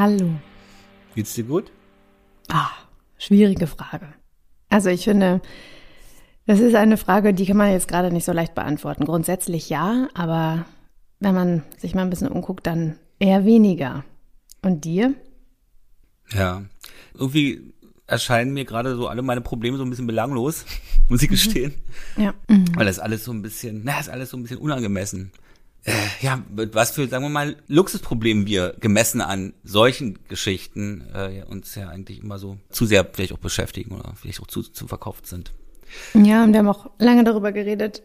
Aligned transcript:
Hallo. 0.00 0.30
Geht's 1.14 1.34
dir 1.34 1.44
gut? 1.44 1.70
Ah, 2.48 2.70
schwierige 3.18 3.66
Frage. 3.66 4.14
Also 4.70 4.88
ich 4.88 5.04
finde, 5.04 5.42
das 6.46 6.58
ist 6.58 6.74
eine 6.74 6.96
Frage, 6.96 7.34
die 7.34 7.44
kann 7.44 7.58
man 7.58 7.70
jetzt 7.70 7.86
gerade 7.86 8.10
nicht 8.10 8.24
so 8.24 8.32
leicht 8.32 8.54
beantworten. 8.54 9.04
Grundsätzlich 9.04 9.68
ja, 9.68 10.08
aber 10.14 10.64
wenn 11.18 11.34
man 11.34 11.64
sich 11.76 11.94
mal 11.94 12.00
ein 12.00 12.08
bisschen 12.08 12.28
umguckt, 12.28 12.66
dann 12.66 12.98
eher 13.18 13.44
weniger. 13.44 14.02
Und 14.62 14.86
dir? 14.86 15.12
Ja, 16.32 16.62
irgendwie 17.12 17.74
erscheinen 18.06 18.54
mir 18.54 18.64
gerade 18.64 18.96
so 18.96 19.06
alle 19.06 19.20
meine 19.20 19.42
Probleme 19.42 19.76
so 19.76 19.84
ein 19.84 19.90
bisschen 19.90 20.06
belanglos, 20.06 20.64
muss 21.10 21.22
ich 21.22 21.28
gestehen. 21.28 21.74
Ja. 22.16 22.32
Mhm. 22.48 22.74
Weil 22.74 22.86
das 22.86 23.00
alles 23.00 23.22
so 23.22 23.32
ein 23.32 23.42
bisschen, 23.42 23.82
na, 23.84 24.00
ist 24.00 24.08
alles 24.08 24.30
so 24.30 24.38
ein 24.38 24.44
bisschen 24.44 24.60
unangemessen. 24.60 25.30
Äh, 25.84 25.92
ja, 26.20 26.42
was 26.50 26.90
für, 26.90 27.08
sagen 27.08 27.24
wir 27.24 27.30
mal, 27.30 27.56
Luxusprobleme 27.66 28.46
wir 28.46 28.76
gemessen 28.80 29.20
an 29.20 29.54
solchen 29.64 30.18
Geschichten 30.28 31.06
äh, 31.14 31.42
uns 31.48 31.74
ja 31.74 31.88
eigentlich 31.88 32.22
immer 32.22 32.38
so 32.38 32.58
zu 32.68 32.84
sehr 32.84 33.06
vielleicht 33.10 33.32
auch 33.32 33.38
beschäftigen 33.38 33.94
oder 33.94 34.12
vielleicht 34.14 34.40
auch 34.42 34.46
zu, 34.46 34.62
zu 34.62 34.86
verkauft 34.86 35.26
sind. 35.26 35.52
Ja, 36.14 36.44
und 36.44 36.52
wir 36.52 36.58
haben 36.58 36.68
auch 36.68 36.90
lange 36.98 37.24
darüber 37.24 37.52
geredet, 37.52 38.02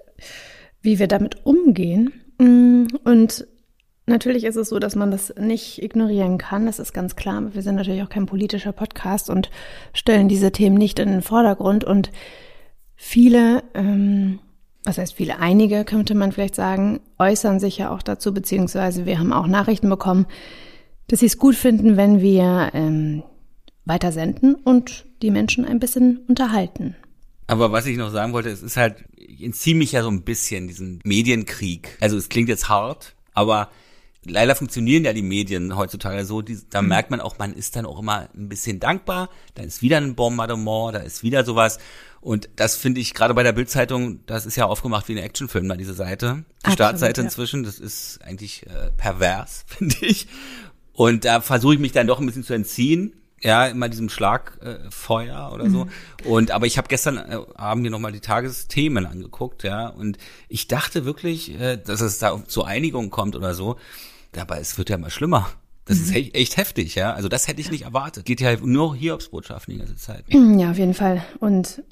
wie 0.81 0.99
wir 0.99 1.07
damit 1.07 1.45
umgehen. 1.45 2.13
Mm, 2.39 2.85
und 3.03 3.47
Natürlich 4.07 4.43
ist 4.43 4.55
es 4.55 4.69
so, 4.69 4.77
dass 4.77 4.95
man 4.95 5.09
das 5.09 5.33
nicht 5.35 5.81
ignorieren 5.81 6.37
kann, 6.37 6.67
das 6.67 6.77
ist 6.77 6.93
ganz 6.93 7.15
klar. 7.15 7.55
Wir 7.55 7.63
sind 7.63 7.75
natürlich 7.75 8.03
auch 8.03 8.09
kein 8.09 8.27
politischer 8.27 8.71
Podcast 8.71 9.31
und 9.31 9.49
stellen 9.93 10.27
diese 10.27 10.51
Themen 10.51 10.75
nicht 10.75 10.99
in 10.99 11.09
den 11.09 11.23
Vordergrund. 11.23 11.83
Und 11.83 12.11
viele, 12.95 13.63
ähm, 13.73 14.39
was 14.85 14.97
heißt 14.97 15.15
viele, 15.15 15.39
einige 15.39 15.83
könnte 15.83 16.15
man 16.15 16.31
vielleicht 16.31 16.55
sagen, 16.55 16.99
äußern 17.17 17.59
sich 17.59 17.77
ja 17.77 17.91
auch 17.91 18.01
dazu, 18.01 18.33
beziehungsweise 18.33 19.05
wir 19.05 19.19
haben 19.19 19.33
auch 19.33 19.47
Nachrichten 19.47 19.89
bekommen, 19.89 20.27
dass 21.07 21.19
sie 21.19 21.25
es 21.25 21.37
gut 21.37 21.55
finden, 21.55 21.97
wenn 21.97 22.21
wir 22.21 22.71
ähm, 22.73 23.23
weiter 23.83 24.11
senden 24.11 24.55
und 24.55 25.05
die 25.21 25.31
Menschen 25.31 25.65
ein 25.65 25.79
bisschen 25.79 26.19
unterhalten. 26.27 26.95
Aber 27.47 27.71
was 27.71 27.85
ich 27.85 27.97
noch 27.97 28.11
sagen 28.11 28.33
wollte, 28.33 28.49
es 28.49 28.63
ist 28.63 28.77
halt, 28.77 29.05
ich 29.15 29.43
entziehe 29.43 29.75
mich 29.75 29.91
ja 29.91 30.01
so 30.01 30.09
ein 30.09 30.23
bisschen 30.23 30.67
diesen 30.67 30.99
Medienkrieg. 31.03 31.97
Also 32.01 32.17
es 32.17 32.29
klingt 32.29 32.49
jetzt 32.49 32.69
hart, 32.69 33.15
aber 33.33 33.69
leider 34.25 34.55
funktionieren 34.55 35.05
ja 35.05 35.13
die 35.13 35.21
Medien 35.21 35.75
heutzutage 35.75 36.25
so, 36.25 36.41
die, 36.41 36.59
da 36.69 36.81
mhm. 36.81 36.89
merkt 36.89 37.11
man 37.11 37.21
auch, 37.21 37.37
man 37.37 37.53
ist 37.53 37.75
dann 37.75 37.85
auch 37.85 37.99
immer 37.99 38.27
ein 38.35 38.49
bisschen 38.49 38.79
dankbar, 38.79 39.29
da 39.53 39.63
ist 39.63 39.81
wieder 39.81 39.97
ein 39.97 40.15
Bombardement, 40.15 40.95
da 40.95 40.99
ist 40.99 41.23
wieder 41.23 41.45
sowas. 41.45 41.79
Und 42.21 42.49
das 42.55 42.75
finde 42.75 43.01
ich 43.01 43.13
gerade 43.13 43.35
bei 43.35 43.43
der 43.43 43.53
Bildzeitung, 43.53 44.25
das 44.25 44.47
ist 44.47 44.55
ja 44.55 44.65
aufgemacht 44.65 45.07
wie 45.07 45.13
ein 45.13 45.23
Actionfilm, 45.23 45.69
da 45.69 45.75
diese 45.75 45.93
Seite. 45.93 46.25
Die 46.25 46.55
Absolut, 46.57 46.73
Startseite 46.73 47.21
ja. 47.21 47.25
inzwischen, 47.25 47.63
das 47.63 47.79
ist 47.79 48.19
eigentlich 48.23 48.65
äh, 48.65 48.91
pervers, 48.97 49.63
finde 49.67 49.95
ich. 50.01 50.27
Und 50.93 51.25
da 51.25 51.41
versuche 51.41 51.75
ich 51.75 51.79
mich 51.79 51.91
dann 51.91 52.07
doch 52.07 52.19
ein 52.19 52.25
bisschen 52.25 52.43
zu 52.43 52.53
entziehen. 52.53 53.13
Ja, 53.41 53.67
immer 53.67 53.89
diesem 53.89 54.09
Schlagfeuer 54.09 55.49
äh, 55.51 55.53
oder 55.53 55.69
so. 55.69 55.85
Mhm. 55.85 55.91
Und 56.23 56.51
aber 56.51 56.65
ich 56.65 56.79
habe 56.79 56.87
gestern 56.87 57.17
äh, 57.17 57.37
Abend 57.53 57.83
mir 57.83 57.91
nochmal 57.91 58.11
die 58.11 58.21
Tagesthemen 58.21 59.05
angeguckt, 59.05 59.61
ja, 59.63 59.87
und 59.87 60.17
ich 60.47 60.67
dachte 60.67 61.05
wirklich, 61.05 61.59
äh, 61.59 61.77
dass 61.77 62.01
es 62.01 62.17
da 62.17 62.41
zur 62.47 62.65
Einigung 62.65 63.11
kommt 63.11 63.35
oder 63.35 63.53
so. 63.53 63.75
Aber 64.37 64.59
es 64.59 64.77
wird 64.77 64.89
ja 64.89 64.95
immer 64.95 65.09
schlimmer. 65.09 65.49
Das 65.85 65.97
mhm. 65.97 66.03
ist 66.03 66.35
echt, 66.35 66.57
heftig, 66.57 66.95
ja. 66.95 67.13
Also 67.13 67.29
das 67.29 67.47
hätte 67.47 67.61
ich 67.61 67.71
nicht 67.71 67.83
erwartet. 67.83 68.25
Geht 68.25 68.41
ja 68.41 68.55
nur 68.57 68.95
Hiobsbotschaften 68.95 69.73
die 69.73 69.79
ganze 69.79 69.95
Zeit. 69.95 70.25
Ja, 70.29 70.71
auf 70.71 70.77
jeden 70.77 70.95
Fall. 70.95 71.23
Und 71.39 71.83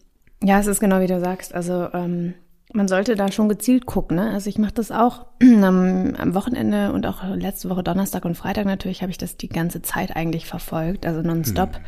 ja, 0.43 0.59
es 0.59 0.67
ist 0.67 0.79
genau 0.79 0.99
wie 0.99 1.07
du 1.07 1.19
sagst. 1.19 1.53
Also 1.53 1.89
ähm, 1.93 2.33
man 2.73 2.87
sollte 2.87 3.15
da 3.15 3.31
schon 3.31 3.49
gezielt 3.49 3.85
gucken. 3.85 4.17
Ne? 4.17 4.31
Also 4.31 4.49
ich 4.49 4.57
mache 4.57 4.73
das 4.73 4.91
auch 4.91 5.27
am, 5.41 6.15
am, 6.15 6.33
Wochenende 6.33 6.91
und 6.91 7.05
auch 7.05 7.23
letzte 7.35 7.69
Woche 7.69 7.83
Donnerstag 7.83 8.25
und 8.25 8.35
Freitag 8.35 8.65
natürlich 8.65 9.01
habe 9.01 9.11
ich 9.11 9.17
das 9.17 9.37
die 9.37 9.49
ganze 9.49 9.81
Zeit 9.81 10.15
eigentlich 10.15 10.47
verfolgt, 10.47 11.05
also 11.05 11.21
nonstop. 11.21 11.73
Mhm. 11.73 11.83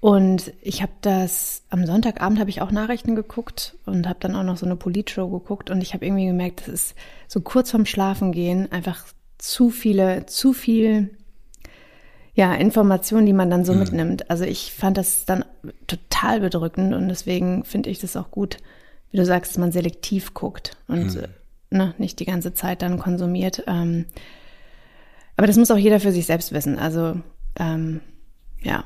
Und 0.00 0.54
ich 0.62 0.80
habe 0.80 0.92
das 1.02 1.62
am 1.68 1.84
Sonntagabend 1.84 2.40
habe 2.40 2.48
ich 2.48 2.62
auch 2.62 2.70
Nachrichten 2.70 3.14
geguckt 3.14 3.76
und 3.84 4.08
habe 4.08 4.18
dann 4.18 4.34
auch 4.34 4.42
noch 4.42 4.56
so 4.56 4.64
eine 4.64 4.76
Politshow 4.76 5.28
geguckt 5.28 5.70
und 5.70 5.82
ich 5.82 5.92
habe 5.92 6.06
irgendwie 6.06 6.26
gemerkt, 6.26 6.60
das 6.60 6.68
ist 6.68 6.94
so 7.28 7.40
kurz 7.40 7.70
vorm 7.70 7.84
Schlafengehen 7.84 8.72
einfach 8.72 9.04
zu 9.40 9.70
viele, 9.70 10.26
zu 10.26 10.52
viel, 10.52 11.10
ja, 12.34 12.54
Informationen, 12.54 13.26
die 13.26 13.32
man 13.32 13.50
dann 13.50 13.64
so 13.64 13.72
mhm. 13.72 13.80
mitnimmt. 13.80 14.30
Also 14.30 14.44
ich 14.44 14.72
fand 14.72 14.96
das 14.96 15.24
dann 15.24 15.44
total 15.86 16.40
bedrückend 16.40 16.94
und 16.94 17.08
deswegen 17.08 17.64
finde 17.64 17.90
ich 17.90 17.98
das 17.98 18.16
auch 18.16 18.30
gut, 18.30 18.58
wie 19.10 19.16
du 19.16 19.24
sagst, 19.24 19.52
dass 19.52 19.58
man 19.58 19.72
selektiv 19.72 20.34
guckt 20.34 20.76
und 20.88 21.14
mhm. 21.14 21.24
ne, 21.70 21.94
nicht 21.98 22.20
die 22.20 22.26
ganze 22.26 22.54
Zeit 22.54 22.82
dann 22.82 22.98
konsumiert. 22.98 23.64
Ähm, 23.66 24.06
aber 25.36 25.46
das 25.46 25.56
muss 25.56 25.70
auch 25.70 25.78
jeder 25.78 26.00
für 26.00 26.12
sich 26.12 26.26
selbst 26.26 26.52
wissen. 26.52 26.78
Also 26.78 27.20
ähm, 27.58 28.00
ja. 28.62 28.84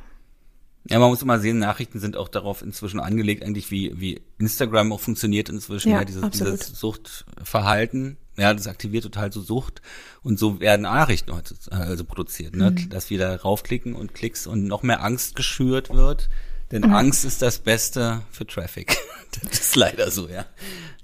Ja, 0.88 0.98
man 0.98 1.08
muss 1.08 1.22
immer 1.22 1.38
sehen, 1.38 1.58
Nachrichten 1.58 1.98
sind 1.98 2.16
auch 2.16 2.28
darauf 2.28 2.62
inzwischen 2.62 3.00
angelegt, 3.00 3.42
eigentlich 3.42 3.70
wie, 3.70 3.98
wie 3.98 4.20
Instagram 4.38 4.92
auch 4.92 5.00
funktioniert 5.00 5.48
inzwischen, 5.48 5.90
ja, 5.90 5.98
ja 5.98 6.04
dieses, 6.04 6.30
dieses 6.30 6.78
Suchtverhalten. 6.78 8.18
Ja, 8.36 8.52
das 8.52 8.66
aktiviert 8.66 9.04
total 9.04 9.32
so 9.32 9.40
Sucht 9.40 9.80
und 10.22 10.38
so 10.38 10.60
werden 10.60 10.82
Nachrichten 10.82 11.32
heute 11.32 11.54
also 11.70 12.04
produziert, 12.04 12.56
ne? 12.56 12.72
Mhm. 12.72 12.88
dass 12.90 13.10
wir 13.10 13.18
da 13.18 13.36
raufklicken 13.36 13.94
und 13.94 14.14
Klicks 14.14 14.46
und 14.46 14.64
noch 14.64 14.82
mehr 14.82 15.02
Angst 15.02 15.36
geschürt 15.36 15.90
wird. 15.90 16.28
Denn 16.70 16.82
mhm. 16.82 16.94
Angst 16.94 17.24
ist 17.24 17.42
das 17.42 17.58
Beste 17.58 18.22
für 18.32 18.46
Traffic. 18.46 18.96
das 19.42 19.60
ist 19.60 19.76
leider 19.76 20.10
so, 20.10 20.28
ja. 20.28 20.46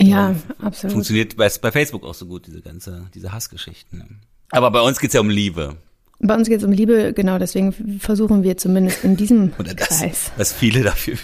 Ja, 0.01 0.29
und 0.31 0.43
absolut. 0.59 0.93
Funktioniert 0.93 1.37
bei, 1.37 1.49
bei 1.61 1.71
Facebook 1.71 2.05
auch 2.05 2.15
so 2.15 2.27
gut, 2.27 2.47
diese 2.47 2.63
ganze, 2.63 3.09
diese 3.15 3.33
Hassgeschichten. 3.33 3.99
Ne? 3.99 4.09
Aber 4.51 4.71
bei 4.71 4.81
uns 4.81 4.99
geht's 4.99 5.15
ja 5.15 5.21
um 5.21 5.31
Liebe. 5.31 5.77
Bei 6.19 6.35
uns 6.35 6.49
geht 6.49 6.59
es 6.59 6.65
um 6.65 6.73
Liebe, 6.73 7.15
genau, 7.15 7.39
deswegen 7.39 7.99
versuchen 7.99 8.43
wir 8.43 8.57
zumindest 8.59 9.05
in 9.05 9.17
diesem 9.17 9.53
oder 9.59 9.75
das, 9.75 9.89
Kreis. 9.89 10.33
Was 10.37 10.53
viele 10.53 10.83
dafür, 10.83 11.17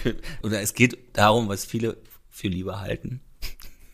oder 0.43 0.61
es 0.63 0.75
geht 0.75 0.97
darum, 1.13 1.49
was 1.49 1.65
viele 1.65 1.97
für 2.31 2.49
Liebe 2.49 2.81
halten. 2.81 3.21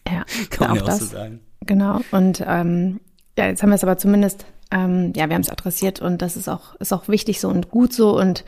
Ja, 0.06 0.24
kann 0.50 0.68
man 0.68 0.76
ja 0.76 0.82
auch 0.82 0.86
das. 0.86 0.98
so 1.00 1.06
sagen. 1.06 1.40
Genau, 1.66 2.00
und 2.10 2.42
ähm, 2.46 3.00
ja, 3.38 3.46
jetzt 3.46 3.62
haben 3.62 3.70
wir 3.70 3.76
es 3.76 3.84
aber 3.84 3.98
zumindest, 3.98 4.44
ähm, 4.70 5.12
ja, 5.16 5.28
wir 5.28 5.34
haben 5.34 5.42
es 5.42 5.50
adressiert 5.50 6.00
und 6.00 6.22
das 6.22 6.36
ist 6.36 6.48
auch, 6.48 6.74
ist 6.76 6.92
auch 6.92 7.08
wichtig 7.08 7.40
so 7.40 7.48
und 7.48 7.70
gut 7.70 7.92
so 7.92 8.18
und 8.18 8.44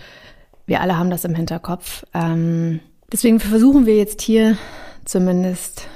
wir 0.67 0.81
alle 0.81 0.99
haben 0.99 1.11
das 1.11 1.25
im 1.25 1.35
Hinterkopf. 1.35 2.05
Ähm, 2.15 2.81
deswegen 3.13 3.41
versuchen 3.41 3.87
wir 3.87 3.97
jetzt 3.97 4.23
hier 4.23 4.57
zumindest 5.05 5.89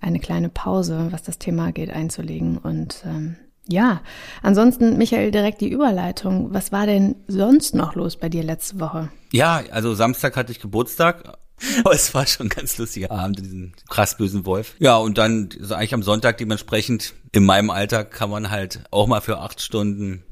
eine 0.00 0.20
kleine 0.20 0.48
Pause, 0.48 1.08
was 1.10 1.22
das 1.22 1.38
Thema 1.38 1.72
geht, 1.72 1.90
einzulegen 1.90 2.58
und 2.58 3.02
ähm, 3.06 3.36
ja, 3.66 4.02
ansonsten, 4.42 4.98
Michael, 4.98 5.30
direkt 5.30 5.62
die 5.62 5.70
Überleitung. 5.70 6.52
Was 6.52 6.70
war 6.70 6.86
denn 6.86 7.16
sonst 7.28 7.74
noch 7.74 7.94
los 7.94 8.18
bei 8.18 8.28
dir 8.28 8.42
letzte 8.42 8.78
Woche? 8.78 9.08
Ja, 9.32 9.62
also 9.70 9.94
Samstag 9.94 10.36
hatte 10.36 10.52
ich 10.52 10.60
Geburtstag. 10.60 11.38
Aber 11.80 11.94
es 11.94 12.12
war 12.14 12.26
schon 12.26 12.46
ein 12.46 12.50
ganz 12.50 12.78
lustiger 12.78 13.10
Abend, 13.10 13.38
diesen 13.40 13.74
krass 13.88 14.16
bösen 14.16 14.46
Wolf. 14.46 14.74
Ja, 14.78 14.96
und 14.96 15.18
dann 15.18 15.48
also 15.60 15.74
eigentlich 15.74 15.94
am 15.94 16.02
Sonntag 16.02 16.38
dementsprechend, 16.38 17.14
in 17.32 17.44
meinem 17.44 17.70
Alter 17.70 18.04
kann 18.04 18.30
man 18.30 18.50
halt 18.50 18.84
auch 18.90 19.06
mal 19.06 19.20
für 19.20 19.38
acht 19.38 19.60
Stunden 19.60 20.22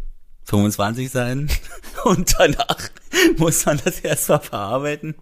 25 0.45 1.11
sein. 1.11 1.49
Und 2.05 2.35
danach 2.37 2.91
muss 3.37 3.65
man 3.65 3.81
das 3.85 4.01
erst 4.01 4.29
mal 4.29 4.41
verarbeiten. 4.41 5.15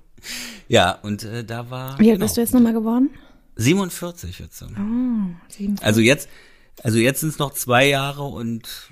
Ja, 0.67 0.93
und 1.03 1.25
äh, 1.25 1.45
da 1.45 1.69
war. 1.69 1.99
Wie 1.99 2.09
alt 2.09 2.15
genau, 2.15 2.25
bist 2.25 2.37
du 2.39 2.41
jetzt 2.41 2.55
nochmal 2.55 2.73
geworden? 2.73 3.11
47 3.57 4.39
jetzt. 4.39 4.63
Oh, 4.63 4.67
47. 5.49 5.85
Also 5.85 6.01
jetzt 6.01 6.29
also 6.83 6.99
jetzt 6.99 7.21
sind 7.21 7.29
es 7.31 7.39
noch 7.39 7.53
zwei 7.53 7.87
Jahre 7.89 8.23
und 8.23 8.91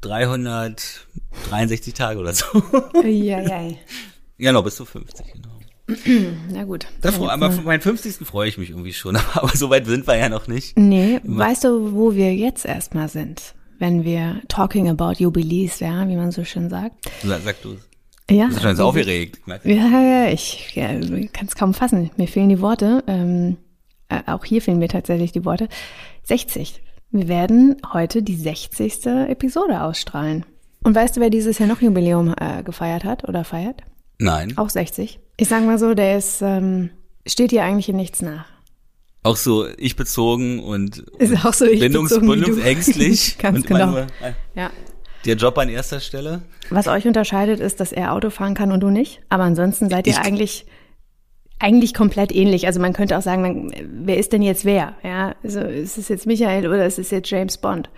363 0.00 1.94
Tage 1.94 2.18
oder 2.20 2.34
so. 2.34 2.46
Ja, 3.04 3.40
ja. 3.40 3.70
Ja, 4.38 4.52
noch 4.52 4.64
bis 4.64 4.76
zu 4.76 4.84
50, 4.84 5.32
genau. 5.32 5.55
Na 6.52 6.64
gut. 6.64 6.86
Davor, 7.00 7.32
aber 7.32 7.52
für 7.52 7.62
meinen 7.62 7.80
50. 7.80 8.26
freue 8.26 8.48
ich 8.48 8.58
mich 8.58 8.70
irgendwie 8.70 8.92
schon, 8.92 9.16
aber 9.34 9.56
so 9.56 9.70
weit 9.70 9.86
sind 9.86 10.06
wir 10.06 10.16
ja 10.16 10.28
noch 10.28 10.48
nicht. 10.48 10.76
Nee, 10.78 11.20
Immer. 11.22 11.44
weißt 11.46 11.64
du, 11.64 11.94
wo 11.94 12.14
wir 12.14 12.34
jetzt 12.34 12.64
erstmal 12.64 13.08
sind, 13.08 13.54
wenn 13.78 14.04
wir 14.04 14.40
talking 14.48 14.88
about 14.88 15.12
Jubilees, 15.12 15.80
ja, 15.80 16.08
wie 16.08 16.16
man 16.16 16.32
so 16.32 16.44
schön 16.44 16.70
sagt? 16.70 16.96
Sag, 17.22 17.42
sag 17.42 17.62
du 17.62 17.72
es. 17.72 17.88
Ja. 18.28 18.46
Du 18.46 18.50
bist 18.50 18.62
schon 18.62 18.76
so 18.76 18.84
aufgeregt. 18.86 19.40
Ja, 19.46 20.02
ja, 20.02 20.28
ich 20.28 20.74
ja, 20.74 20.88
kann 21.32 21.46
es 21.46 21.54
kaum 21.54 21.74
fassen. 21.74 22.10
Mir 22.16 22.26
fehlen 22.26 22.48
die 22.48 22.60
Worte. 22.60 23.04
Ähm, 23.06 23.56
äh, 24.08 24.20
auch 24.26 24.44
hier 24.44 24.60
fehlen 24.60 24.78
mir 24.78 24.88
tatsächlich 24.88 25.30
die 25.30 25.44
Worte. 25.44 25.68
60. 26.24 26.82
Wir 27.10 27.28
werden 27.28 27.76
heute 27.92 28.24
die 28.24 28.34
60. 28.34 29.06
Episode 29.28 29.82
ausstrahlen. 29.82 30.44
Und 30.82 30.96
weißt 30.96 31.16
du, 31.16 31.20
wer 31.20 31.30
dieses 31.30 31.58
Jahr 31.58 31.68
noch 31.68 31.80
Jubiläum 31.80 32.34
äh, 32.38 32.64
gefeiert 32.64 33.04
hat 33.04 33.28
oder 33.28 33.44
feiert? 33.44 33.82
Nein. 34.18 34.56
Auch 34.56 34.70
60. 34.70 35.20
Ich 35.36 35.48
sag 35.48 35.64
mal 35.64 35.78
so, 35.78 35.94
der 35.94 36.16
ist, 36.16 36.40
ähm, 36.42 36.90
steht 37.26 37.50
dir 37.50 37.64
eigentlich 37.64 37.88
in 37.88 37.96
nichts 37.96 38.22
nach. 38.22 38.46
Auch 39.22 39.36
so 39.36 39.66
ich 39.76 39.96
bezogen 39.96 40.60
und, 40.60 40.98
ist 41.18 41.44
auch 41.44 41.52
so 41.52 41.64
ich 41.66 41.80
bindungs 41.80 42.10
bezogen 42.10 42.30
bindungsängstlich. 42.30 43.38
Ganz 43.42 43.58
und 43.58 43.66
genau. 43.66 43.86
Nur, 43.86 44.06
ja. 44.54 44.70
Der 45.24 45.34
Job 45.34 45.58
an 45.58 45.68
erster 45.68 45.98
Stelle. 46.00 46.42
Was 46.70 46.86
euch 46.86 47.06
unterscheidet, 47.06 47.58
ist, 47.58 47.80
dass 47.80 47.92
er 47.92 48.12
Auto 48.12 48.30
fahren 48.30 48.54
kann 48.54 48.70
und 48.70 48.80
du 48.80 48.90
nicht. 48.90 49.20
Aber 49.28 49.42
ansonsten 49.42 49.90
seid 49.90 50.06
ihr 50.06 50.12
ich, 50.12 50.18
eigentlich 50.20 50.66
eigentlich 51.58 51.94
komplett 51.94 52.32
ähnlich. 52.32 52.66
Also 52.66 52.80
man 52.80 52.92
könnte 52.92 53.16
auch 53.16 53.22
sagen, 53.22 53.42
man, 53.42 53.72
wer 54.06 54.18
ist 54.18 54.32
denn 54.32 54.42
jetzt 54.42 54.64
wer? 54.64 54.94
Ja, 55.02 55.34
also 55.42 55.60
ist 55.60 55.98
es 55.98 56.08
jetzt 56.08 56.26
Michael 56.26 56.66
oder 56.66 56.86
ist 56.86 56.98
es 56.98 57.10
jetzt 57.10 57.30
James 57.30 57.58
Bond? 57.58 57.90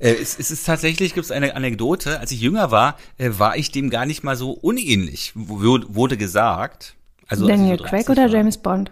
Äh, 0.00 0.14
es, 0.14 0.38
es 0.38 0.50
ist 0.50 0.66
tatsächlich, 0.66 1.14
gibt 1.14 1.26
es 1.26 1.30
eine 1.30 1.54
Anekdote, 1.54 2.18
als 2.18 2.32
ich 2.32 2.40
jünger 2.40 2.70
war, 2.70 2.96
äh, 3.18 3.30
war 3.36 3.56
ich 3.56 3.70
dem 3.70 3.90
gar 3.90 4.06
nicht 4.06 4.24
mal 4.24 4.34
so 4.34 4.50
unähnlich, 4.50 5.32
wurde 5.34 6.16
gesagt. 6.16 6.96
Also, 7.28 7.46
Daniel 7.46 7.78
so 7.78 7.84
Craig 7.84 8.08
oder 8.08 8.22
war. 8.22 8.30
James 8.30 8.58
Bond? 8.58 8.90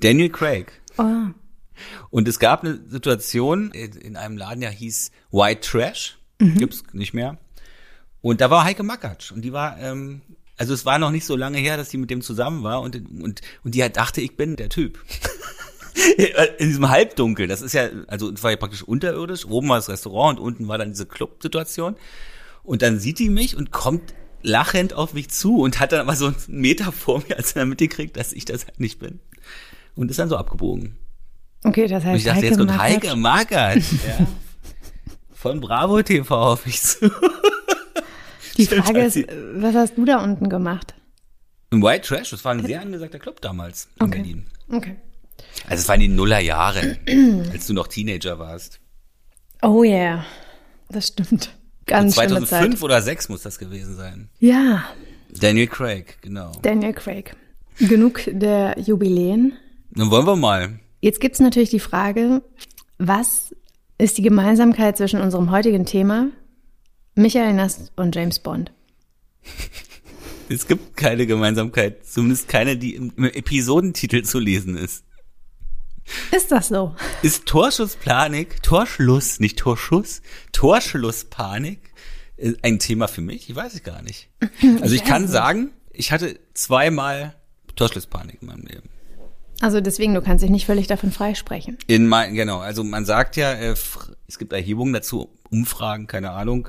Daniel 0.00 0.28
Craig. 0.28 0.72
Oh. 0.98 1.04
Und 2.10 2.28
es 2.28 2.38
gab 2.38 2.62
eine 2.62 2.80
Situation 2.86 3.70
in 3.70 4.16
einem 4.16 4.36
Laden, 4.36 4.60
der 4.60 4.70
hieß 4.70 5.12
White 5.30 5.60
Trash. 5.62 6.18
Mhm. 6.38 6.58
Gibt's 6.58 6.82
nicht 6.92 7.14
mehr. 7.14 7.38
Und 8.20 8.42
da 8.42 8.50
war 8.50 8.64
Heike 8.64 8.82
Makatsch 8.82 9.32
und 9.32 9.42
die 9.42 9.52
war, 9.52 9.78
ähm, 9.78 10.20
also 10.58 10.74
es 10.74 10.84
war 10.84 10.98
noch 10.98 11.10
nicht 11.10 11.24
so 11.24 11.36
lange 11.36 11.56
her, 11.56 11.78
dass 11.78 11.88
sie 11.88 11.96
mit 11.96 12.10
dem 12.10 12.20
zusammen 12.20 12.62
war 12.62 12.82
und, 12.82 12.96
und, 12.96 13.40
und 13.64 13.74
die 13.74 13.80
halt 13.80 13.96
dachte, 13.96 14.20
ich 14.20 14.36
bin 14.36 14.56
der 14.56 14.68
Typ. 14.68 14.98
in 16.58 16.68
diesem 16.68 16.88
Halbdunkel, 16.88 17.46
das 17.46 17.62
ist 17.62 17.72
ja, 17.72 17.88
also 18.06 18.30
es 18.30 18.42
war 18.42 18.50
ja 18.50 18.56
praktisch 18.56 18.82
unterirdisch, 18.82 19.46
oben 19.46 19.68
war 19.68 19.76
das 19.76 19.88
Restaurant 19.88 20.38
und 20.38 20.46
unten 20.46 20.68
war 20.68 20.78
dann 20.78 20.90
diese 20.90 21.06
Club-Situation. 21.06 21.96
Und 22.62 22.82
dann 22.82 22.98
sieht 22.98 23.18
die 23.18 23.30
mich 23.30 23.56
und 23.56 23.70
kommt 23.70 24.14
lachend 24.42 24.94
auf 24.94 25.14
mich 25.14 25.28
zu 25.28 25.60
und 25.60 25.80
hat 25.80 25.92
dann 25.92 26.00
aber 26.00 26.16
so 26.16 26.26
einen 26.26 26.36
Meter 26.48 26.92
vor 26.92 27.22
mir, 27.28 27.36
als 27.36 27.52
er 27.52 27.62
dann 27.62 27.68
mitgekriegt, 27.68 28.16
dass 28.16 28.32
ich 28.32 28.44
das 28.44 28.66
halt 28.66 28.80
nicht 28.80 28.98
bin. 28.98 29.20
Und 29.96 30.10
ist 30.10 30.18
dann 30.18 30.28
so 30.28 30.36
abgebogen. 30.36 30.96
Okay, 31.64 31.86
das 31.86 32.04
heißt, 32.04 32.12
und 32.12 32.16
ich 32.16 32.24
dachte, 32.24 32.36
Heike 32.38 32.46
jetzt 32.46 32.58
kommt 32.58 32.78
Heike 32.78 33.16
Markert, 33.16 33.76
ja, 34.18 34.26
von 35.32 35.60
Bravo 35.60 36.02
TV 36.02 36.34
auf 36.34 36.64
mich 36.64 36.80
zu. 36.80 37.10
Die 38.56 38.66
Frage 38.66 39.00
ist, 39.00 39.18
was 39.54 39.74
hast 39.74 39.96
du 39.96 40.04
da 40.04 40.22
unten 40.22 40.48
gemacht? 40.48 40.94
Im 41.70 41.82
White 41.82 42.08
Trash, 42.08 42.30
das 42.30 42.44
war 42.44 42.52
ein 42.52 42.64
sehr 42.64 42.80
angesagter 42.80 43.18
Club 43.18 43.40
damals 43.40 43.88
in 43.98 44.06
okay. 44.06 44.18
Berlin. 44.18 44.46
Okay. 44.70 44.96
Also 45.66 45.82
es 45.82 45.88
waren 45.88 46.00
die 46.00 46.08
Nullerjahre, 46.08 46.98
als 47.52 47.66
du 47.66 47.72
noch 47.72 47.86
Teenager 47.86 48.38
warst. 48.38 48.80
Oh 49.62 49.84
yeah, 49.84 50.24
das 50.88 51.08
stimmt. 51.08 51.54
Ganz 51.86 52.14
so 52.14 52.20
2005 52.20 52.82
oder 52.82 52.94
2006 52.94 53.28
muss 53.28 53.42
das 53.42 53.58
gewesen 53.58 53.96
sein. 53.96 54.30
Ja. 54.38 54.84
Daniel 55.28 55.66
Craig, 55.66 56.18
genau. 56.22 56.52
Daniel 56.62 56.92
Craig. 56.92 57.36
Genug 57.78 58.22
der 58.26 58.78
Jubiläen. 58.78 59.54
Dann 59.90 60.10
wollen 60.10 60.26
wir 60.26 60.36
mal. 60.36 60.78
Jetzt 61.00 61.20
gibt's 61.20 61.40
natürlich 61.40 61.70
die 61.70 61.80
Frage, 61.80 62.42
was 62.98 63.54
ist 63.98 64.18
die 64.18 64.22
Gemeinsamkeit 64.22 64.96
zwischen 64.96 65.20
unserem 65.20 65.50
heutigen 65.50 65.86
Thema, 65.86 66.28
Michael 67.14 67.54
Nast 67.54 67.92
und 67.96 68.14
James 68.14 68.38
Bond? 68.38 68.72
Es 70.52 70.66
gibt 70.66 70.96
keine 70.96 71.28
Gemeinsamkeit, 71.28 72.04
zumindest 72.04 72.48
keine, 72.48 72.76
die 72.76 72.96
im 72.96 73.12
Episodentitel 73.18 74.22
zu 74.22 74.40
lesen 74.40 74.76
ist. 74.76 75.04
Ist 76.32 76.50
das 76.50 76.68
so? 76.68 76.94
Ist 77.22 77.46
Torschusspanik, 77.46 78.62
Torschluss, 78.62 79.40
nicht 79.40 79.58
Torschuss, 79.58 80.22
Torschlusspanik 80.52 81.92
äh, 82.36 82.54
ein 82.62 82.78
Thema 82.78 83.08
für 83.08 83.20
mich? 83.20 83.48
Ich 83.48 83.56
weiß 83.56 83.74
es 83.74 83.82
gar 83.82 84.02
nicht. 84.02 84.28
Also 84.80 84.94
ich, 84.94 85.02
ich 85.02 85.04
kann 85.04 85.28
sagen, 85.28 85.70
ich 85.92 86.12
hatte 86.12 86.38
zweimal 86.54 87.34
Torschlusspanik 87.76 88.38
in 88.40 88.48
meinem 88.48 88.66
Leben. 88.66 88.88
Also 89.60 89.80
deswegen, 89.80 90.14
du 90.14 90.22
kannst 90.22 90.42
dich 90.42 90.50
nicht 90.50 90.66
völlig 90.66 90.86
davon 90.86 91.12
freisprechen. 91.12 91.76
In 91.86 92.08
mein, 92.08 92.34
genau, 92.34 92.60
also 92.60 92.82
man 92.82 93.04
sagt 93.04 93.36
ja, 93.36 93.52
äh, 93.52 93.74
es 94.26 94.38
gibt 94.38 94.52
Erhebungen 94.52 94.92
dazu, 94.92 95.28
Umfragen, 95.50 96.06
keine 96.06 96.30
Ahnung. 96.30 96.68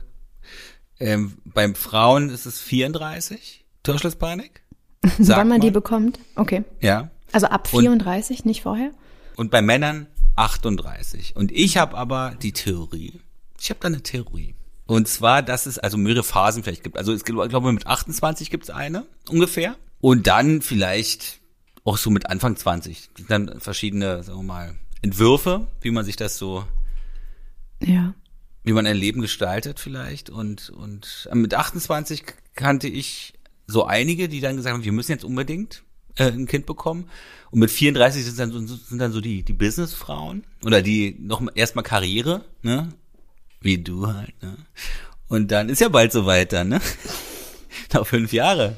Ähm, 0.99 1.37
beim 1.45 1.73
Frauen 1.73 2.29
ist 2.29 2.45
es 2.45 2.59
34, 2.59 3.65
Torschlusspanik. 3.83 4.61
Wann 5.17 5.47
man 5.47 5.61
die 5.61 5.71
bekommt? 5.71 6.19
Okay. 6.35 6.63
Ja. 6.81 7.09
Also 7.31 7.47
ab 7.47 7.67
34, 7.67 8.39
und, 8.39 8.45
nicht 8.45 8.61
vorher? 8.61 8.91
Und 9.35 9.51
bei 9.51 9.61
Männern 9.61 10.07
38. 10.35 11.35
Und 11.35 11.51
ich 11.51 11.77
habe 11.77 11.97
aber 11.97 12.35
die 12.41 12.51
Theorie. 12.51 13.21
Ich 13.59 13.69
habe 13.69 13.79
da 13.79 13.87
eine 13.87 14.01
Theorie. 14.01 14.55
Und 14.85 15.07
zwar, 15.07 15.41
dass 15.41 15.65
es 15.65 15.79
also 15.79 15.97
mehrere 15.97 16.23
Phasen 16.23 16.63
vielleicht 16.63 16.83
gibt. 16.83 16.97
Also 16.97 17.13
es 17.13 17.23
gibt, 17.23 17.39
ich 17.39 17.49
glaube, 17.49 17.71
mit 17.71 17.87
28 17.87 18.49
gibt 18.49 18.65
es 18.65 18.69
eine 18.69 19.05
ungefähr. 19.29 19.75
Und 19.99 20.27
dann 20.27 20.61
vielleicht 20.61 21.39
auch 21.83 21.97
so 21.97 22.09
mit 22.09 22.27
Anfang 22.27 22.55
20. 22.55 23.09
Dann 23.27 23.59
verschiedene, 23.59 24.23
sagen 24.23 24.39
wir 24.39 24.43
mal, 24.43 24.75
Entwürfe, 25.01 25.67
wie 25.81 25.91
man 25.91 26.05
sich 26.05 26.15
das 26.15 26.37
so, 26.37 26.65
ja, 27.79 28.13
wie 28.63 28.73
man 28.73 28.85
ein 28.85 28.97
Leben 28.97 29.21
gestaltet 29.21 29.79
vielleicht. 29.79 30.29
Und, 30.29 30.69
und 30.69 31.29
mit 31.33 31.53
28 31.53 32.23
kannte 32.55 32.87
ich 32.87 33.33
so 33.67 33.85
einige, 33.85 34.27
die 34.27 34.41
dann 34.41 34.57
gesagt 34.57 34.73
haben, 34.73 34.83
wir 34.83 34.91
müssen 34.91 35.11
jetzt 35.11 35.23
unbedingt 35.23 35.83
äh, 36.21 36.31
ein 36.31 36.47
Kind 36.47 36.65
bekommen. 36.65 37.09
Und 37.51 37.59
mit 37.59 37.71
34 37.71 38.23
sind 38.23 38.39
dann 38.39 38.51
so, 38.51 38.59
sind 38.75 38.99
dann 38.99 39.11
so 39.11 39.19
die, 39.19 39.43
die 39.43 39.53
Businessfrauen 39.53 40.45
oder 40.63 40.81
die 40.81 41.17
noch 41.19 41.41
erstmal 41.53 41.83
Karriere, 41.83 42.45
ne? 42.61 42.93
Wie 43.59 43.77
du 43.77 44.07
halt, 44.07 44.41
ne? 44.41 44.57
Und 45.27 45.51
dann 45.51 45.69
ist 45.69 45.81
ja 45.81 45.89
bald 45.89 46.11
so 46.11 46.25
weiter, 46.25 46.63
ne? 46.63 46.81
noch 47.93 48.07
fünf 48.07 48.31
Jahre. 48.31 48.77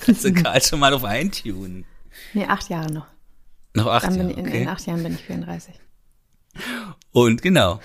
Kannst 0.00 0.24
du 0.24 0.32
Karl 0.32 0.62
schon 0.62 0.80
mal 0.80 0.94
auf 0.94 1.04
eintunen. 1.04 1.84
Nee, 2.32 2.46
acht 2.46 2.68
Jahre 2.68 2.92
noch. 2.92 3.06
Noch 3.74 3.86
acht 3.86 4.06
dann 4.06 4.16
Jahre. 4.16 4.32
In, 4.32 4.46
okay. 4.46 4.62
in 4.62 4.68
acht 4.68 4.86
Jahren 4.86 5.02
bin 5.02 5.14
ich 5.14 5.22
34. 5.22 5.74
Und 7.12 7.42
genau. 7.42 7.80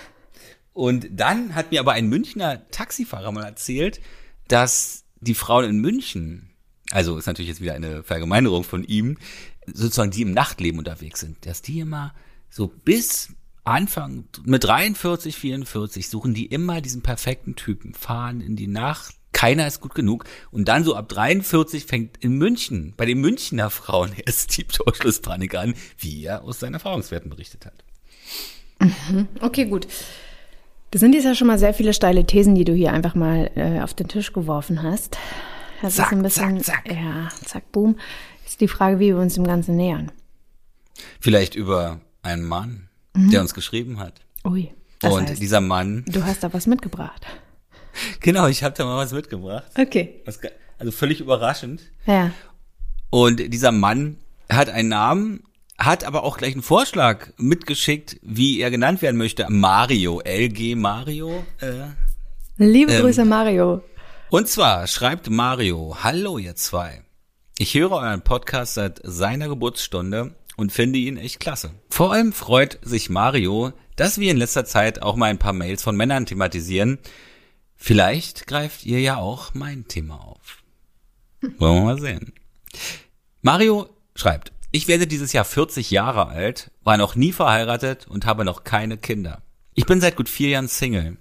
Und 0.72 1.06
dann 1.10 1.54
hat 1.54 1.70
mir 1.70 1.80
aber 1.80 1.92
ein 1.92 2.08
Münchner 2.08 2.68
Taxifahrer 2.70 3.30
mal 3.32 3.44
erzählt, 3.44 4.00
dass 4.48 5.04
die 5.20 5.34
Frauen 5.34 5.64
in 5.64 5.78
München, 5.80 6.50
also 6.94 7.18
ist 7.18 7.26
natürlich 7.26 7.48
jetzt 7.48 7.60
wieder 7.60 7.74
eine 7.74 8.04
Vergemeinerung 8.04 8.62
von 8.62 8.84
ihm, 8.84 9.18
sozusagen 9.66 10.12
die 10.12 10.22
im 10.22 10.30
Nachtleben 10.30 10.78
unterwegs 10.78 11.20
sind, 11.20 11.44
dass 11.44 11.60
die 11.60 11.80
immer 11.80 12.14
so 12.48 12.68
bis 12.68 13.30
Anfang 13.64 14.24
mit 14.44 14.62
43, 14.62 15.34
44 15.34 16.08
suchen 16.08 16.34
die 16.34 16.46
immer 16.46 16.80
diesen 16.80 17.02
perfekten 17.02 17.56
Typen, 17.56 17.94
fahren 17.94 18.40
in 18.40 18.54
die 18.54 18.68
Nacht, 18.68 19.16
keiner 19.32 19.66
ist 19.66 19.80
gut 19.80 19.96
genug 19.96 20.24
und 20.52 20.68
dann 20.68 20.84
so 20.84 20.94
ab 20.94 21.08
43 21.08 21.84
fängt 21.84 22.18
in 22.18 22.34
München 22.34 22.94
bei 22.96 23.06
den 23.06 23.20
Münchner 23.20 23.70
Frauen 23.70 24.12
erst 24.24 24.56
die 24.56 24.64
Torschlusspanik 24.64 25.56
an, 25.56 25.74
wie 25.98 26.24
er 26.24 26.44
aus 26.44 26.60
seinen 26.60 26.74
Erfahrungswerten 26.74 27.28
berichtet 27.28 27.66
hat. 27.66 27.84
Mhm. 28.78 29.26
Okay, 29.40 29.64
gut. 29.64 29.88
Das 30.92 31.00
sind 31.00 31.12
jetzt 31.12 31.24
ja 31.24 31.34
schon 31.34 31.48
mal 31.48 31.58
sehr 31.58 31.74
viele 31.74 31.92
steile 31.92 32.24
Thesen, 32.24 32.54
die 32.54 32.64
du 32.64 32.72
hier 32.72 32.92
einfach 32.92 33.16
mal 33.16 33.50
äh, 33.56 33.80
auf 33.80 33.94
den 33.94 34.06
Tisch 34.06 34.32
geworfen 34.32 34.84
hast. 34.84 35.18
Das 35.84 35.96
zack, 35.96 36.06
ist 36.06 36.12
ein 36.12 36.22
bisschen, 36.22 36.62
zack, 36.62 36.86
zack. 36.86 36.96
ja, 36.96 37.28
zack, 37.44 37.70
boom. 37.70 37.98
Ist 38.46 38.58
die 38.62 38.68
Frage, 38.68 39.00
wie 39.00 39.08
wir 39.08 39.18
uns 39.18 39.34
dem 39.34 39.44
Ganzen 39.44 39.76
nähern. 39.76 40.10
Vielleicht 41.20 41.54
über 41.56 42.00
einen 42.22 42.42
Mann, 42.42 42.88
mhm. 43.12 43.30
der 43.30 43.42
uns 43.42 43.52
geschrieben 43.52 44.00
hat. 44.00 44.22
Ui. 44.46 44.72
Und 45.02 45.28
heißt, 45.28 45.42
dieser 45.42 45.60
Mann. 45.60 46.06
Du 46.08 46.24
hast 46.24 46.42
da 46.42 46.52
was 46.52 46.66
mitgebracht. 46.66 47.26
Genau, 48.18 48.48
ich 48.48 48.64
habe 48.64 48.74
da 48.76 48.84
mal 48.84 48.96
was 48.96 49.12
mitgebracht. 49.12 49.70
Okay. 49.78 50.20
Also 50.78 50.90
völlig 50.90 51.20
überraschend. 51.20 51.80
Ja. 52.06 52.32
Und 53.10 53.52
dieser 53.52 53.70
Mann 53.70 54.16
hat 54.50 54.68
einen 54.68 54.88
Namen, 54.88 55.44
hat 55.78 56.02
aber 56.02 56.24
auch 56.24 56.36
gleich 56.36 56.54
einen 56.54 56.64
Vorschlag 56.64 57.28
mitgeschickt, 57.36 58.18
wie 58.20 58.58
er 58.58 58.72
genannt 58.72 59.00
werden 59.00 59.16
möchte. 59.16 59.46
Mario, 59.48 60.20
LG 60.24 60.74
Mario. 60.74 61.44
Äh, 61.60 61.84
Liebe 62.56 62.92
ähm, 62.94 63.02
Grüße, 63.02 63.24
Mario. 63.24 63.80
Und 64.34 64.48
zwar 64.48 64.88
schreibt 64.88 65.30
Mario, 65.30 65.98
hallo 66.02 66.38
ihr 66.38 66.56
zwei. 66.56 67.04
Ich 67.56 67.74
höre 67.74 67.92
euren 67.92 68.22
Podcast 68.22 68.74
seit 68.74 69.00
seiner 69.04 69.46
Geburtsstunde 69.46 70.34
und 70.56 70.72
finde 70.72 70.98
ihn 70.98 71.16
echt 71.18 71.38
klasse. 71.38 71.70
Vor 71.88 72.12
allem 72.12 72.32
freut 72.32 72.80
sich 72.82 73.10
Mario, 73.10 73.72
dass 73.94 74.18
wir 74.18 74.32
in 74.32 74.36
letzter 74.36 74.64
Zeit 74.64 75.02
auch 75.02 75.14
mal 75.14 75.26
ein 75.26 75.38
paar 75.38 75.52
Mails 75.52 75.84
von 75.84 75.94
Männern 75.94 76.26
thematisieren. 76.26 76.98
Vielleicht 77.76 78.48
greift 78.48 78.84
ihr 78.84 78.98
ja 78.98 79.18
auch 79.18 79.54
mein 79.54 79.86
Thema 79.86 80.16
auf. 80.16 80.64
Wollen 81.58 81.76
wir 81.76 81.84
mal 81.84 82.00
sehen. 82.00 82.32
Mario 83.40 83.88
schreibt, 84.16 84.50
ich 84.72 84.88
werde 84.88 85.06
dieses 85.06 85.32
Jahr 85.32 85.44
40 85.44 85.92
Jahre 85.92 86.26
alt, 86.26 86.72
war 86.82 86.96
noch 86.96 87.14
nie 87.14 87.30
verheiratet 87.30 88.08
und 88.08 88.26
habe 88.26 88.44
noch 88.44 88.64
keine 88.64 88.98
Kinder. 88.98 89.42
Ich 89.74 89.86
bin 89.86 90.00
seit 90.00 90.16
gut 90.16 90.28
vier 90.28 90.48
Jahren 90.48 90.66
Single. 90.66 91.18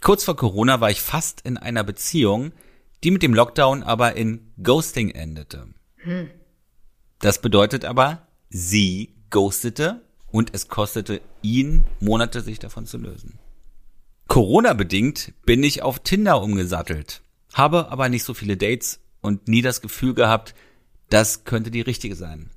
Kurz 0.00 0.24
vor 0.24 0.36
Corona 0.36 0.80
war 0.80 0.90
ich 0.90 1.02
fast 1.02 1.42
in 1.42 1.58
einer 1.58 1.84
Beziehung, 1.84 2.52
die 3.04 3.10
mit 3.10 3.22
dem 3.22 3.34
Lockdown 3.34 3.82
aber 3.82 4.16
in 4.16 4.52
Ghosting 4.62 5.10
endete. 5.10 5.68
Hm. 5.96 6.30
Das 7.18 7.42
bedeutet 7.42 7.84
aber, 7.84 8.26
sie 8.48 9.14
ghostete 9.28 10.00
und 10.30 10.54
es 10.54 10.68
kostete 10.68 11.20
ihn 11.42 11.84
Monate, 12.00 12.40
sich 12.40 12.58
davon 12.58 12.86
zu 12.86 12.96
lösen. 12.96 13.38
Corona-bedingt 14.26 15.34
bin 15.44 15.62
ich 15.62 15.82
auf 15.82 15.98
Tinder 15.98 16.40
umgesattelt, 16.40 17.22
habe 17.52 17.90
aber 17.90 18.08
nicht 18.08 18.24
so 18.24 18.32
viele 18.32 18.56
Dates 18.56 19.00
und 19.20 19.48
nie 19.48 19.60
das 19.60 19.82
Gefühl 19.82 20.14
gehabt, 20.14 20.54
das 21.10 21.44
könnte 21.44 21.70
die 21.70 21.80
richtige 21.80 22.14
sein. 22.14 22.50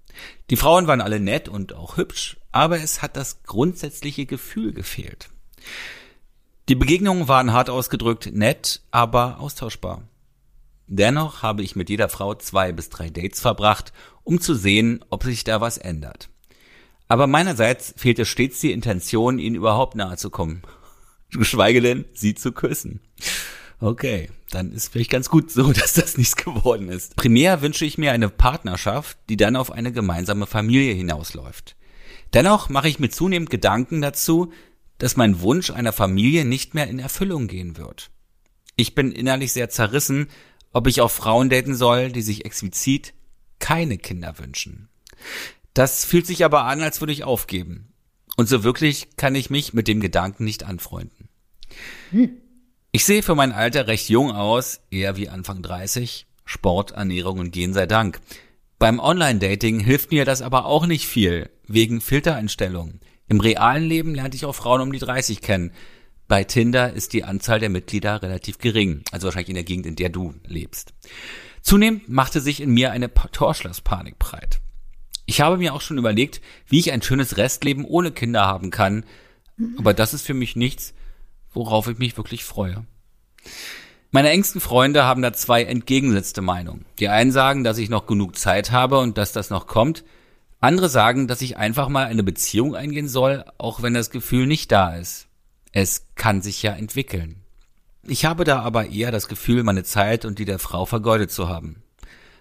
Die 0.49 0.55
Frauen 0.55 0.87
waren 0.87 1.01
alle 1.01 1.19
nett 1.19 1.49
und 1.49 1.73
auch 1.73 1.97
hübsch, 1.97 2.37
aber 2.51 2.79
es 2.79 3.01
hat 3.01 3.17
das 3.17 3.43
grundsätzliche 3.43 4.25
Gefühl 4.25 4.71
gefehlt. 4.71 5.29
Die 6.69 6.75
Begegnungen 6.75 7.27
waren 7.27 7.51
hart 7.51 7.69
ausgedrückt 7.69 8.31
nett, 8.33 8.81
aber 8.89 9.39
austauschbar. 9.39 10.07
Dennoch 10.87 11.41
habe 11.41 11.61
ich 11.61 11.75
mit 11.75 11.89
jeder 11.89 12.07
Frau 12.07 12.35
zwei 12.35 12.71
bis 12.71 12.89
drei 12.89 13.09
Dates 13.09 13.41
verbracht, 13.41 13.91
um 14.23 14.39
zu 14.39 14.53
sehen, 14.53 15.03
ob 15.09 15.23
sich 15.23 15.43
da 15.43 15.59
was 15.59 15.77
ändert. 15.77 16.29
Aber 17.09 17.27
meinerseits 17.27 17.93
fehlte 17.97 18.25
stets 18.25 18.61
die 18.61 18.71
Intention, 18.71 19.39
ihnen 19.39 19.57
überhaupt 19.57 19.95
nahe 19.95 20.15
zu 20.15 20.29
kommen. 20.29 20.61
geschweige 21.31 21.81
denn, 21.81 22.05
sie 22.13 22.33
zu 22.33 22.53
küssen. 22.53 23.01
Okay, 23.81 24.29
dann 24.51 24.71
ist 24.71 24.93
vielleicht 24.93 25.11
ganz 25.11 25.29
gut 25.29 25.51
so, 25.51 25.73
dass 25.73 25.93
das 25.93 26.17
nichts 26.17 26.37
geworden 26.37 26.87
ist. 26.87 27.17
Primär 27.17 27.61
wünsche 27.61 27.83
ich 27.83 27.97
mir 27.97 28.13
eine 28.13 28.29
Partnerschaft, 28.29 29.17
die 29.27 29.35
dann 29.35 29.57
auf 29.57 29.71
eine 29.71 29.91
gemeinsame 29.91 30.45
Familie 30.45 30.93
hinausläuft. 30.93 31.75
Dennoch 32.33 32.69
mache 32.69 32.87
ich 32.87 32.99
mir 32.99 33.09
zunehmend 33.09 33.49
Gedanken 33.49 34.01
dazu, 34.01 34.51
dass 34.97 35.17
mein 35.17 35.41
Wunsch 35.41 35.69
einer 35.71 35.93
Familie 35.93 36.45
nicht 36.45 36.73
mehr 36.73 36.87
in 36.87 36.99
Erfüllung 36.99 37.47
gehen 37.47 37.77
wird. 37.77 38.11
Ich 38.75 38.95
bin 38.95 39.11
innerlich 39.11 39.53
sehr 39.53 39.69
zerrissen, 39.69 40.27
ob 40.71 40.87
ich 40.87 41.01
auch 41.01 41.11
Frauen 41.11 41.49
daten 41.49 41.75
soll, 41.75 42.11
die 42.11 42.21
sich 42.21 42.45
explizit 42.45 43.13
keine 43.59 43.97
Kinder 43.97 44.39
wünschen. 44.39 44.89
Das 45.73 46.05
fühlt 46.05 46.27
sich 46.27 46.43
aber 46.43 46.65
an, 46.65 46.81
als 46.81 47.01
würde 47.01 47.13
ich 47.13 47.23
aufgeben. 47.23 47.93
Und 48.35 48.49
so 48.49 48.63
wirklich 48.63 49.15
kann 49.15 49.35
ich 49.35 49.49
mich 49.49 49.73
mit 49.73 49.87
dem 49.87 50.01
Gedanken 50.01 50.43
nicht 50.43 50.63
anfreunden. 50.63 51.29
Hm. 52.11 52.37
Ich 52.91 53.05
sehe 53.05 53.23
für 53.23 53.35
mein 53.35 53.51
Alter 53.51 53.87
recht 53.87 54.09
jung 54.09 54.31
aus, 54.31 54.81
eher 54.91 55.17
wie 55.17 55.29
Anfang 55.29 55.61
30. 55.61 56.27
Sport, 56.45 56.91
Ernährung 56.91 57.39
und 57.39 57.51
Gehen 57.51 57.73
sei 57.73 57.85
Dank. 57.85 58.19
Beim 58.77 58.99
Online-Dating 58.99 59.79
hilft 59.79 60.11
mir 60.11 60.25
das 60.25 60.41
aber 60.41 60.65
auch 60.65 60.85
nicht 60.85 61.07
viel, 61.07 61.49
wegen 61.67 62.01
Filtereinstellungen. 62.01 62.99
Im 63.27 63.39
realen 63.39 63.83
Leben 63.83 64.15
lernte 64.15 64.35
ich 64.35 64.45
auch 64.45 64.55
Frauen 64.55 64.81
um 64.81 64.91
die 64.91 64.99
30 64.99 65.41
kennen. 65.41 65.71
Bei 66.27 66.43
Tinder 66.43 66.93
ist 66.93 67.13
die 67.13 67.23
Anzahl 67.23 67.59
der 67.59 67.69
Mitglieder 67.69 68.21
relativ 68.21 68.57
gering, 68.57 69.03
also 69.11 69.25
wahrscheinlich 69.25 69.49
in 69.49 69.55
der 69.55 69.63
Gegend, 69.63 69.85
in 69.85 69.95
der 69.95 70.09
du 70.09 70.33
lebst. 70.45 70.93
Zunehmend 71.61 72.09
machte 72.09 72.41
sich 72.41 72.61
in 72.61 72.71
mir 72.71 72.91
eine 72.91 73.13
Torschlusspanik 73.13 74.19
breit. 74.19 74.59
Ich 75.25 75.41
habe 75.41 75.57
mir 75.57 75.73
auch 75.73 75.81
schon 75.81 75.97
überlegt, 75.97 76.41
wie 76.67 76.79
ich 76.79 76.91
ein 76.91 77.01
schönes 77.01 77.37
Restleben 77.37 77.85
ohne 77.85 78.11
Kinder 78.11 78.45
haben 78.45 78.71
kann, 78.71 79.05
aber 79.77 79.93
das 79.93 80.13
ist 80.13 80.25
für 80.25 80.33
mich 80.33 80.55
nichts, 80.55 80.93
worauf 81.53 81.87
ich 81.87 81.97
mich 81.97 82.17
wirklich 82.17 82.43
freue. 82.43 82.85
Meine 84.11 84.29
engsten 84.29 84.61
Freunde 84.61 85.05
haben 85.05 85.21
da 85.21 85.33
zwei 85.33 85.63
entgegengesetzte 85.63 86.41
Meinungen. 86.41 86.85
Die 86.99 87.09
einen 87.09 87.31
sagen, 87.31 87.63
dass 87.63 87.77
ich 87.77 87.89
noch 87.89 88.05
genug 88.05 88.37
Zeit 88.37 88.71
habe 88.71 88.99
und 88.99 89.17
dass 89.17 89.31
das 89.31 89.49
noch 89.49 89.65
kommt. 89.65 90.03
Andere 90.63 90.87
sagen, 90.87 91.27
dass 91.27 91.41
ich 91.41 91.57
einfach 91.57 91.89
mal 91.89 92.05
eine 92.05 92.23
Beziehung 92.23 92.73
eingehen 92.73 93.09
soll, 93.09 93.43
auch 93.57 93.81
wenn 93.81 93.93
das 93.93 94.11
Gefühl 94.11 94.47
nicht 94.47 94.71
da 94.71 94.95
ist. 94.95 95.27
Es 95.73 96.05
kann 96.15 96.41
sich 96.41 96.63
ja 96.63 96.71
entwickeln. 96.71 97.43
Ich 98.07 98.23
habe 98.23 98.45
da 98.45 98.61
aber 98.61 98.87
eher 98.87 99.11
das 99.11 99.27
Gefühl, 99.27 99.63
meine 99.63 99.83
Zeit 99.83 100.23
und 100.23 100.39
die 100.39 100.45
der 100.45 100.59
Frau 100.59 100.85
vergeudet 100.85 101.31
zu 101.31 101.49
haben. 101.49 101.83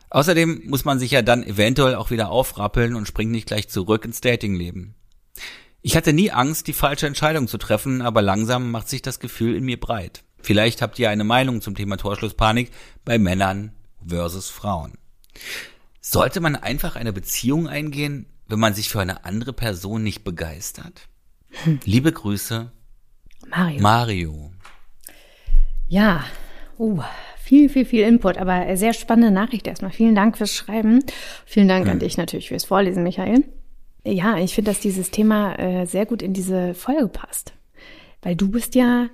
Außerdem 0.09 0.63
muss 0.67 0.85
man 0.85 1.01
sich 1.01 1.11
ja 1.11 1.23
dann 1.23 1.43
eventuell 1.43 1.97
auch 1.97 2.13
wieder 2.13 2.31
aufrappeln 2.31 2.95
und 2.95 3.09
springt 3.09 3.33
nicht 3.33 3.49
gleich 3.49 3.69
zurück 3.69 4.05
ins 4.05 4.21
Datingleben. 4.21 4.95
Ich 5.81 5.97
hatte 5.97 6.13
nie 6.13 6.31
Angst, 6.31 6.69
die 6.69 6.75
falsche 6.75 7.09
Entscheidung 7.09 7.49
zu 7.49 7.59
treffen, 7.59 8.03
aber 8.03 8.23
langsam 8.23 8.71
macht 8.71 8.89
sich 8.89 9.03
das 9.03 9.19
Gefühl 9.19 9.57
in 9.57 9.65
mir 9.65 9.81
breit. 9.81 10.23
Vielleicht 10.41 10.81
habt 10.81 10.97
ihr 11.01 11.11
eine 11.11 11.25
Meinung 11.25 11.61
zum 11.61 11.75
Thema 11.75 11.97
Torschlusspanik 11.97 12.71
bei 13.05 13.19
Männern 13.19 13.73
versus 14.07 14.49
Frauen. 14.49 14.93
Sollte 16.05 16.41
man 16.41 16.57
einfach 16.57 16.97
eine 16.97 17.13
Beziehung 17.13 17.69
eingehen, 17.69 18.27
wenn 18.49 18.59
man 18.59 18.75
sich 18.75 18.89
für 18.89 19.01
eine 19.01 19.25
andere 19.25 19.53
Person 19.53 20.03
nicht 20.03 20.25
begeistert? 20.25 21.09
Hm. 21.63 21.79
Liebe 21.85 22.11
Grüße, 22.11 22.73
Mario. 23.49 23.81
Mario. 23.81 24.51
Ja, 25.87 26.25
uh, 26.77 27.01
viel, 27.39 27.69
viel, 27.69 27.85
viel 27.85 28.03
Input, 28.03 28.37
aber 28.37 28.77
sehr 28.77 28.95
spannende 28.95 29.31
Nachricht 29.31 29.69
erstmal. 29.69 29.93
Vielen 29.93 30.17
Dank 30.17 30.37
fürs 30.37 30.53
Schreiben. 30.53 31.05
Vielen 31.47 31.69
Dank 31.69 31.85
hm. 31.85 31.93
an 31.93 31.99
dich 32.01 32.17
natürlich 32.17 32.49
fürs 32.49 32.65
Vorlesen, 32.65 33.05
Michael. 33.05 33.45
Ja, 34.05 34.39
ich 34.39 34.57
finde, 34.57 34.73
dass 34.73 34.81
dieses 34.81 35.13
Thema 35.13 35.57
äh, 35.57 35.87
sehr 35.87 36.07
gut 36.07 36.21
in 36.21 36.33
diese 36.33 36.75
Folge 36.75 37.07
passt. 37.07 37.53
Weil 38.23 38.35
du 38.35 38.51
bist 38.51 38.75
ja 38.75 39.09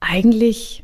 eigentlich 0.00 0.82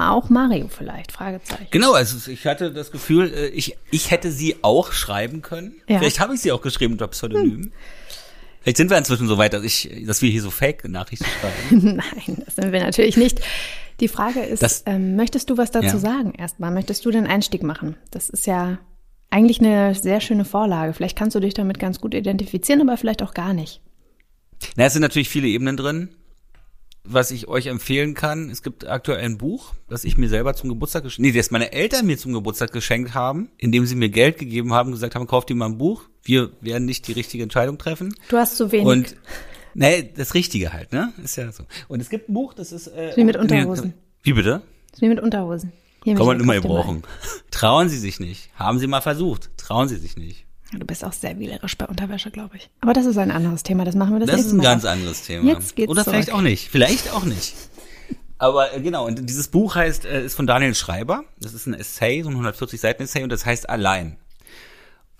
auch 0.00 0.30
Mario 0.30 0.68
vielleicht, 0.68 1.12
Fragezeichen. 1.12 1.68
Genau, 1.70 1.92
also 1.92 2.30
ich 2.30 2.46
hatte 2.46 2.72
das 2.72 2.90
Gefühl, 2.90 3.32
äh, 3.32 3.48
ich, 3.48 3.76
ich 3.90 4.10
hätte 4.10 4.30
sie 4.30 4.56
auch 4.62 4.92
schreiben 4.92 5.42
können. 5.42 5.74
Ja. 5.88 5.98
Vielleicht 5.98 6.20
habe 6.20 6.34
ich 6.34 6.40
sie 6.40 6.52
auch 6.52 6.62
geschrieben 6.62 6.94
unter 6.94 7.08
Pseudonym. 7.08 7.64
Hm. 7.64 7.72
Vielleicht 8.62 8.78
sind 8.78 8.90
wir 8.90 8.98
inzwischen 8.98 9.28
so 9.28 9.38
weit, 9.38 9.52
dass, 9.52 9.62
ich, 9.62 9.90
dass 10.06 10.22
wir 10.22 10.30
hier 10.30 10.42
so 10.42 10.50
Fake-Nachrichten 10.50 11.26
schreiben. 11.40 11.96
Nein, 11.96 12.42
das 12.44 12.56
sind 12.56 12.72
wir 12.72 12.82
natürlich 12.82 13.16
nicht. 13.16 13.40
Die 14.00 14.08
Frage 14.08 14.40
ist, 14.40 14.62
das, 14.62 14.82
ähm, 14.86 15.16
möchtest 15.16 15.50
du 15.50 15.56
was 15.56 15.70
dazu 15.70 15.86
ja. 15.86 15.98
sagen 15.98 16.32
erstmal? 16.34 16.70
Möchtest 16.72 17.04
du 17.04 17.10
den 17.10 17.26
Einstieg 17.26 17.62
machen? 17.62 17.96
Das 18.10 18.28
ist 18.28 18.46
ja 18.46 18.78
eigentlich 19.30 19.60
eine 19.60 19.94
sehr 19.94 20.20
schöne 20.20 20.44
Vorlage. 20.44 20.92
Vielleicht 20.92 21.16
kannst 21.16 21.34
du 21.34 21.40
dich 21.40 21.54
damit 21.54 21.78
ganz 21.78 22.00
gut 22.00 22.14
identifizieren, 22.14 22.80
aber 22.80 22.96
vielleicht 22.96 23.22
auch 23.22 23.34
gar 23.34 23.54
nicht. 23.54 23.80
Na, 24.76 24.84
es 24.84 24.92
sind 24.92 25.02
natürlich 25.02 25.28
viele 25.28 25.48
Ebenen 25.48 25.76
drin 25.76 26.08
was 27.08 27.30
ich 27.30 27.48
euch 27.48 27.66
empfehlen 27.66 28.14
kann, 28.14 28.50
es 28.50 28.62
gibt 28.62 28.86
aktuell 28.86 29.24
ein 29.24 29.38
Buch, 29.38 29.74
das 29.88 30.04
ich 30.04 30.16
mir 30.16 30.28
selber 30.28 30.54
zum 30.54 30.68
Geburtstag 30.68 31.02
geschenkt, 31.02 31.20
nee, 31.20 31.36
das 31.36 31.50
meine 31.50 31.72
Eltern 31.72 32.06
mir 32.06 32.18
zum 32.18 32.32
Geburtstag 32.32 32.72
geschenkt 32.72 33.14
haben, 33.14 33.50
indem 33.56 33.86
sie 33.86 33.94
mir 33.94 34.08
Geld 34.08 34.38
gegeben 34.38 34.72
haben, 34.72 34.92
gesagt 34.92 35.14
haben, 35.14 35.26
kauft 35.26 35.48
dir 35.48 35.54
mal 35.54 35.66
ein 35.66 35.78
Buch. 35.78 36.02
Wir 36.22 36.50
werden 36.60 36.84
nicht 36.84 37.06
die 37.08 37.12
richtige 37.12 37.42
Entscheidung 37.42 37.78
treffen. 37.78 38.14
Du 38.28 38.36
hast 38.36 38.56
zu 38.56 38.72
wenig. 38.72 38.86
Und 38.86 39.16
nee, 39.74 40.12
das 40.16 40.34
Richtige 40.34 40.72
halt, 40.72 40.92
ne? 40.92 41.12
Ist 41.22 41.36
ja 41.36 41.50
so. 41.52 41.64
Und 41.88 42.00
es 42.00 42.10
gibt 42.10 42.28
ein 42.28 42.34
Buch, 42.34 42.54
das 42.54 42.72
ist 42.72 42.88
äh, 42.88 43.12
wie 43.16 43.24
mit 43.24 43.36
Unterhosen. 43.36 43.94
Wie 44.22 44.32
bitte? 44.32 44.62
Wie 44.98 45.08
mit 45.08 45.20
Unterhosen. 45.20 45.72
Hier 46.04 46.14
Kann 46.14 46.26
man 46.26 46.38
immer 46.38 46.54
gebrauchen. 46.54 47.02
Trauen 47.50 47.88
Sie 47.88 47.98
sich 47.98 48.20
nicht. 48.20 48.50
Haben 48.54 48.78
Sie 48.78 48.86
mal 48.86 49.00
versucht. 49.00 49.50
Trauen 49.56 49.88
Sie 49.88 49.96
sich 49.96 50.16
nicht. 50.16 50.45
Du 50.72 50.84
bist 50.84 51.04
auch 51.04 51.12
sehr 51.12 51.38
wählerisch 51.38 51.76
bei 51.76 51.86
Unterwäsche, 51.86 52.30
glaube 52.30 52.56
ich. 52.56 52.68
Aber 52.80 52.92
das 52.92 53.06
ist 53.06 53.18
ein 53.18 53.30
anderes 53.30 53.62
Thema. 53.62 53.84
Das 53.84 53.94
machen 53.94 54.14
wir 54.14 54.20
das, 54.20 54.30
das 54.30 54.36
nächste 54.36 54.56
Mal. 54.56 54.64
Das 54.64 54.76
ist 54.78 54.82
ein 54.82 54.82
ganz 54.82 54.98
anderes 54.98 55.22
Thema. 55.22 55.52
Jetzt 55.52 55.76
geht's 55.76 55.90
Oder 55.90 56.02
zurück. 56.02 56.14
vielleicht 56.14 56.32
auch 56.32 56.40
nicht. 56.40 56.68
Vielleicht 56.68 57.12
auch 57.12 57.24
nicht. 57.24 57.54
Aber 58.38 58.74
äh, 58.74 58.80
genau, 58.80 59.06
und 59.06 59.28
dieses 59.28 59.48
Buch 59.48 59.76
heißt, 59.76 60.04
äh, 60.04 60.24
ist 60.24 60.34
von 60.34 60.46
Daniel 60.46 60.74
Schreiber. 60.74 61.24
Das 61.40 61.54
ist 61.54 61.66
ein 61.66 61.74
Essay, 61.74 62.22
so 62.22 62.28
ein 62.28 62.34
140 62.34 62.80
Seiten 62.80 63.02
Essay 63.04 63.22
und 63.22 63.30
das 63.30 63.46
heißt 63.46 63.68
Allein. 63.68 64.16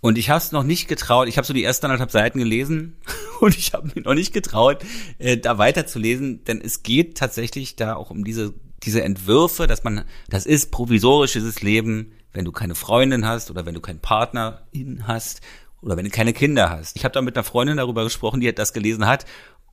Und 0.00 0.18
ich 0.18 0.30
habe 0.30 0.38
es 0.38 0.52
noch 0.52 0.64
nicht 0.64 0.88
getraut. 0.88 1.28
Ich 1.28 1.38
habe 1.38 1.46
so 1.46 1.54
die 1.54 1.64
ersten 1.64 1.86
anderthalb 1.86 2.10
Seiten 2.10 2.38
gelesen 2.38 2.96
und 3.40 3.56
ich 3.56 3.72
habe 3.72 3.90
mir 3.94 4.02
noch 4.02 4.14
nicht 4.14 4.34
getraut, 4.34 4.84
äh, 5.18 5.38
da 5.38 5.58
weiterzulesen, 5.58 6.44
denn 6.44 6.60
es 6.60 6.82
geht 6.82 7.16
tatsächlich 7.16 7.76
da 7.76 7.94
auch 7.94 8.10
um 8.10 8.24
diese 8.24 8.52
diese 8.82 9.02
Entwürfe, 9.02 9.66
dass 9.66 9.84
man, 9.84 10.04
das 10.28 10.46
ist 10.46 10.70
provisorisch 10.70 11.32
dieses 11.32 11.62
Leben, 11.62 12.12
wenn 12.36 12.44
du 12.44 12.52
keine 12.52 12.74
Freundin 12.74 13.26
hast 13.26 13.50
oder 13.50 13.66
wenn 13.66 13.74
du 13.74 13.80
keinen 13.80 13.98
Partner 13.98 14.62
hast 15.02 15.40
oder 15.80 15.96
wenn 15.96 16.04
du 16.04 16.10
keine 16.10 16.32
Kinder 16.32 16.70
hast. 16.70 16.96
Ich 16.96 17.04
habe 17.04 17.12
da 17.12 17.22
mit 17.22 17.36
einer 17.36 17.44
Freundin 17.44 17.78
darüber 17.78 18.04
gesprochen, 18.04 18.40
die 18.40 18.54
das 18.54 18.72
gelesen 18.72 19.06
hat 19.06 19.24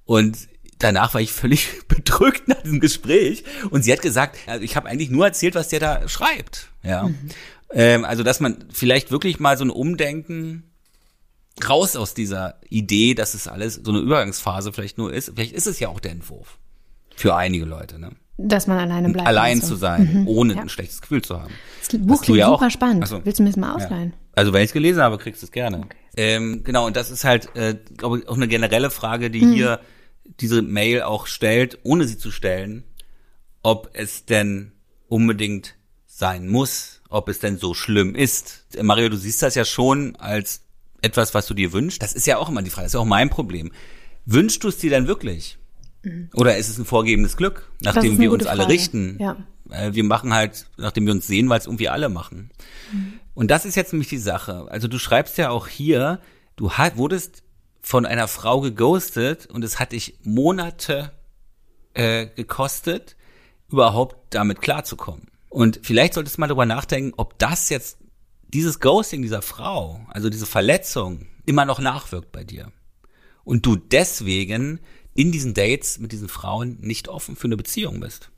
und 0.06 0.38
danach 0.80 1.14
war 1.14 1.22
ich 1.22 1.32
völlig 1.32 1.70
bedrückt 1.88 2.48
nach 2.48 2.62
diesem 2.64 2.80
Gespräch 2.80 3.44
und 3.70 3.84
sie 3.84 3.92
hat 3.92 4.02
gesagt, 4.02 4.38
also 4.48 4.64
ich 4.64 4.76
habe 4.76 4.88
eigentlich 4.90 5.10
nur 5.10 5.26
erzählt, 5.26 5.56
was 5.56 5.68
der 5.68 5.80
da 5.80 6.08
schreibt. 6.08 6.70
Ja, 6.82 7.04
mhm. 7.04 7.30
ähm, 7.72 8.06
also 8.06 8.24
dass 8.24 8.40
man 8.40 8.66
vielleicht 8.72 9.12
wirklich 9.12 9.40
mal 9.40 9.58
so 9.58 9.66
ein 9.66 9.70
Umdenken 9.70 10.64
raus 11.68 11.96
aus 11.96 12.14
dieser 12.14 12.60
Idee, 12.70 13.14
dass 13.14 13.34
es 13.34 13.48
alles 13.48 13.76
so 13.76 13.92
eine 13.92 14.00
Übergangsphase 14.00 14.74
vielleicht 14.74 14.98
nur 14.98 15.14
ist. 15.14 15.32
Vielleicht 15.36 15.54
ist 15.54 15.68
es 15.68 15.80
ja 15.80 15.90
auch 15.90 16.00
der 16.00 16.12
Entwurf 16.12 16.58
für 17.16 17.36
einige 17.36 17.66
Leute. 17.66 18.00
Ne? 18.00 18.12
Dass 18.38 18.66
man 18.68 18.80
alleine 18.80 19.10
bleibt. 19.10 19.28
Allein 19.28 19.62
so. 19.62 19.68
zu 19.68 19.76
sein, 19.76 20.22
mhm. 20.22 20.28
ohne 20.28 20.56
ja. 20.56 20.62
ein 20.62 20.70
schlechtes 20.70 21.02
Gefühl 21.02 21.22
zu 21.22 21.40
haben. 21.40 21.54
Das 21.80 22.00
Buch 22.00 22.22
klingt 22.22 22.40
ja 22.40 22.48
super 22.48 22.68
auch, 22.68 22.72
spannend. 22.72 23.08
So, 23.08 23.24
Willst 23.24 23.40
du 23.40 23.44
mir 23.44 23.50
das 23.50 23.58
mal 23.58 23.76
ausleihen? 23.76 24.10
Ja. 24.10 24.18
Also 24.36 24.54
wenn 24.54 24.64
ich 24.64 24.70
es 24.70 24.74
gelesen 24.74 25.02
habe, 25.04 25.18
kriegst 25.20 25.42
du 25.44 25.46
es 25.46 25.52
gerne. 25.52 25.80
Okay. 25.80 25.98
Ähm, 26.18 26.64
genau, 26.64 26.88
und 26.88 26.96
das 26.96 27.12
ist 27.12 27.24
halt, 27.24 27.56
äh, 27.56 27.76
glaube 27.98 28.20
ich, 28.20 28.28
auch 28.28 28.36
eine 28.36 28.48
generelle 28.48 28.90
Frage, 28.90 29.30
die 29.30 29.46
mhm. 29.46 29.54
hier 29.54 29.80
diese 30.40 30.62
Mail 30.62 31.04
auch 31.04 31.28
stellt, 31.28 31.80
ohne 31.84 32.06
sie 32.06 32.18
zu 32.18 32.32
stellen, 32.32 32.84
ob 33.62 33.92
es 33.94 34.26
denn 34.26 34.72
unbedingt 35.08 35.76
sein 36.08 36.48
muss, 36.48 37.02
ob 37.10 37.30
es 37.30 37.40
denn 37.40 37.58
so 37.58 37.74
schlimm 37.74 38.16
ist. 38.16 38.66
Mario, 38.82 39.10
du 39.10 39.18
siehst 39.18 39.42
das 39.42 39.56
ja 39.56 39.66
schon 39.66 40.16
als 40.16 40.62
etwas, 41.02 41.34
was 41.34 41.46
du 41.48 41.54
dir 41.54 41.74
wünschst. 41.74 42.02
Das 42.02 42.14
ist 42.14 42.26
ja 42.26 42.38
auch 42.38 42.50
immer 42.50 42.62
die 42.62 42.70
Frage, 42.70 42.86
das 42.86 42.92
ist 42.92 42.96
ja 42.96 43.00
auch 43.02 43.06
mein 43.06 43.30
Problem. 43.30 43.72
Wünschst 44.26 44.64
du 44.64 44.70
es 44.70 44.78
dir 44.78 44.90
denn 44.90 45.08
wirklich? 45.08 45.58
Mhm. 46.04 46.30
Oder 46.34 46.58
ist 46.58 46.70
es 46.70 46.78
ein 46.78 46.86
vorgegebenes 46.86 47.38
Glück, 47.38 47.72
nachdem 47.82 48.20
wir 48.20 48.32
uns 48.32 48.44
Frage. 48.44 48.60
alle 48.60 48.70
richten? 48.70 49.18
Ja. 49.20 49.38
Wir 49.92 50.04
machen 50.04 50.34
halt, 50.34 50.68
nachdem 50.78 51.06
wir 51.06 51.14
uns 51.14 51.26
sehen, 51.26 51.50
weil 51.50 51.60
es 51.60 51.66
irgendwie 51.66 51.90
alle 51.90 52.10
machen. 52.10 52.52
Mhm. 52.92 53.14
Und 53.34 53.50
das 53.50 53.66
ist 53.66 53.76
jetzt 53.76 53.94
nämlich 53.94 54.10
die 54.10 54.18
Sache. 54.18 54.68
Also 54.70 54.88
du 54.88 55.00
schreibst 55.00 55.38
ja 55.38 55.50
auch 55.50 55.68
hier, 55.68 56.20
du 56.56 56.70
wurdest 56.96 57.44
von 57.82 58.06
einer 58.06 58.28
Frau 58.28 58.62
geghostet 58.62 59.48
und 59.48 59.64
es 59.64 59.80
hat 59.80 59.92
dich 59.92 60.20
Monate 60.24 61.12
äh, 61.94 62.28
gekostet, 62.28 63.16
überhaupt 63.70 64.34
damit 64.34 64.62
klarzukommen. 64.62 65.28
Und 65.50 65.80
vielleicht 65.84 66.14
solltest 66.14 66.38
du 66.38 66.42
mal 66.42 66.48
darüber 66.48 66.66
nachdenken, 66.66 67.14
ob 67.18 67.38
das 67.40 67.70
jetzt, 67.70 67.98
dieses 68.48 68.80
Ghosting 68.80 69.22
dieser 69.22 69.42
Frau, 69.42 70.06
also 70.10 70.30
diese 70.30 70.46
Verletzung, 70.46 71.28
immer 71.46 71.66
noch 71.66 71.80
nachwirkt 71.80 72.32
bei 72.32 72.44
dir. 72.44 72.72
Und 73.44 73.66
du 73.66 73.76
deswegen 73.76 74.80
in 75.16 75.32
diesen 75.32 75.54
Dates 75.54 76.00
mit 76.00 76.12
diesen 76.12 76.30
Frauen 76.30 76.78
nicht 76.82 77.08
offen 77.08 77.36
für 77.36 77.46
eine 77.46 77.58
Beziehung 77.58 78.00
bist. 78.00 78.30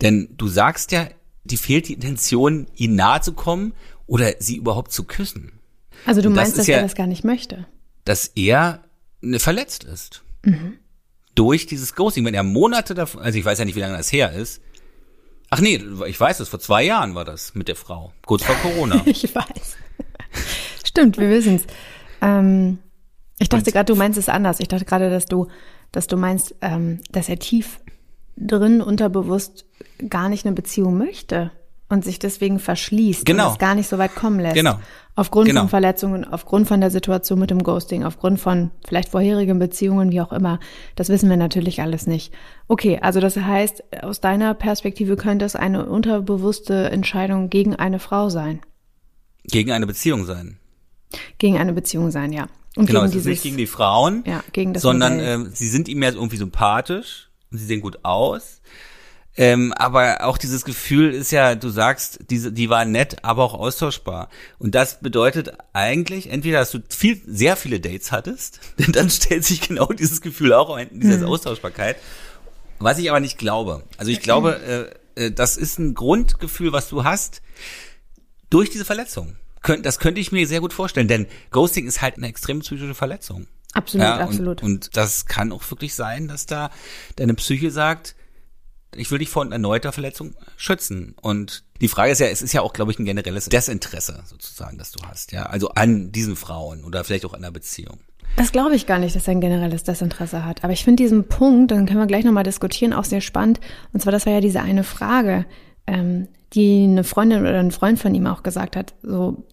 Denn 0.00 0.28
du 0.36 0.48
sagst 0.48 0.92
ja, 0.92 1.08
die 1.44 1.56
fehlt 1.56 1.88
die 1.88 1.94
Intention, 1.94 2.66
ihnen 2.74 2.96
nahe 2.96 3.20
zu 3.20 3.32
kommen 3.32 3.74
oder 4.06 4.34
sie 4.38 4.56
überhaupt 4.56 4.92
zu 4.92 5.04
küssen. 5.04 5.52
Also 6.06 6.20
du 6.20 6.30
meinst, 6.30 6.52
das 6.52 6.58
dass 6.58 6.66
ja, 6.66 6.76
er 6.76 6.82
das 6.82 6.94
gar 6.94 7.06
nicht 7.06 7.24
möchte? 7.24 7.66
Dass 8.04 8.26
er 8.34 8.82
ne, 9.20 9.38
verletzt 9.38 9.84
ist. 9.84 10.22
Mhm. 10.44 10.78
durch 11.36 11.66
dieses 11.66 11.94
Ghosting, 11.94 12.24
wenn 12.24 12.34
er 12.34 12.42
Monate 12.42 12.94
davon, 12.94 13.22
also 13.22 13.38
ich 13.38 13.44
weiß 13.44 13.58
ja 13.58 13.64
nicht, 13.64 13.76
wie 13.76 13.80
lange 13.80 13.96
das 13.96 14.12
her 14.12 14.32
ist. 14.32 14.60
Ach 15.50 15.60
nee, 15.60 15.80
ich 16.06 16.18
weiß 16.18 16.40
es, 16.40 16.48
vor 16.48 16.60
zwei 16.60 16.82
Jahren 16.82 17.14
war 17.14 17.24
das 17.24 17.54
mit 17.54 17.68
der 17.68 17.76
Frau, 17.76 18.12
kurz 18.26 18.42
vor 18.42 18.56
Corona. 18.56 19.02
ich 19.06 19.34
weiß. 19.34 19.76
Stimmt, 20.84 21.18
wir 21.18 21.30
wissen 21.30 21.56
es. 21.56 21.62
Ähm, 22.20 22.78
ich 23.38 23.48
dachte 23.48 23.70
gerade, 23.70 23.92
du 23.92 23.96
meinst 23.96 24.18
es 24.18 24.28
anders. 24.28 24.60
Ich 24.60 24.68
dachte 24.68 24.84
gerade, 24.84 25.10
dass 25.10 25.26
du, 25.26 25.48
dass 25.92 26.06
du 26.06 26.16
meinst, 26.16 26.54
ähm, 26.60 27.00
dass 27.10 27.28
er 27.28 27.38
tief 27.38 27.80
drin 28.36 28.80
unterbewusst 28.80 29.66
gar 30.08 30.28
nicht 30.28 30.46
eine 30.46 30.54
Beziehung 30.54 30.98
möchte 30.98 31.52
und 31.92 32.04
sich 32.04 32.18
deswegen 32.18 32.58
verschließt 32.58 33.26
genau. 33.26 33.46
und 33.46 33.52
es 33.52 33.58
gar 33.58 33.74
nicht 33.74 33.88
so 33.88 33.98
weit 33.98 34.14
kommen 34.14 34.40
lässt. 34.40 34.54
Genau. 34.54 34.78
Aufgrund 35.14 35.48
genau. 35.48 35.60
von 35.60 35.68
Verletzungen, 35.68 36.24
aufgrund 36.24 36.66
von 36.66 36.80
der 36.80 36.90
Situation 36.90 37.38
mit 37.38 37.50
dem 37.50 37.62
Ghosting, 37.62 38.02
aufgrund 38.02 38.40
von 38.40 38.70
vielleicht 38.86 39.10
vorherigen 39.10 39.58
Beziehungen, 39.58 40.10
wie 40.10 40.22
auch 40.22 40.32
immer. 40.32 40.58
Das 40.96 41.10
wissen 41.10 41.28
wir 41.28 41.36
natürlich 41.36 41.82
alles 41.82 42.06
nicht. 42.06 42.32
Okay, 42.66 42.98
also 43.02 43.20
das 43.20 43.36
heißt, 43.36 44.02
aus 44.02 44.22
deiner 44.22 44.54
Perspektive 44.54 45.16
könnte 45.16 45.44
es 45.44 45.54
eine 45.54 45.84
unterbewusste 45.84 46.90
Entscheidung 46.90 47.50
gegen 47.50 47.76
eine 47.76 47.98
Frau 47.98 48.30
sein. 48.30 48.60
Gegen 49.44 49.70
eine 49.70 49.86
Beziehung 49.86 50.24
sein. 50.24 50.56
Gegen 51.36 51.58
eine 51.58 51.74
Beziehung 51.74 52.10
sein, 52.10 52.32
ja. 52.32 52.46
Und 52.76 52.86
genau, 52.86 53.00
gegen 53.00 53.06
es 53.06 53.12
dieses, 53.12 53.26
ist 53.26 53.30
nicht 53.30 53.42
gegen 53.42 53.56
die 53.56 53.66
Frauen, 53.66 54.24
ja, 54.26 54.42
gegen 54.52 54.72
das 54.72 54.82
sondern 54.82 55.20
ähm, 55.20 55.50
sie 55.52 55.68
sind 55.68 55.88
ihm 55.88 56.02
ja 56.02 56.10
irgendwie 56.10 56.38
sympathisch 56.38 57.28
und 57.50 57.58
sie 57.58 57.66
sehen 57.66 57.80
gut 57.80 57.98
aus. 58.04 58.60
Ähm, 59.34 59.72
aber 59.72 60.24
auch 60.24 60.36
dieses 60.36 60.64
Gefühl 60.64 61.12
ist 61.12 61.30
ja, 61.32 61.54
du 61.54 61.70
sagst, 61.70 62.18
diese, 62.28 62.52
die 62.52 62.68
war 62.68 62.84
nett, 62.84 63.24
aber 63.24 63.44
auch 63.44 63.54
austauschbar. 63.54 64.28
Und 64.58 64.74
das 64.74 65.00
bedeutet 65.00 65.52
eigentlich, 65.72 66.30
entweder, 66.30 66.58
dass 66.58 66.70
du 66.70 66.80
viel, 66.88 67.22
sehr 67.26 67.56
viele 67.56 67.80
Dates 67.80 68.12
hattest, 68.12 68.60
denn 68.78 68.92
dann 68.92 69.08
stellt 69.08 69.44
sich 69.44 69.60
genau 69.62 69.86
dieses 69.86 70.20
Gefühl 70.20 70.52
auch 70.52 70.74
ein, 70.74 70.88
diese 70.92 71.18
mhm. 71.18 71.24
Austauschbarkeit. 71.26 71.96
Was 72.78 72.98
ich 72.98 73.08
aber 73.08 73.20
nicht 73.20 73.38
glaube. 73.38 73.82
Also 73.96 74.10
ich 74.10 74.20
glaube, 74.20 74.60
äh, 75.16 75.26
äh, 75.26 75.30
das 75.30 75.56
ist 75.56 75.78
ein 75.78 75.94
Grundgefühl, 75.94 76.72
was 76.72 76.88
du 76.88 77.04
hast 77.04 77.42
durch 78.50 78.68
diese 78.68 78.84
Verletzung. 78.84 79.36
Das 79.82 79.98
könnte 79.98 80.20
ich 80.20 80.32
mir 80.32 80.46
sehr 80.46 80.60
gut 80.60 80.72
vorstellen, 80.72 81.08
denn 81.08 81.26
Ghosting 81.50 81.86
ist 81.86 82.02
halt 82.02 82.16
eine 82.16 82.26
extrem 82.26 82.60
psychische 82.60 82.94
Verletzung. 82.94 83.46
Absolut, 83.74 84.06
ja, 84.06 84.16
und, 84.16 84.22
absolut. 84.22 84.62
Und 84.62 84.96
das 84.96 85.26
kann 85.26 85.52
auch 85.52 85.68
wirklich 85.70 85.94
sein, 85.94 86.28
dass 86.28 86.46
da 86.46 86.70
deine 87.16 87.34
Psyche 87.34 87.70
sagt, 87.70 88.14
ich 88.94 89.10
will 89.10 89.18
dich 89.18 89.30
vor 89.30 89.50
erneuter 89.50 89.92
Verletzung 89.92 90.34
schützen. 90.56 91.14
Und 91.20 91.64
die 91.80 91.88
Frage 91.88 92.12
ist 92.12 92.18
ja, 92.18 92.26
es 92.26 92.42
ist 92.42 92.52
ja 92.52 92.60
auch, 92.60 92.74
glaube 92.74 92.92
ich, 92.92 92.98
ein 92.98 93.04
generelles 93.04 93.46
Desinteresse 93.46 94.22
sozusagen, 94.26 94.76
das 94.78 94.92
du 94.92 95.02
hast, 95.06 95.32
ja. 95.32 95.44
Also 95.44 95.70
an 95.70 96.12
diesen 96.12 96.36
Frauen 96.36 96.84
oder 96.84 97.02
vielleicht 97.04 97.24
auch 97.24 97.32
an 97.32 97.42
der 97.42 97.50
Beziehung. 97.50 98.00
Das 98.36 98.52
glaube 98.52 98.74
ich 98.74 98.86
gar 98.86 98.98
nicht, 98.98 99.14
dass 99.14 99.26
er 99.28 99.32
ein 99.32 99.40
generelles 99.40 99.82
Desinteresse 99.82 100.44
hat. 100.44 100.64
Aber 100.64 100.72
ich 100.72 100.84
finde 100.84 101.02
diesen 101.02 101.28
Punkt, 101.28 101.70
dann 101.70 101.86
können 101.86 101.98
wir 101.98 102.06
gleich 102.06 102.24
nochmal 102.24 102.44
diskutieren, 102.44 102.92
auch 102.92 103.04
sehr 103.04 103.20
spannend. 103.20 103.60
Und 103.92 104.00
zwar, 104.00 104.12
das 104.12 104.26
war 104.26 104.32
ja 104.32 104.40
diese 104.40 104.60
eine 104.60 104.84
Frage, 104.84 105.44
ähm, 105.86 106.28
die 106.52 106.84
eine 106.84 107.04
Freundin 107.04 107.40
oder 107.40 107.58
ein 107.58 107.70
Freund 107.70 107.98
von 107.98 108.14
ihm 108.14 108.26
auch 108.26 108.42
gesagt 108.42 108.76
hat. 108.76 108.94
So, 109.02 109.44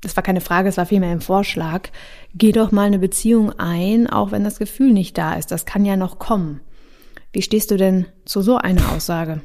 das 0.00 0.16
war 0.16 0.22
keine 0.22 0.40
Frage, 0.40 0.68
es 0.68 0.76
war 0.76 0.86
vielmehr 0.86 1.10
ein 1.10 1.20
Vorschlag. 1.20 1.88
Geh 2.34 2.52
doch 2.52 2.72
mal 2.72 2.86
eine 2.86 2.98
Beziehung 2.98 3.52
ein, 3.58 4.08
auch 4.08 4.30
wenn 4.30 4.44
das 4.44 4.58
Gefühl 4.58 4.92
nicht 4.92 5.18
da 5.18 5.34
ist. 5.34 5.50
Das 5.50 5.66
kann 5.66 5.84
ja 5.84 5.96
noch 5.96 6.18
kommen. 6.18 6.60
Wie 7.32 7.42
stehst 7.42 7.70
du 7.70 7.76
denn 7.76 8.06
zu 8.24 8.40
so 8.40 8.56
einer 8.56 8.92
Aussage? 8.92 9.42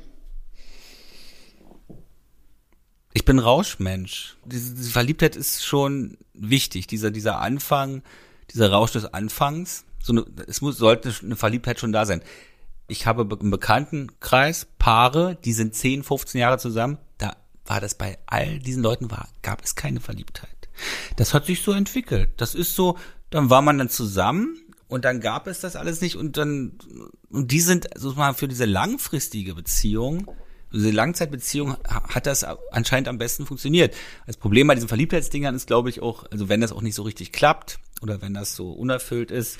Ich 3.13 3.25
bin 3.25 3.39
Rauschmensch. 3.39 4.38
Diese, 4.45 4.75
diese 4.75 4.91
Verliebtheit 4.91 5.36
ist 5.36 5.66
schon 5.66 6.18
wichtig. 6.33 6.87
Dieser, 6.87 7.11
dieser 7.11 7.39
Anfang, 7.39 8.03
dieser 8.51 8.72
Rausch 8.72 8.92
des 8.92 9.05
Anfangs. 9.05 9.85
So 10.01 10.13
eine, 10.13 10.25
es 10.48 10.61
muss, 10.61 10.77
sollte 10.77 11.13
eine 11.22 11.35
Verliebtheit 11.35 11.79
schon 11.79 11.92
da 11.92 12.05
sein. 12.05 12.22
Ich 12.92 13.08
habe 13.08 13.25
im 13.40 13.51
Bekanntenkreis 13.51 14.68
Paare, 14.77 15.38
die 15.46 15.54
sind 15.54 15.74
10, 15.74 16.04
15 16.04 16.42
Jahre 16.42 16.58
zusammen. 16.58 16.98
Da 17.20 17.38
war 17.66 17.80
das 17.80 17.96
bei 17.96 18.18
all 18.25 18.60
diesen 18.60 18.84
Leuten 18.84 19.10
war, 19.10 19.30
gab 19.44 19.64
es 19.64 19.75
keine 19.75 20.01
Verliebtheit. 20.01 20.50
Das 21.16 21.34
hat 21.34 21.46
sich 21.46 21.62
so 21.62 21.72
entwickelt. 21.72 22.32
Das 22.36 22.54
ist 22.54 22.75
so, 22.75 22.98
dann 23.30 23.50
war 23.50 23.62
man 23.62 23.77
dann 23.77 23.88
zusammen 23.88 24.58
und 24.90 25.06
dann 25.06 25.22
gab 25.22 25.48
es 25.48 25.62
das 25.62 25.77
alles 25.77 26.01
nicht 26.01 26.18
und 26.18 26.36
dann, 26.36 26.74
und 27.30 27.51
die 27.51 27.62
sind 27.62 27.88
sozusagen 27.96 28.36
für 28.36 28.50
diese 28.50 28.66
langfristige 28.66 29.56
Beziehung, 29.56 30.30
diese 30.74 30.92
Langzeitbeziehung 30.92 31.77
hat 31.86 32.25
das 32.25 32.44
anscheinend 32.44 33.08
am 33.08 33.18
besten 33.18 33.46
funktioniert. 33.46 33.96
Das 34.27 34.36
Problem 34.36 34.68
bei 34.68 34.75
diesen 34.75 34.90
Verliebtheitsdingern 34.90 35.56
ist, 35.56 35.68
glaube 35.68 35.90
ich, 35.90 36.01
auch, 36.01 36.25
also 36.30 36.50
wenn 36.50 36.60
das 36.60 36.74
auch 36.74 36.82
nicht 36.82 36.96
so 36.96 37.04
richtig 37.04 37.32
klappt 37.32 37.80
oder 38.01 38.22
wenn 38.22 38.34
das 38.34 38.54
so 38.54 38.74
unerfüllt 38.74 39.32
ist 39.32 39.60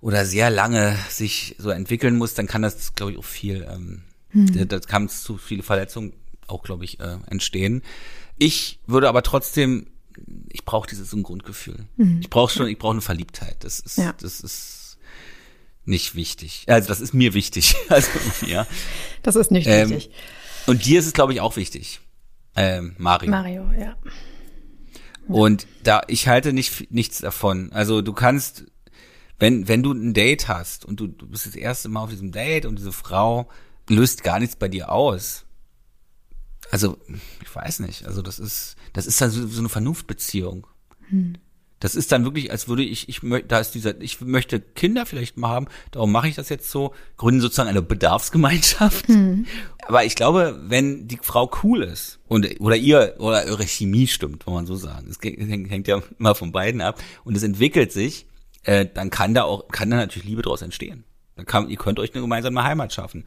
oder 0.00 0.24
sehr 0.24 0.50
lange 0.50 0.96
sich 1.08 1.56
so 1.58 1.70
entwickeln 1.70 2.16
muss, 2.16 2.34
dann 2.34 2.46
kann 2.46 2.62
das, 2.62 2.94
glaube 2.94 3.12
ich, 3.12 3.18
auch 3.18 3.24
viel, 3.24 3.66
ähm, 3.70 4.02
hm. 4.30 4.68
da 4.68 4.78
kann 4.80 5.08
zu 5.08 5.38
viele 5.38 5.62
Verletzungen 5.62 6.12
auch, 6.46 6.62
glaube 6.62 6.84
ich, 6.84 7.00
äh, 7.00 7.16
entstehen. 7.26 7.82
Ich 8.38 8.80
würde 8.86 9.08
aber 9.08 9.22
trotzdem 9.22 9.88
ich 10.50 10.64
brauche 10.64 10.88
dieses 10.88 11.10
so 11.10 11.16
ein 11.16 11.22
Grundgefühl. 11.22 11.86
Mhm. 11.96 12.20
Ich 12.20 12.30
brauche 12.30 12.52
schon, 12.52 12.68
ich 12.68 12.78
brauche 12.78 12.92
eine 12.92 13.00
Verliebtheit. 13.00 13.56
Das 13.60 13.80
ist, 13.80 13.98
ja. 13.98 14.14
das 14.20 14.40
ist 14.40 14.98
nicht 15.84 16.14
wichtig. 16.14 16.64
Also 16.66 16.88
das 16.88 17.00
ist 17.00 17.14
mir 17.14 17.34
wichtig. 17.34 17.74
Also 17.88 18.10
ja. 18.46 18.66
Das 19.22 19.36
ist 19.36 19.50
nicht 19.50 19.66
ähm, 19.66 19.90
wichtig. 19.90 20.14
Und 20.66 20.84
dir 20.84 21.00
ist 21.00 21.06
es, 21.06 21.12
glaube 21.12 21.32
ich, 21.32 21.40
auch 21.40 21.56
wichtig. 21.56 22.00
Ähm, 22.56 22.94
Mario. 22.98 23.30
Mario, 23.30 23.70
ja. 23.78 23.96
Und 25.26 25.66
da, 25.82 26.02
ich 26.08 26.28
halte 26.28 26.52
nicht, 26.52 26.90
nichts 26.90 27.18
davon. 27.18 27.72
Also 27.72 28.02
du 28.02 28.12
kannst, 28.12 28.66
wenn, 29.38 29.68
wenn 29.68 29.82
du 29.82 29.92
ein 29.92 30.14
Date 30.14 30.48
hast 30.48 30.84
und 30.84 31.00
du, 31.00 31.06
du 31.06 31.26
bist 31.26 31.46
das 31.46 31.54
erste 31.54 31.88
Mal 31.88 32.02
auf 32.02 32.10
diesem 32.10 32.32
Date 32.32 32.66
und 32.66 32.78
diese 32.78 32.92
Frau 32.92 33.48
löst 33.88 34.24
gar 34.24 34.38
nichts 34.38 34.56
bei 34.56 34.68
dir 34.68 34.90
aus, 34.90 35.46
also, 36.70 36.98
ich 37.42 37.54
weiß 37.54 37.80
nicht. 37.80 38.06
Also, 38.06 38.22
das 38.22 38.38
ist, 38.38 38.76
das 38.92 39.06
ist 39.06 39.20
dann 39.20 39.30
so, 39.30 39.46
so 39.46 39.60
eine 39.60 39.68
Vernunftbeziehung. 39.68 40.66
Hm. 41.08 41.34
Das 41.80 41.94
ist 41.94 42.10
dann 42.10 42.24
wirklich, 42.24 42.50
als 42.50 42.66
würde 42.66 42.82
ich, 42.82 43.08
ich 43.08 43.22
möchte, 43.22 43.46
da 43.46 43.60
ist 43.60 43.70
dieser, 43.70 44.00
ich 44.00 44.20
möchte 44.20 44.58
Kinder 44.58 45.06
vielleicht 45.06 45.36
mal 45.36 45.50
haben, 45.50 45.68
darum 45.92 46.10
mache 46.10 46.28
ich 46.28 46.34
das 46.34 46.48
jetzt 46.48 46.70
so, 46.70 46.92
gründen 47.16 47.40
sozusagen 47.40 47.68
eine 47.68 47.82
Bedarfsgemeinschaft. 47.82 49.06
Hm. 49.06 49.46
Aber 49.86 50.04
ich 50.04 50.16
glaube, 50.16 50.60
wenn 50.66 51.06
die 51.06 51.20
Frau 51.22 51.50
cool 51.62 51.82
ist 51.82 52.18
und 52.26 52.60
oder 52.60 52.76
ihr 52.76 53.14
oder 53.18 53.44
eure 53.44 53.64
Chemie 53.64 54.08
stimmt, 54.08 54.44
kann 54.44 54.54
man 54.54 54.66
so 54.66 54.74
sagen. 54.74 55.08
Es 55.08 55.18
hängt 55.22 55.86
ja 55.86 56.02
mal 56.18 56.34
von 56.34 56.50
beiden 56.50 56.80
ab 56.80 57.00
und 57.24 57.36
es 57.36 57.44
entwickelt 57.44 57.92
sich, 57.92 58.26
äh, 58.64 58.86
dann 58.92 59.10
kann 59.10 59.34
da 59.34 59.44
auch, 59.44 59.68
kann 59.68 59.90
da 59.90 59.96
natürlich 59.96 60.28
Liebe 60.28 60.42
daraus 60.42 60.62
entstehen. 60.62 61.04
Dann 61.36 61.46
kann, 61.46 61.68
ihr 61.68 61.76
könnt 61.76 61.98
euch 61.98 62.12
eine 62.12 62.22
gemeinsame 62.22 62.64
Heimat 62.64 62.92
schaffen. 62.92 63.24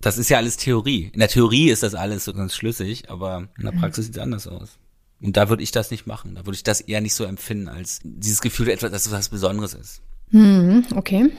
Das 0.00 0.18
ist 0.18 0.28
ja 0.28 0.36
alles 0.36 0.56
Theorie. 0.56 1.10
In 1.12 1.20
der 1.20 1.28
Theorie 1.28 1.70
ist 1.70 1.82
das 1.82 1.94
alles 1.94 2.24
so 2.26 2.34
ganz 2.34 2.54
schlüssig, 2.54 3.10
aber 3.10 3.48
in 3.56 3.64
der 3.64 3.72
mhm. 3.72 3.80
Praxis 3.80 4.06
sieht 4.06 4.16
es 4.16 4.22
anders 4.22 4.46
aus. 4.46 4.78
Und 5.22 5.36
da 5.36 5.48
würde 5.48 5.62
ich 5.62 5.70
das 5.70 5.90
nicht 5.90 6.06
machen. 6.06 6.34
Da 6.34 6.44
würde 6.44 6.56
ich 6.56 6.62
das 6.62 6.82
eher 6.82 7.00
nicht 7.00 7.14
so 7.14 7.24
empfinden, 7.24 7.68
als 7.68 8.00
dieses 8.04 8.42
Gefühl, 8.42 8.68
etwas, 8.68 8.90
dass 8.90 9.06
es 9.06 9.12
was 9.12 9.30
Besonderes 9.30 9.72
ist. 9.72 10.02
Mhm, 10.30 10.84
okay. 10.94 11.30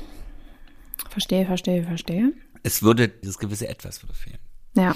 Verstehe, 1.09 1.45
verstehe, 1.45 1.83
verstehe. 1.83 2.33
Es 2.63 2.81
würde, 2.81 3.07
dieses 3.07 3.37
gewisse 3.37 3.67
Etwas 3.67 4.01
würde 4.03 4.15
fehlen. 4.15 4.39
Ja. 4.75 4.95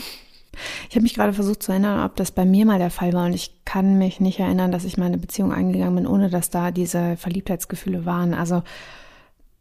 Ich 0.89 0.95
habe 0.95 1.03
mich 1.03 1.13
gerade 1.13 1.33
versucht 1.33 1.63
zu 1.63 1.71
erinnern, 1.71 2.05
ob 2.05 2.15
das 2.15 2.31
bei 2.31 2.45
mir 2.45 2.65
mal 2.65 2.79
der 2.79 2.89
Fall 2.89 3.13
war 3.13 3.25
und 3.25 3.33
ich 3.33 3.63
kann 3.65 3.97
mich 3.97 4.19
nicht 4.19 4.39
erinnern, 4.39 4.71
dass 4.71 4.83
ich 4.83 4.97
meine 4.97 5.17
Beziehung 5.17 5.53
eingegangen 5.53 5.95
bin, 5.95 6.07
ohne 6.07 6.29
dass 6.29 6.49
da 6.49 6.71
diese 6.71 7.15
Verliebtheitsgefühle 7.17 8.05
waren. 8.05 8.33
Also 8.33 8.63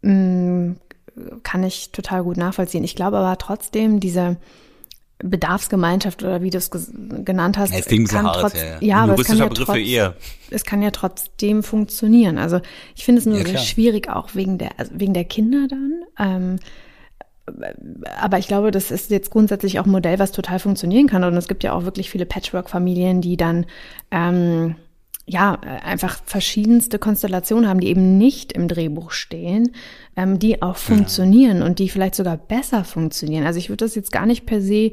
mh, 0.03 0.12
mm, 0.12 0.76
kann 1.42 1.62
ich 1.64 1.92
total 1.92 2.22
gut 2.24 2.37
nachvollziehen. 2.37 2.85
Ich 2.85 2.96
glaube 2.96 3.18
aber 3.18 3.37
trotzdem, 3.38 4.00
diese 4.00 4.37
Bedarfsgemeinschaft 5.22 6.22
oder 6.22 6.42
wie 6.42 6.50
du 6.50 6.59
es 6.59 6.70
genannt 6.70 7.59
hast, 7.59 7.72
ja, 7.72 7.81
kann 8.07 8.26
hart, 8.26 8.40
trotz, 8.40 8.55
ja, 8.55 8.79
ja. 8.81 8.96
aber 8.98 9.18
es 9.18 9.26
kann 9.26 9.37
ja, 9.37 9.48
trotz, 9.48 9.79
es 10.50 10.64
kann 10.64 10.83
ja 10.83 10.90
trotzdem 10.90 11.62
funktionieren. 11.62 12.38
Also 12.38 12.61
ich 12.96 13.05
finde 13.05 13.20
es 13.20 13.26
nur 13.26 13.38
ja, 13.38 13.46
sehr 13.46 13.59
schwierig, 13.59 14.09
auch 14.09 14.35
wegen 14.35 14.57
der, 14.57 14.79
also 14.79 14.92
wegen 14.94 15.12
der 15.12 15.24
Kinder 15.24 15.66
dann. 15.68 16.03
Ähm, 16.18 16.59
aber 18.21 18.39
ich 18.39 18.49
glaube, 18.49 18.71
das 18.71 18.91
ist 18.91 19.11
jetzt 19.11 19.31
grundsätzlich 19.31 19.79
auch 19.79 19.87
ein 19.87 19.91
Modell, 19.91 20.19
was 20.19 20.33
total 20.33 20.59
funktionieren 20.59 21.07
kann. 21.07 21.25
Und 21.25 21.37
es 21.37 21.49
gibt 21.49 21.65
ja 21.65 21.73
auch 21.73 21.85
wirklich 21.85 22.11
viele 22.11 22.27
Patchwork-Familien, 22.27 23.21
die 23.21 23.37
dann 23.37 23.67
ähm, 24.11 24.77
ja, 25.27 25.55
einfach 25.55 26.19
verschiedenste 26.25 26.99
Konstellationen 26.99 27.69
haben, 27.69 27.81
die 27.81 27.89
eben 27.89 28.19
nicht 28.19 28.53
im 28.53 28.69
Drehbuch 28.69 29.13
stehen, 29.13 29.73
ähm, 30.17 30.39
die 30.39 30.63
auch 30.63 30.77
funktionieren 30.77 31.59
ja. 31.59 31.67
und 31.67 31.79
die 31.79 31.89
vielleicht 31.89 32.17
sogar 32.17 32.37
besser 32.37 32.85
funktionieren. 32.85 33.47
Also 33.47 33.59
ich 33.59 33.69
würde 33.69 33.85
das 33.85 33.95
jetzt 33.95 34.13
gar 34.13 34.27
nicht 34.27 34.47
per 34.47 34.61
se 34.61 34.93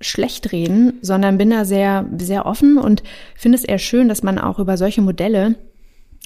schlecht 0.00 0.52
reden, 0.52 0.98
sondern 1.02 1.38
bin 1.38 1.50
da 1.50 1.64
sehr, 1.64 2.06
sehr 2.18 2.46
offen 2.46 2.78
und 2.78 3.02
finde 3.34 3.56
es 3.56 3.64
eher 3.64 3.78
schön, 3.78 4.08
dass 4.08 4.22
man 4.22 4.38
auch 4.38 4.58
über 4.58 4.76
solche 4.76 5.02
Modelle 5.02 5.56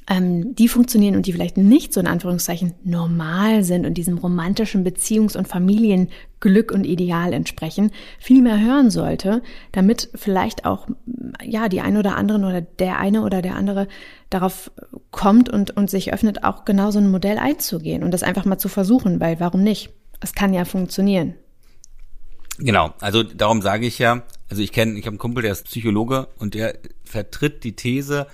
ähm, 0.09 0.55
die 0.55 0.69
funktionieren 0.69 1.17
und 1.17 1.27
die 1.27 1.33
vielleicht 1.33 1.57
nicht 1.57 1.93
so 1.95 2.01
in 2.01 2.07
Anführungszeichen 2.07 2.75
normal 2.85 3.65
sind 3.65 3.87
und 3.87 3.95
diesem 3.95 4.19
romantischen 4.19 4.87
Beziehungs- 4.87 5.37
und 5.37 5.49
Familienglück 5.49 6.73
und 6.73 6.85
Ideal 6.85 7.33
entsprechen, 7.33 7.91
viel 8.19 8.43
mehr 8.43 8.61
hören 8.61 8.91
sollte, 8.91 9.43
damit 9.73 10.11
vielleicht 10.15 10.67
auch 10.67 10.89
ja 11.43 11.69
die 11.69 11.81
eine 11.81 11.99
oder 11.99 12.17
anderen 12.17 12.45
oder 12.45 12.61
der 12.61 12.99
eine 12.99 13.23
oder 13.23 13.41
der 13.41 13.57
andere 13.57 13.89
darauf 14.29 14.71
kommt 15.11 15.49
und, 15.49 15.77
und 15.77 15.89
sich 15.89 16.13
öffnet, 16.13 16.45
auch 16.45 16.65
genau 16.65 16.91
so 16.91 16.99
ein 16.99 17.11
Modell 17.11 17.39
einzugehen 17.39 18.03
und 18.03 18.11
das 18.11 18.23
einfach 18.23 18.45
mal 18.45 18.59
zu 18.59 18.69
versuchen, 18.69 19.21
weil 19.21 19.41
warum 19.41 19.63
nicht? 19.63 19.91
Es 20.21 20.35
kann 20.35 20.53
ja 20.53 20.65
funktionieren. 20.65 21.35
Genau, 22.59 22.95
also 23.01 23.23
darum 23.23 23.63
sage 23.63 23.87
ich 23.87 23.99
ja, 23.99 24.23
also 24.49 24.63
ich 24.63 24.71
kenne, 24.71 24.93
ich 24.93 25.07
habe 25.07 25.15
einen 25.15 25.19
Kumpel, 25.19 25.43
der 25.43 25.53
ist 25.53 25.65
Psychologe 25.65 26.29
und 26.39 26.55
der 26.55 26.79
vertritt 27.05 27.65
die 27.65 27.75
These, 27.75 28.27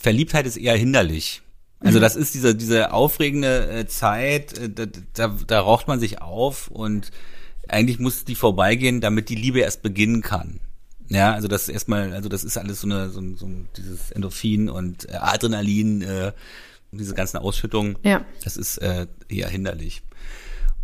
Verliebtheit 0.00 0.46
ist 0.46 0.56
eher 0.56 0.76
hinderlich. 0.76 1.42
Also 1.78 1.98
mhm. 1.98 2.02
das 2.02 2.16
ist 2.16 2.34
diese, 2.34 2.54
diese 2.54 2.92
aufregende 2.92 3.70
äh, 3.70 3.86
Zeit, 3.86 4.58
äh, 4.58 4.70
da, 4.70 4.86
da, 5.12 5.36
da 5.46 5.60
raucht 5.60 5.88
man 5.88 6.00
sich 6.00 6.22
auf 6.22 6.68
und 6.68 7.10
eigentlich 7.68 7.98
muss 7.98 8.24
die 8.24 8.34
vorbeigehen, 8.34 9.00
damit 9.00 9.28
die 9.28 9.34
Liebe 9.34 9.60
erst 9.60 9.82
beginnen 9.82 10.22
kann. 10.22 10.60
Ja, 11.08 11.32
also 11.32 11.48
das 11.48 11.68
erstmal, 11.68 12.14
also 12.14 12.28
das 12.28 12.44
ist 12.44 12.56
alles 12.56 12.80
so 12.80 12.86
eine, 12.86 13.10
so, 13.10 13.20
so 13.36 13.48
dieses 13.76 14.10
Endorphin 14.10 14.70
und 14.70 15.08
äh, 15.08 15.16
Adrenalin, 15.16 16.02
äh, 16.02 16.32
diese 16.92 17.14
ganzen 17.14 17.36
Ausschüttungen. 17.36 17.98
Ja. 18.02 18.24
Das 18.42 18.56
ist 18.56 18.78
äh, 18.78 19.06
eher 19.28 19.48
hinderlich. 19.48 20.02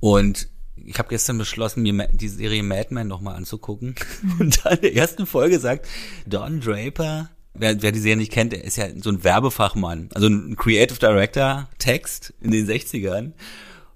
Und 0.01 0.49
ich 0.77 0.99
habe 0.99 1.09
gestern 1.09 1.39
beschlossen, 1.39 1.83
mir 1.83 2.09
die 2.13 2.29
Serie 2.29 2.63
Mad 2.63 2.89
Men 2.93 3.09
nochmal 3.09 3.37
anzugucken. 3.37 3.95
Mhm. 4.23 4.37
Und 4.41 4.65
da 4.65 4.71
in 4.71 4.81
der 4.83 4.95
ersten 4.95 5.27
Folge 5.27 5.59
sagt 5.59 5.87
Don 6.27 6.61
Draper, 6.61 7.31
wer, 7.59 7.83
wer 7.83 7.93
die 7.93 7.99
Serie 7.99 8.17
nicht 8.17 8.33
kennt, 8.33 8.53
der 8.53 8.65
ist 8.65 8.77
ja 8.77 8.87
so 9.01 9.11
ein 9.11 9.25
Werbefachmann, 9.25 10.09
also 10.15 10.29
ein 10.29 10.57
Creative 10.57 10.99
Director 10.99 11.69
Text 11.79 12.33
in 12.41 12.51
den 12.51 12.67
60ern. 12.67 13.33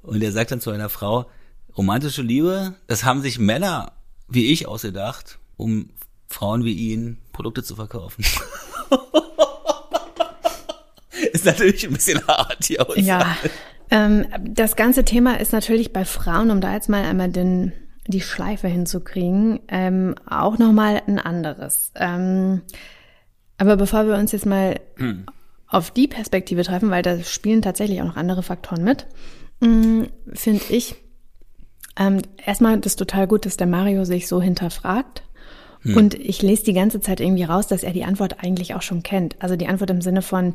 Und 0.03 0.23
er 0.23 0.33
sagt 0.33 0.51
dann 0.51 0.61
zu 0.61 0.71
einer 0.71 0.89
Frau, 0.89 1.27
romantische 1.77 2.23
Liebe, 2.23 2.75
das 2.87 3.05
haben 3.05 3.23
sich 3.23 3.39
Männer 3.39 3.93
wie 4.31 4.53
ich 4.53 4.69
ausgedacht, 4.69 5.39
um 5.57 5.91
Frauen 6.29 6.65
wie 6.65 6.75
ihn 6.75 7.19
Produkte 7.33 7.63
zu 7.63 7.75
verkaufen. 7.75 8.25
ist 11.33 11.45
natürlich 11.45 11.87
ein 11.87 11.93
bisschen 11.93 12.27
hart 12.27 12.65
hier. 12.65 12.87
Ja, 12.97 13.37
ähm, 13.91 14.27
das 14.49 14.77
ganze 14.77 15.05
Thema 15.05 15.41
ist 15.41 15.53
natürlich 15.53 15.93
bei 15.93 16.05
Frauen, 16.05 16.51
um 16.51 16.61
da 16.61 16.75
jetzt 16.75 16.89
mal 16.89 17.05
einmal 17.05 17.31
den, 17.31 17.73
die 18.07 18.21
Schleife 18.21 18.69
hinzukriegen, 18.69 19.61
ähm, 19.69 20.15
auch 20.29 20.59
nochmal 20.59 21.03
ein 21.07 21.19
anderes. 21.19 21.93
Ähm, 21.97 22.63
aber 23.61 23.77
bevor 23.77 24.07
wir 24.07 24.15
uns 24.15 24.33
jetzt 24.33 24.47
mal 24.47 24.81
hm. 24.97 25.27
auf 25.69 25.91
die 25.91 26.09
Perspektive 26.09 26.65
treffen, 26.65 26.91
weil 26.91 27.03
da 27.03 27.23
spielen 27.23 27.61
tatsächlich 27.61 28.01
auch 28.01 28.07
noch 28.07 28.17
andere 28.17 28.43
Faktoren 28.43 28.83
mit, 28.83 29.07
mm, 29.61 30.05
finde 30.33 30.65
ich 30.71 30.95
ähm, 31.99 32.23
erstmal 32.43 32.81
das 32.81 32.97
total 32.97 33.27
gut, 33.27 33.45
dass 33.45 33.59
der 33.59 33.67
Mario 33.67 34.05
sich 34.07 34.29
so 34.29 34.41
hinterfragt. 34.41 35.23
Hm. 35.83 35.95
Und 35.95 36.15
ich 36.15 36.41
lese 36.41 36.65
die 36.65 36.73
ganze 36.73 37.03
Zeit 37.03 37.21
irgendwie 37.21 37.45
raus, 37.45 37.67
dass 37.67 37.83
er 37.83 37.93
die 37.93 38.05
Antwort 38.05 38.43
eigentlich 38.43 38.75
auch 38.75 38.83
schon 38.83 39.03
kennt. 39.03 39.37
Also 39.41 39.57
die 39.57 39.67
Antwort 39.69 39.91
im 39.91 40.01
Sinne 40.01 40.23
von, 40.23 40.55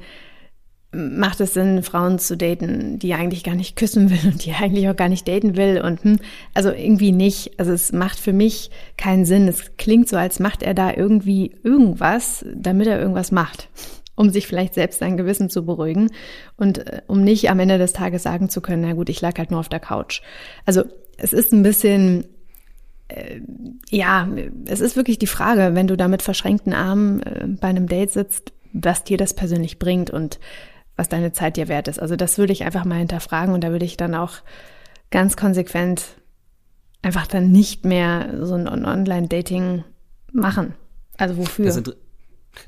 macht 0.95 1.41
es 1.41 1.53
Sinn, 1.53 1.83
Frauen 1.83 2.19
zu 2.19 2.37
daten, 2.37 2.97
die 2.99 3.13
eigentlich 3.13 3.43
gar 3.43 3.55
nicht 3.55 3.75
küssen 3.75 4.09
will 4.09 4.31
und 4.31 4.45
die 4.45 4.53
eigentlich 4.53 4.87
auch 4.89 4.95
gar 4.95 5.09
nicht 5.09 5.27
daten 5.27 5.55
will 5.57 5.81
und 5.81 6.03
hm, 6.03 6.19
also 6.53 6.71
irgendwie 6.71 7.11
nicht. 7.11 7.59
Also 7.59 7.73
es 7.73 7.91
macht 7.91 8.19
für 8.19 8.33
mich 8.33 8.71
keinen 8.97 9.25
Sinn. 9.25 9.47
Es 9.47 9.75
klingt 9.77 10.07
so, 10.07 10.17
als 10.17 10.39
macht 10.39 10.63
er 10.63 10.73
da 10.73 10.93
irgendwie 10.93 11.55
irgendwas, 11.63 12.45
damit 12.55 12.87
er 12.87 12.99
irgendwas 12.99 13.31
macht, 13.31 13.69
um 14.15 14.29
sich 14.29 14.47
vielleicht 14.47 14.73
selbst 14.73 14.99
sein 14.99 15.17
Gewissen 15.17 15.49
zu 15.49 15.65
beruhigen 15.65 16.09
und 16.57 16.79
äh, 16.79 17.01
um 17.07 17.23
nicht 17.23 17.49
am 17.49 17.59
Ende 17.59 17.77
des 17.77 17.93
Tages 17.93 18.23
sagen 18.23 18.49
zu 18.49 18.61
können, 18.61 18.83
na 18.87 18.93
gut, 18.93 19.09
ich 19.09 19.21
lag 19.21 19.37
halt 19.37 19.51
nur 19.51 19.59
auf 19.59 19.69
der 19.69 19.79
Couch. 19.79 20.21
Also 20.65 20.83
es 21.17 21.33
ist 21.33 21.51
ein 21.51 21.63
bisschen 21.63 22.25
äh, 23.07 23.41
ja, 23.89 24.27
es 24.65 24.79
ist 24.79 24.95
wirklich 24.95 25.19
die 25.19 25.27
Frage, 25.27 25.75
wenn 25.75 25.87
du 25.87 25.95
da 25.95 26.07
mit 26.07 26.21
verschränkten 26.21 26.73
Armen 26.73 27.21
äh, 27.21 27.47
bei 27.47 27.67
einem 27.67 27.87
Date 27.87 28.11
sitzt, 28.11 28.53
was 28.73 29.03
dir 29.03 29.17
das 29.17 29.33
persönlich 29.33 29.79
bringt 29.79 30.09
und 30.09 30.39
was 30.95 31.09
deine 31.09 31.33
Zeit 31.33 31.57
dir 31.57 31.67
wert 31.67 31.87
ist. 31.87 31.99
Also 31.99 32.15
das 32.15 32.37
würde 32.37 32.53
ich 32.53 32.63
einfach 32.63 32.85
mal 32.85 32.99
hinterfragen 32.99 33.53
und 33.53 33.63
da 33.63 33.71
würde 33.71 33.85
ich 33.85 33.97
dann 33.97 34.15
auch 34.15 34.37
ganz 35.11 35.35
konsequent 35.35 36.05
einfach 37.01 37.27
dann 37.27 37.51
nicht 37.51 37.85
mehr 37.85 38.45
so 38.45 38.55
ein 38.55 38.67
Online-Dating 38.67 39.83
machen. 40.31 40.73
Also 41.17 41.37
wofür? 41.37 41.65
Das, 41.65 41.77
Inter 41.77 41.93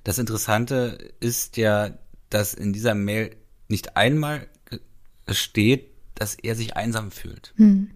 das, 0.04 0.20
Interessante 0.20 1.14
ist 1.20 1.58
ja, 1.58 1.92
dass 2.30 2.54
in 2.54 2.74
dieser 2.74 2.94
Mail 2.94 3.36
nicht 3.68 3.98
einmal 3.98 4.48
steht, 5.30 5.90
dass 6.16 6.36
er 6.36 6.56
sich 6.56 6.76
einsam 6.76 7.12
fühlt. 7.12 7.54
Hm. 7.58 7.90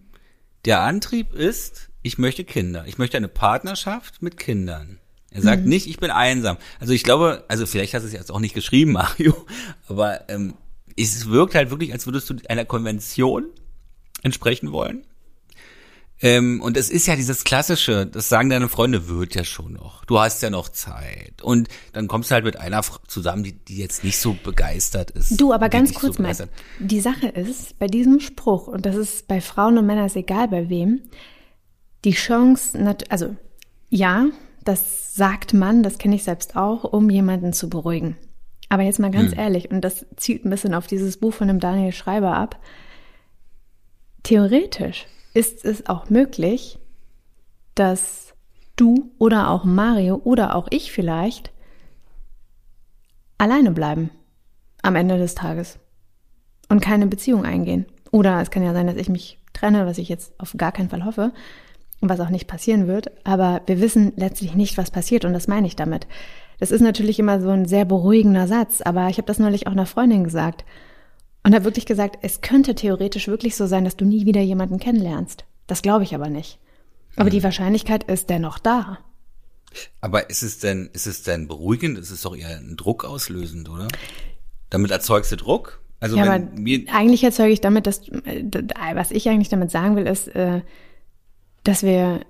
Der 0.64 0.80
Antrieb 0.80 1.32
ist, 1.32 1.90
ich 2.02 2.18
möchte 2.18 2.44
Kinder. 2.44 2.84
Ich 2.86 2.98
möchte 2.98 3.16
eine 3.16 3.28
Partnerschaft 3.28 4.22
mit 4.22 4.36
Kindern. 4.36 4.98
Er 5.32 5.42
sagt 5.42 5.62
mhm. 5.62 5.68
nicht, 5.68 5.86
ich 5.86 5.98
bin 5.98 6.10
einsam. 6.10 6.56
Also 6.80 6.92
ich 6.92 7.02
glaube, 7.02 7.44
also 7.48 7.66
vielleicht 7.66 7.94
hast 7.94 8.02
du 8.02 8.06
es 8.06 8.12
jetzt 8.12 8.30
auch 8.30 8.40
nicht 8.40 8.54
geschrieben, 8.54 8.92
Mario, 8.92 9.34
aber 9.88 10.28
ähm, 10.28 10.54
es 10.96 11.28
wirkt 11.28 11.54
halt 11.54 11.70
wirklich, 11.70 11.92
als 11.92 12.06
würdest 12.06 12.28
du 12.30 12.36
einer 12.48 12.64
Konvention 12.64 13.46
entsprechen 14.22 14.72
wollen. 14.72 15.04
Ähm, 16.24 16.60
und 16.60 16.76
es 16.76 16.88
ist 16.88 17.08
ja 17.08 17.16
dieses 17.16 17.42
klassische, 17.42 18.06
das 18.06 18.28
sagen 18.28 18.48
deine 18.48 18.68
Freunde, 18.68 19.08
wird 19.08 19.34
ja 19.34 19.42
schon 19.42 19.72
noch. 19.72 20.04
Du 20.04 20.20
hast 20.20 20.40
ja 20.40 20.50
noch 20.50 20.68
Zeit. 20.68 21.42
Und 21.42 21.68
dann 21.92 22.06
kommst 22.06 22.30
du 22.30 22.34
halt 22.34 22.44
mit 22.44 22.56
einer 22.56 22.80
zusammen, 23.08 23.42
die, 23.42 23.52
die 23.52 23.78
jetzt 23.78 24.04
nicht 24.04 24.18
so 24.18 24.36
begeistert 24.44 25.10
ist. 25.10 25.40
Du, 25.40 25.52
aber 25.52 25.68
ganz 25.68 25.92
kurz 25.92 26.18
so 26.18 26.22
mal, 26.22 26.36
die 26.78 27.00
Sache 27.00 27.26
ist, 27.26 27.76
bei 27.80 27.88
diesem 27.88 28.20
Spruch, 28.20 28.68
und 28.68 28.86
das 28.86 28.94
ist 28.94 29.26
bei 29.26 29.40
Frauen 29.40 29.78
und 29.78 29.86
Männern 29.86 30.06
ist 30.06 30.14
egal 30.14 30.46
bei 30.46 30.68
wem, 30.68 31.00
die 32.04 32.12
Chance, 32.12 32.96
also 33.08 33.36
ja, 33.90 34.26
das 34.64 35.14
sagt 35.14 35.54
man, 35.54 35.82
das 35.82 35.98
kenne 35.98 36.14
ich 36.14 36.24
selbst 36.24 36.56
auch, 36.56 36.84
um 36.84 37.10
jemanden 37.10 37.52
zu 37.52 37.68
beruhigen. 37.68 38.16
Aber 38.68 38.82
jetzt 38.82 38.98
mal 38.98 39.10
ganz 39.10 39.32
hm. 39.32 39.38
ehrlich, 39.38 39.70
und 39.70 39.82
das 39.82 40.06
zielt 40.16 40.44
ein 40.44 40.50
bisschen 40.50 40.74
auf 40.74 40.86
dieses 40.86 41.18
Buch 41.18 41.34
von 41.34 41.48
dem 41.48 41.60
Daniel 41.60 41.92
Schreiber 41.92 42.34
ab. 42.34 42.58
Theoretisch 44.22 45.06
ist 45.34 45.64
es 45.64 45.86
auch 45.86 46.08
möglich, 46.08 46.78
dass 47.74 48.34
du 48.76 49.10
oder 49.18 49.50
auch 49.50 49.64
Mario 49.64 50.20
oder 50.24 50.54
auch 50.54 50.68
ich 50.70 50.92
vielleicht 50.92 51.52
alleine 53.38 53.72
bleiben 53.72 54.10
am 54.82 54.96
Ende 54.96 55.18
des 55.18 55.34
Tages 55.34 55.78
und 56.68 56.80
keine 56.80 57.06
Beziehung 57.06 57.44
eingehen. 57.44 57.86
Oder 58.10 58.40
es 58.40 58.50
kann 58.50 58.62
ja 58.62 58.72
sein, 58.72 58.86
dass 58.86 58.96
ich 58.96 59.08
mich 59.08 59.38
trenne, 59.52 59.86
was 59.86 59.98
ich 59.98 60.08
jetzt 60.08 60.32
auf 60.38 60.54
gar 60.56 60.72
keinen 60.72 60.90
Fall 60.90 61.04
hoffe 61.04 61.32
was 62.08 62.20
auch 62.20 62.30
nicht 62.30 62.46
passieren 62.46 62.86
wird, 62.86 63.10
aber 63.24 63.62
wir 63.66 63.80
wissen 63.80 64.12
letztlich 64.16 64.54
nicht, 64.54 64.78
was 64.78 64.90
passiert 64.90 65.24
und 65.24 65.32
das 65.32 65.48
meine 65.48 65.66
ich 65.66 65.76
damit. 65.76 66.06
Das 66.58 66.70
ist 66.70 66.80
natürlich 66.80 67.18
immer 67.18 67.40
so 67.40 67.48
ein 67.50 67.66
sehr 67.66 67.84
beruhigender 67.84 68.46
Satz, 68.46 68.80
aber 68.82 69.08
ich 69.08 69.18
habe 69.18 69.26
das 69.26 69.38
neulich 69.38 69.66
auch 69.66 69.72
einer 69.72 69.86
Freundin 69.86 70.24
gesagt 70.24 70.64
und 71.42 71.54
habe 71.54 71.64
wirklich 71.64 71.86
gesagt, 71.86 72.18
es 72.22 72.40
könnte 72.40 72.74
theoretisch 72.74 73.28
wirklich 73.28 73.56
so 73.56 73.66
sein, 73.66 73.84
dass 73.84 73.96
du 73.96 74.04
nie 74.04 74.26
wieder 74.26 74.40
jemanden 74.40 74.78
kennenlernst. 74.78 75.44
Das 75.66 75.82
glaube 75.82 76.04
ich 76.04 76.14
aber 76.14 76.28
nicht. 76.28 76.58
Aber 77.16 77.26
mhm. 77.26 77.30
die 77.30 77.42
Wahrscheinlichkeit 77.42 78.04
ist 78.04 78.30
dennoch 78.30 78.58
da. 78.58 78.98
Aber 80.00 80.30
ist 80.30 80.42
es 80.42 80.58
denn, 80.58 80.90
ist 80.92 81.06
es 81.06 81.22
denn 81.22 81.48
beruhigend? 81.48 81.98
Ist 81.98 82.10
es 82.10 82.22
doch 82.22 82.36
eher 82.36 82.56
ein 82.56 82.76
Druck 82.76 83.04
auslösend, 83.04 83.68
oder? 83.68 83.88
Damit 84.70 84.90
erzeugst 84.90 85.32
du 85.32 85.36
Druck? 85.36 85.80
Also 86.00 86.16
ja, 86.16 86.24
aber 86.24 86.48
eigentlich 86.92 87.22
erzeuge 87.22 87.52
ich 87.52 87.60
damit, 87.60 87.86
dass, 87.86 88.08
äh, 88.08 88.44
was 88.94 89.12
ich 89.12 89.28
eigentlich 89.28 89.48
damit 89.48 89.70
sagen 89.70 89.94
will, 89.96 90.06
ist, 90.06 90.28
äh, 90.34 90.62
dass 91.64 91.82
wir 91.82 92.20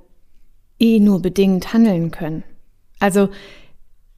eh 0.78 1.00
nur 1.00 1.22
bedingt 1.22 1.72
handeln 1.72 2.10
können. 2.10 2.42
Also 2.98 3.28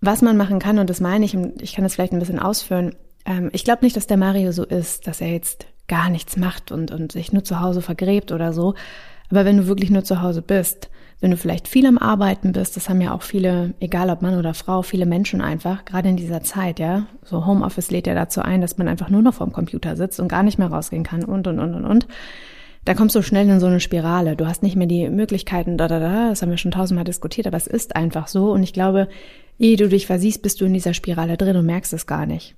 was 0.01 0.23
man 0.23 0.37
machen 0.37 0.59
kann, 0.59 0.79
und 0.79 0.91
das 0.91 1.01
meine 1.01 1.25
ich, 1.25 1.37
und 1.37 1.63
ich 1.63 1.75
kann 1.75 1.85
das 1.85 1.95
vielleicht 1.95 2.13
ein 2.13 2.19
bisschen 2.19 2.39
ausführen, 2.39 2.95
ähm, 3.25 3.51
ich 3.53 3.65
glaube 3.65 3.85
nicht, 3.85 3.97
dass 3.97 4.07
der 4.07 4.17
Mario 4.17 4.53
so 4.53 4.65
ist, 4.65 5.07
dass 5.07 5.21
er 5.21 5.29
jetzt 5.29 5.67
gar 5.89 6.11
nichts 6.11 6.37
macht 6.37 6.73
und, 6.73 6.91
und 6.91 7.13
sich 7.13 7.33
nur 7.33 7.45
zu 7.45 7.61
Hause 7.61 7.83
vergräbt 7.83 8.33
oder 8.33 8.53
so. 8.53 8.75
Aber 9.31 9.45
wenn 9.45 9.57
du 9.57 9.67
wirklich 9.67 9.91
nur 9.91 10.05
zu 10.05 10.23
Hause 10.23 10.43
bist, 10.43 10.91
wenn 11.21 11.31
du 11.31 11.37
vielleicht 11.37 11.69
viel 11.69 11.87
am 11.87 11.97
Arbeiten 11.97 12.53
bist, 12.53 12.77
das 12.77 12.89
haben 12.89 13.01
ja 13.01 13.15
auch 13.15 13.23
viele, 13.23 13.73
egal 13.81 14.11
ob 14.11 14.21
Mann 14.21 14.39
oder 14.39 14.53
Frau, 14.53 14.83
viele 14.83 15.07
Menschen 15.07 15.41
einfach, 15.41 15.85
gerade 15.85 16.09
in 16.09 16.17
dieser 16.17 16.43
Zeit, 16.43 16.79
ja. 16.79 17.07
So 17.23 17.47
Homeoffice 17.47 17.91
lädt 17.91 18.07
ja 18.07 18.15
dazu 18.15 18.43
ein, 18.43 18.61
dass 18.61 18.77
man 18.77 18.89
einfach 18.89 19.09
nur 19.09 19.23
noch 19.23 19.35
vorm 19.35 19.53
Computer 19.53 19.97
sitzt 19.97 20.21
und 20.21 20.29
gar 20.29 20.43
nicht 20.43 20.59
mehr 20.59 20.69
rausgehen 20.69 21.05
kann 21.05 21.25
und, 21.25 21.47
und, 21.47 21.59
und, 21.59 21.75
und, 21.75 21.85
und 21.85 22.07
da 22.85 22.95
kommst 22.95 23.17
du 23.17 23.23
schnell 23.23 23.49
in 23.49 23.61
so 23.61 23.67
eine 23.67 23.81
Spirale. 23.81 24.37
Du 24.37 24.47
hast 24.47 24.63
nicht 24.63 24.77
mehr 24.77 24.87
die 24.87 25.09
Möglichkeiten, 25.09 25.79
da, 25.79 25.89
da, 25.89 26.01
da, 26.01 26.29
das 26.29 26.43
haben 26.43 26.51
wir 26.51 26.59
schon 26.59 26.71
tausendmal 26.71 27.05
diskutiert, 27.05 27.47
aber 27.47 27.57
es 27.57 27.67
ist 27.67 27.97
einfach 27.97 28.29
so. 28.29 28.53
Und 28.53 28.63
ich 28.63 28.73
glaube, 28.73 29.09
ehe 29.59 29.77
du 29.77 29.89
dich 29.89 30.07
versiehst, 30.07 30.43
bist 30.43 30.61
du 30.61 30.67
in 30.67 30.75
dieser 30.75 30.95
Spirale 30.95 31.37
drin 31.37 31.57
und 31.57 31.67
merkst 31.67 31.93
es 31.93 32.07
gar 32.07 32.27
nicht. 32.27 32.57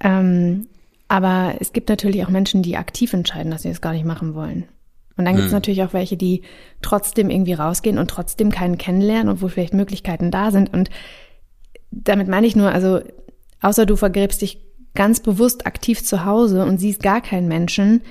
Ähm, 0.00 0.66
aber 1.06 1.54
es 1.60 1.72
gibt 1.72 1.88
natürlich 1.88 2.24
auch 2.24 2.30
Menschen, 2.30 2.62
die 2.62 2.76
aktiv 2.76 3.12
entscheiden, 3.12 3.52
dass 3.52 3.62
sie 3.62 3.68
es 3.68 3.80
gar 3.80 3.92
nicht 3.92 4.04
machen 4.04 4.34
wollen. 4.34 4.64
Und 5.16 5.24
dann 5.24 5.34
gibt 5.34 5.46
es 5.46 5.52
hm. 5.52 5.58
natürlich 5.58 5.82
auch 5.84 5.92
welche, 5.92 6.16
die 6.16 6.42
trotzdem 6.82 7.30
irgendwie 7.30 7.52
rausgehen 7.52 7.98
und 7.98 8.10
trotzdem 8.10 8.50
keinen 8.50 8.78
kennenlernen 8.78 9.28
und 9.28 9.42
wo 9.42 9.48
vielleicht 9.48 9.74
Möglichkeiten 9.74 10.32
da 10.32 10.50
sind. 10.50 10.72
Und 10.72 10.90
damit 11.92 12.26
meine 12.26 12.46
ich 12.46 12.56
nur, 12.56 12.72
also 12.72 13.00
außer 13.60 13.86
du 13.86 13.94
vergräbst 13.94 14.42
dich 14.42 14.60
ganz 14.94 15.20
bewusst 15.20 15.66
aktiv 15.66 16.02
zu 16.02 16.24
Hause 16.24 16.64
und 16.64 16.78
siehst 16.78 17.02
gar 17.02 17.20
keinen 17.20 17.46
Menschen, 17.46 18.02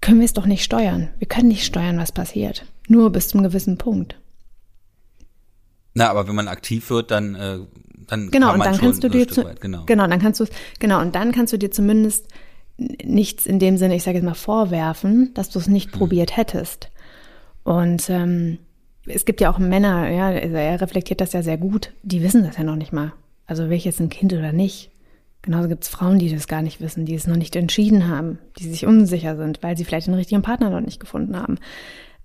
können 0.00 0.20
wir 0.20 0.24
es 0.24 0.32
doch 0.32 0.46
nicht 0.46 0.64
steuern. 0.64 1.08
Wir 1.18 1.28
können 1.28 1.48
nicht 1.48 1.64
steuern, 1.64 1.98
was 1.98 2.12
passiert. 2.12 2.64
Nur 2.88 3.10
bis 3.10 3.28
zum 3.28 3.42
gewissen 3.42 3.78
Punkt. 3.78 4.18
Na, 5.94 6.08
aber 6.10 6.28
wenn 6.28 6.34
man 6.34 6.48
aktiv 6.48 6.90
wird, 6.90 7.10
dann 7.10 7.34
äh, 7.34 7.58
dann 8.06 8.30
genau 8.30 8.54
und 8.54 8.64
dann 8.64 8.78
kannst 8.78 9.04
du 9.04 9.08
dir 9.08 9.28
zu, 9.28 9.44
weit, 9.44 9.60
genau. 9.60 9.84
genau 9.84 10.06
dann 10.06 10.20
kannst 10.20 10.40
du 10.40 10.46
genau 10.78 11.00
und 11.00 11.14
dann 11.14 11.32
kannst 11.32 11.52
du 11.52 11.58
dir 11.58 11.70
zumindest 11.70 12.26
nichts 13.04 13.44
in 13.44 13.58
dem 13.58 13.76
Sinne 13.76 13.96
ich 13.96 14.02
sage 14.02 14.16
jetzt 14.16 14.24
mal 14.24 14.34
vorwerfen 14.34 15.32
dass 15.34 15.50
du 15.50 15.58
es 15.58 15.66
nicht 15.68 15.92
Mhm. 15.92 15.98
probiert 15.98 16.36
hättest 16.36 16.90
und 17.64 18.08
ähm, 18.08 18.58
es 19.04 19.24
gibt 19.24 19.40
ja 19.40 19.50
auch 19.50 19.58
Männer 19.58 20.08
ja 20.08 20.28
also 20.28 20.54
er 20.54 20.80
reflektiert 20.80 21.20
das 21.20 21.32
ja 21.34 21.42
sehr 21.42 21.58
gut 21.58 21.92
die 22.02 22.22
wissen 22.22 22.44
das 22.44 22.56
ja 22.56 22.64
noch 22.64 22.76
nicht 22.76 22.92
mal 22.92 23.12
also 23.46 23.64
will 23.68 23.76
ich 23.76 23.84
jetzt 23.84 24.00
ein 24.00 24.08
Kind 24.10 24.32
oder 24.32 24.52
nicht 24.52 24.90
genauso 25.48 25.68
gibt 25.68 25.84
es 25.84 25.88
Frauen 25.90 26.18
die 26.18 26.30
das 26.30 26.46
gar 26.46 26.62
nicht 26.62 26.80
wissen 26.80 27.06
die 27.06 27.14
es 27.14 27.26
noch 27.26 27.36
nicht 27.36 27.56
entschieden 27.56 28.08
haben 28.08 28.38
die 28.58 28.68
sich 28.68 28.86
unsicher 28.86 29.36
sind 29.36 29.62
weil 29.62 29.76
sie 29.76 29.84
vielleicht 29.84 30.06
den 30.06 30.14
richtigen 30.14 30.42
Partner 30.42 30.70
noch 30.70 30.80
nicht 30.80 31.00
gefunden 31.00 31.36
haben 31.36 31.58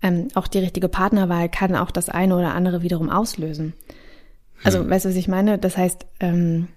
ähm, 0.02 0.28
auch 0.36 0.48
die 0.48 0.60
richtige 0.60 0.90
Partnerwahl 0.90 1.50
kann 1.50 1.76
auch 1.76 1.92
das 1.92 2.10
eine 2.10 2.36
oder 2.36 2.54
andere 2.54 2.82
wiederum 2.82 3.10
auslösen 3.10 3.74
also, 4.64 4.90
weißt 4.90 5.06
du, 5.06 5.10
was 5.10 5.16
ich 5.16 5.28
meine? 5.28 5.58
Das 5.58 5.78
heißt, 5.78 6.06
ähm, 6.20 6.70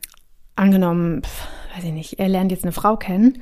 angenommen, 0.57 1.23
pf, 1.23 1.47
weiß 1.75 1.85
ich 1.85 1.93
nicht, 1.93 2.19
er 2.19 2.29
lernt 2.29 2.51
jetzt 2.51 2.65
eine 2.65 2.73
Frau 2.73 2.97
kennen 2.97 3.39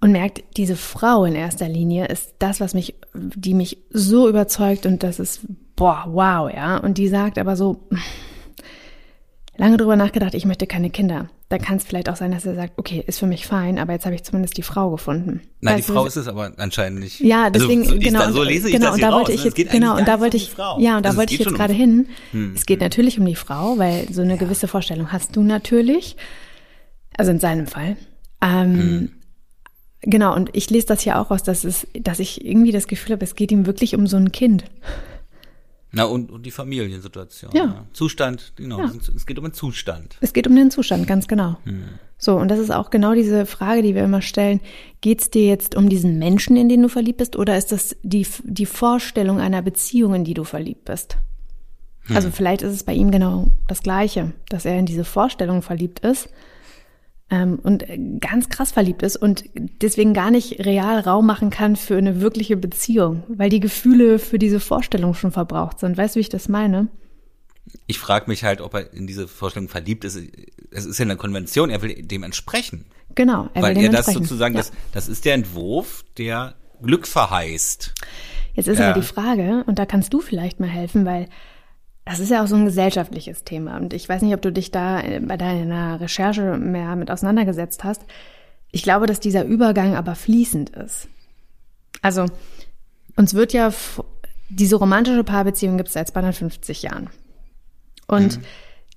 und 0.00 0.12
merkt, 0.12 0.42
diese 0.56 0.76
Frau 0.76 1.24
in 1.24 1.34
erster 1.34 1.68
Linie 1.68 2.06
ist 2.06 2.34
das, 2.40 2.60
was 2.60 2.74
mich, 2.74 2.96
die 3.14 3.54
mich 3.54 3.78
so 3.90 4.28
überzeugt 4.28 4.86
und 4.86 5.02
das 5.02 5.20
ist, 5.20 5.42
boah, 5.76 6.04
wow, 6.08 6.52
ja. 6.52 6.78
Und 6.78 6.98
die 6.98 7.08
sagt 7.08 7.38
aber 7.38 7.54
so, 7.54 7.88
lange 9.56 9.76
drüber 9.76 9.96
nachgedacht, 9.96 10.34
ich 10.34 10.44
möchte 10.46 10.66
keine 10.66 10.90
Kinder. 10.90 11.28
Da 11.50 11.58
kann 11.58 11.76
es 11.76 11.84
vielleicht 11.84 12.08
auch 12.08 12.16
sein, 12.16 12.30
dass 12.32 12.46
er 12.46 12.54
sagt, 12.54 12.72
okay, 12.78 13.04
ist 13.06 13.18
für 13.18 13.26
mich 13.26 13.46
fein, 13.46 13.78
aber 13.78 13.92
jetzt 13.92 14.06
habe 14.06 14.14
ich 14.14 14.22
zumindest 14.22 14.56
die 14.56 14.62
Frau 14.62 14.90
gefunden. 14.90 15.42
Nein, 15.60 15.76
Weißt 15.76 15.88
die 15.88 15.92
Frau 15.92 16.06
ist 16.06 16.16
es 16.16 16.26
aber 16.26 16.52
anscheinend 16.56 17.00
nicht. 17.00 17.20
ja, 17.20 17.50
deswegen 17.50 17.82
also, 17.82 17.92
so, 17.92 17.96
ich, 17.98 18.04
genau 18.04 18.18
da, 18.20 18.32
so 18.32 18.40
und- 18.40 18.46
lese 18.48 18.68
ich 18.68 18.72
genau 18.74 18.86
das 18.86 18.94
und 18.94 19.00
da 19.02 19.08
raus. 19.10 19.18
wollte 19.18 19.32
ich 19.32 19.44
jetzt 19.44 19.70
genau 19.70 19.96
und 19.98 20.08
da 20.08 20.20
wollte 20.20 20.36
ich 20.38 20.50
ja 20.78 20.96
und 20.96 21.02
da 21.04 21.10
Also, 21.10 21.18
wollte 21.18 21.34
ich 21.34 21.40
jetzt 21.40 21.44
schon 21.44 21.52
um- 21.54 21.58
gerade 21.58 21.74
hin. 21.74 22.06
Hm, 22.30 22.52
Es 22.56 22.64
geht 22.64 22.80
natürlich 22.80 23.18
um 23.20 23.26
die 23.26 23.34
Frau, 23.36 23.76
weil 23.78 24.06
so 24.10 24.22
eine 24.22 24.38
gewisse 24.38 24.68
Vorstellung 24.68 25.12
hast 25.12 25.36
du 25.36 25.42
natürlich, 25.42 26.16
also 27.18 27.30
in 27.30 27.38
seinem 27.40 27.66
Fall. 27.66 27.96
Ähm, 28.40 28.78
Hm. 28.80 29.12
Genau 30.04 30.34
und 30.34 30.50
ich 30.52 30.68
lese 30.68 30.86
das 30.88 31.00
hier 31.02 31.20
auch 31.20 31.30
aus, 31.30 31.44
dass 31.44 31.62
es, 31.62 31.86
dass 32.00 32.18
ich 32.18 32.44
irgendwie 32.44 32.72
das 32.72 32.88
Gefühl 32.88 33.12
habe, 33.12 33.24
es 33.24 33.36
geht 33.36 33.52
ihm 33.52 33.66
wirklich 33.66 33.94
um 33.94 34.08
so 34.08 34.16
ein 34.16 34.32
Kind. 34.32 34.64
Na 35.92 36.04
und, 36.04 36.30
und 36.30 36.46
die 36.46 36.50
Familiensituation. 36.50 37.52
Ja. 37.54 37.84
Zustand, 37.92 38.54
genau. 38.56 38.80
Ja. 38.80 38.92
Es 39.14 39.26
geht 39.26 39.38
um 39.38 39.44
den 39.44 39.52
Zustand. 39.52 40.16
Es 40.20 40.32
geht 40.32 40.46
um 40.46 40.56
den 40.56 40.70
Zustand, 40.70 41.06
ganz 41.06 41.28
genau. 41.28 41.58
So, 42.16 42.36
und 42.36 42.48
das 42.48 42.58
ist 42.58 42.70
auch 42.70 42.88
genau 42.88 43.14
diese 43.14 43.44
Frage, 43.44 43.82
die 43.82 43.94
wir 43.94 44.04
immer 44.04 44.22
stellen. 44.22 44.60
Geht 45.02 45.20
es 45.20 45.30
dir 45.30 45.46
jetzt 45.46 45.76
um 45.76 45.90
diesen 45.90 46.18
Menschen, 46.18 46.56
in 46.56 46.70
den 46.70 46.82
du 46.82 46.88
verliebt 46.88 47.18
bist, 47.18 47.36
oder 47.36 47.58
ist 47.58 47.72
das 47.72 47.94
die, 48.02 48.26
die 48.44 48.66
Vorstellung 48.66 49.38
einer 49.38 49.60
Beziehung, 49.60 50.14
in 50.14 50.24
die 50.24 50.34
du 50.34 50.44
verliebt 50.44 50.86
bist? 50.86 51.18
Also 52.08 52.30
vielleicht 52.30 52.62
ist 52.62 52.72
es 52.72 52.82
bei 52.82 52.94
ihm 52.94 53.10
genau 53.10 53.48
das 53.68 53.82
Gleiche, 53.82 54.32
dass 54.48 54.64
er 54.64 54.78
in 54.78 54.86
diese 54.86 55.04
Vorstellung 55.04 55.62
verliebt 55.62 56.00
ist 56.00 56.28
ähm, 57.32 57.58
und 57.62 57.84
ganz 58.20 58.48
krass 58.50 58.70
verliebt 58.70 59.02
ist 59.02 59.16
und 59.16 59.44
deswegen 59.80 60.12
gar 60.12 60.30
nicht 60.30 60.64
real 60.64 61.00
Raum 61.00 61.26
machen 61.26 61.48
kann 61.50 61.74
für 61.76 61.96
eine 61.96 62.20
wirkliche 62.20 62.56
Beziehung, 62.58 63.24
weil 63.28 63.48
die 63.50 63.58
Gefühle 63.60 64.18
für 64.18 64.38
diese 64.38 64.60
Vorstellung 64.60 65.14
schon 65.14 65.32
verbraucht 65.32 65.80
sind. 65.80 65.96
Weißt 65.96 66.14
du, 66.14 66.18
wie 66.18 66.22
ich 66.22 66.28
das 66.28 66.48
meine? 66.48 66.88
Ich 67.86 67.98
frage 67.98 68.26
mich 68.28 68.44
halt, 68.44 68.60
ob 68.60 68.74
er 68.74 68.92
in 68.92 69.06
diese 69.06 69.26
Vorstellung 69.26 69.68
verliebt 69.70 70.04
ist. 70.04 70.20
Es 70.70 70.84
ist 70.84 70.98
ja 70.98 71.04
eine 71.04 71.16
Konvention, 71.16 71.70
er 71.70 71.80
will 71.80 72.02
dem 72.02 72.22
entsprechen. 72.22 72.84
Genau, 73.14 73.48
er 73.54 73.62
weil 73.62 73.76
will 73.76 73.84
er 73.84 73.88
dem 73.88 73.92
das 73.92 74.08
entsprechen. 74.08 74.24
sozusagen, 74.28 74.54
Ja. 74.54 74.60
das, 74.60 74.72
das 74.92 75.08
ist 75.08 75.24
der 75.24 75.34
Entwurf, 75.34 76.04
der 76.18 76.54
Glück 76.82 77.06
verheißt. 77.06 77.94
Jetzt 78.54 78.68
ist 78.68 78.78
Ja. 78.78 78.90
aber 78.90 79.00
die 79.00 79.06
Frage, 79.06 79.64
und 79.66 79.78
da 79.78 79.86
kannst 79.86 80.12
du 80.12 80.20
vielleicht 80.20 80.60
mal 80.60 80.68
helfen, 80.68 81.06
weil 81.06 81.28
das 82.12 82.20
ist 82.20 82.30
ja 82.30 82.42
auch 82.42 82.46
so 82.46 82.56
ein 82.56 82.66
gesellschaftliches 82.66 83.44
Thema. 83.44 83.78
Und 83.78 83.94
ich 83.94 84.06
weiß 84.06 84.20
nicht, 84.22 84.34
ob 84.34 84.42
du 84.42 84.52
dich 84.52 84.70
da 84.70 85.00
äh, 85.00 85.20
bei 85.20 85.36
deiner 85.36 86.00
Recherche 86.00 86.58
mehr 86.58 86.94
mit 86.94 87.10
auseinandergesetzt 87.10 87.84
hast. 87.84 88.02
Ich 88.70 88.82
glaube, 88.82 89.06
dass 89.06 89.18
dieser 89.18 89.44
Übergang 89.44 89.96
aber 89.96 90.14
fließend 90.14 90.70
ist. 90.70 91.08
Also, 92.02 92.26
uns 93.16 93.32
wird 93.32 93.52
ja, 93.52 93.72
diese 94.50 94.76
romantische 94.76 95.24
Paarbeziehung 95.24 95.78
gibt 95.78 95.88
es 95.88 95.94
seit 95.94 96.08
250 96.08 96.82
Jahren. 96.82 97.08
Und 98.06 98.40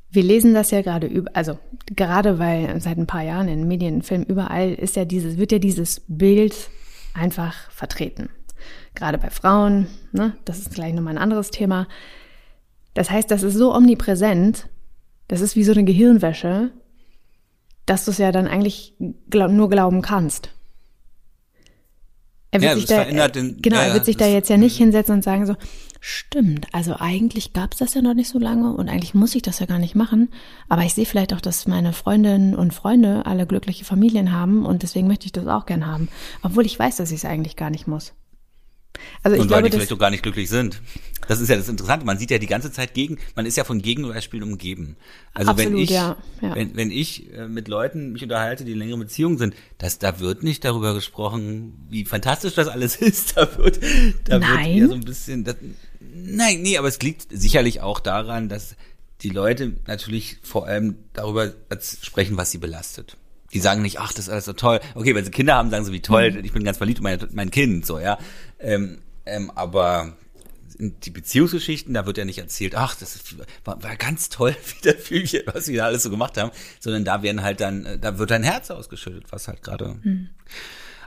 wir 0.10 0.24
lesen 0.24 0.54
das 0.54 0.72
ja 0.72 0.82
gerade 0.82 1.08
über, 1.08 1.32
also 1.34 1.58
gerade 1.88 2.38
weil 2.38 2.82
seit 2.82 2.98
ein 2.98 3.08
paar 3.08 3.22
Jahren 3.22 3.48
in 3.48 3.68
Medien, 3.68 4.02
Filmen, 4.02 4.26
überall 4.26 4.74
ist 4.74 4.96
ja 4.96 5.06
dieses, 5.06 5.38
wird 5.38 5.54
ja 5.54 5.60
dieses 5.60 6.02
Bild 6.08 6.70
einfach 7.14 7.72
vertreten. 7.72 8.30
Gerade 8.94 9.18
bei 9.18 9.30
Frauen, 9.30 9.88
ne, 10.12 10.36
das 10.44 10.60
ist 10.60 10.74
gleich 10.74 10.94
nochmal 10.94 11.16
ein 11.16 11.22
anderes 11.22 11.52
Thema. 11.52 11.88
Das 12.96 13.12
heißt, 13.12 13.30
das 13.30 13.44
ist 13.44 13.54
so 13.54 13.74
omnipräsent, 13.76 14.68
das 15.28 15.42
ist 15.42 15.56
wie 15.56 15.64
so 15.64 15.72
eine 15.74 15.84
Gehirnwäsche, 15.84 16.72
dass 17.86 18.06
du 18.06 18.12
es 18.12 18.18
ja 18.18 18.32
dann 18.32 18.48
eigentlich 18.48 18.96
glaub, 19.30 19.52
nur 19.52 19.70
glauben 19.70 20.02
kannst. 20.02 20.50
Er 22.52 22.62
wird 22.62 22.72
Ja, 22.72 22.76
sich 22.78 22.86
da, 22.86 22.96
verändert 22.96 23.36
den- 23.36 23.62
genau, 23.62 23.76
ja, 23.78 23.84
er 23.84 23.94
wird 23.96 24.06
sich 24.06 24.16
da 24.18 24.26
jetzt 24.28 24.50
ja 24.50 24.56
nicht 24.58 24.78
hinsetzen 24.78 25.16
und 25.16 25.24
sagen 25.24 25.46
so, 25.46 25.56
stimmt, 26.00 26.68
also 26.72 26.96
eigentlich 26.98 27.52
gab's 27.52 27.78
das 27.78 27.94
ja 27.96 28.02
noch 28.02 28.14
nicht 28.14 28.30
so 28.30 28.40
lange 28.40 28.72
und 28.74 28.88
eigentlich 28.88 29.14
muss 29.14 29.36
ich 29.36 29.42
das 29.42 29.60
ja 29.60 29.66
gar 29.66 29.80
nicht 29.80 29.94
machen, 29.96 30.30
aber 30.70 30.84
ich 30.84 30.94
sehe 30.94 31.06
vielleicht 31.06 31.34
auch, 31.34 31.42
dass 31.42 31.68
meine 31.68 31.92
Freundinnen 31.92 32.56
und 32.56 32.74
Freunde 32.74 33.26
alle 33.26 33.46
glückliche 33.46 33.84
Familien 33.84 34.32
haben 34.32 34.66
und 34.66 34.84
deswegen 34.84 35.08
möchte 35.08 35.26
ich 35.26 35.34
das 35.34 35.48
auch 35.48 35.66
gern 35.66 35.86
haben, 35.86 36.08
obwohl 36.44 36.66
ich 36.66 36.80
weiß, 36.80 36.96
dass 36.96 37.12
ich 37.12 37.18
es 37.18 37.26
eigentlich 37.26 37.58
gar 37.58 37.70
nicht 37.72 37.88
muss. 37.88 38.14
Also 39.24 39.36
ich 39.36 39.42
und 39.42 39.50
weil 39.50 39.60
glaube, 39.60 39.70
die 39.70 39.78
vielleicht 39.78 39.94
auch 39.94 39.98
gar 39.98 40.10
nicht 40.10 40.24
glücklich 40.24 40.50
sind. 40.50 40.82
Das 41.28 41.40
ist 41.42 41.50
ja 41.50 41.56
das 41.56 41.70
Interessante. 41.70 42.06
Man 42.06 42.20
sieht 42.20 42.30
ja 42.30 42.38
die 42.38 42.46
ganze 42.48 42.72
Zeit 42.72 42.94
gegen, 42.94 43.18
man 43.36 43.46
ist 43.46 43.58
ja 43.58 43.64
von 43.64 43.82
Gegenbeispielen 43.82 44.48
umgeben. 44.48 44.96
Also 45.34 45.50
wenn 45.58 45.68
Absolut, 45.68 45.82
ich, 45.82 45.90
ja, 45.90 46.18
ja. 46.42 46.56
wenn, 46.56 46.76
wenn 46.76 46.92
ich 46.92 47.34
äh, 47.34 47.48
mit 47.48 47.68
Leuten 47.68 48.12
mich 48.12 48.22
unterhalte, 48.24 48.64
die 48.66 48.74
in 48.74 48.78
längeren 48.78 49.00
Beziehungen 49.00 49.38
sind, 49.38 49.56
das, 49.80 49.98
da 49.98 50.20
wird 50.20 50.44
nicht 50.44 50.64
darüber 50.64 50.94
gesprochen, 50.94 51.88
wie 51.90 52.06
fantastisch 52.06 52.54
das 52.54 52.68
alles 52.68 52.96
ist. 53.02 53.38
Da 53.38 53.58
wird, 53.58 53.80
da 54.26 54.34
wird 54.34 54.42
Nein. 54.42 54.78
eher 54.78 54.88
so 54.88 54.94
ein 54.94 55.02
bisschen, 55.06 55.44
das, 55.44 55.56
nein, 56.00 56.62
nee, 56.62 56.78
aber 56.78 56.88
es 56.88 57.02
liegt 57.02 57.26
sicherlich 57.32 57.82
auch 57.82 58.00
daran, 58.00 58.48
dass 58.50 58.76
die 59.22 59.30
Leute 59.30 59.74
natürlich 59.88 60.38
vor 60.44 60.68
allem 60.68 60.98
darüber 61.14 61.54
sprechen, 62.02 62.38
was 62.38 62.52
sie 62.52 62.58
belastet. 62.60 63.18
Die 63.54 63.60
sagen 63.60 63.82
nicht, 63.82 64.00
ach, 64.00 64.12
das 64.12 64.26
ist 64.26 64.30
alles 64.30 64.46
so 64.46 64.54
toll. 64.54 64.82
Okay, 64.96 65.16
wenn 65.16 65.24
sie 65.24 65.32
Kinder 65.32 65.56
haben, 65.56 65.70
sagen 65.70 65.86
sie, 65.86 65.94
wie 65.94 66.02
toll, 66.02 66.32
Mhm. 66.32 66.44
ich 66.44 66.52
bin 66.52 66.64
ganz 66.66 66.78
verliebt 66.78 66.98
in 67.00 67.04
mein, 67.04 67.20
mein 67.32 67.52
Kind, 67.52 67.86
so, 67.86 68.00
ja. 68.00 68.18
Ähm, 68.66 69.00
ähm, 69.26 69.52
aber 69.52 70.16
die 70.78 71.10
Beziehungsgeschichten, 71.10 71.94
da 71.94 72.06
wird 72.06 72.18
ja 72.18 72.26
nicht 72.26 72.38
erzählt, 72.40 72.76
ach, 72.76 72.96
das 72.96 73.16
ist, 73.16 73.36
war, 73.64 73.82
war 73.82 73.96
ganz 73.96 74.28
toll, 74.30 74.56
wie 74.78 74.82
der 74.84 74.96
Filmchen, 74.98 75.44
was 75.54 75.68
wir 75.68 75.78
da 75.78 75.86
alles 75.86 76.04
so 76.04 76.10
gemacht 76.10 76.38
haben, 76.38 76.52
sondern 76.80 77.06
da 77.06 77.22
werden 77.24 77.44
halt 77.44 77.62
dann, 77.62 77.86
äh, 77.86 77.98
da 78.00 78.18
wird 78.18 78.32
ein 78.32 78.44
Herz 78.44 78.72
ausgeschüttet, 78.72 79.26
was 79.32 79.48
halt 79.48 79.64
gerade 79.64 79.96
Hm. 80.02 80.30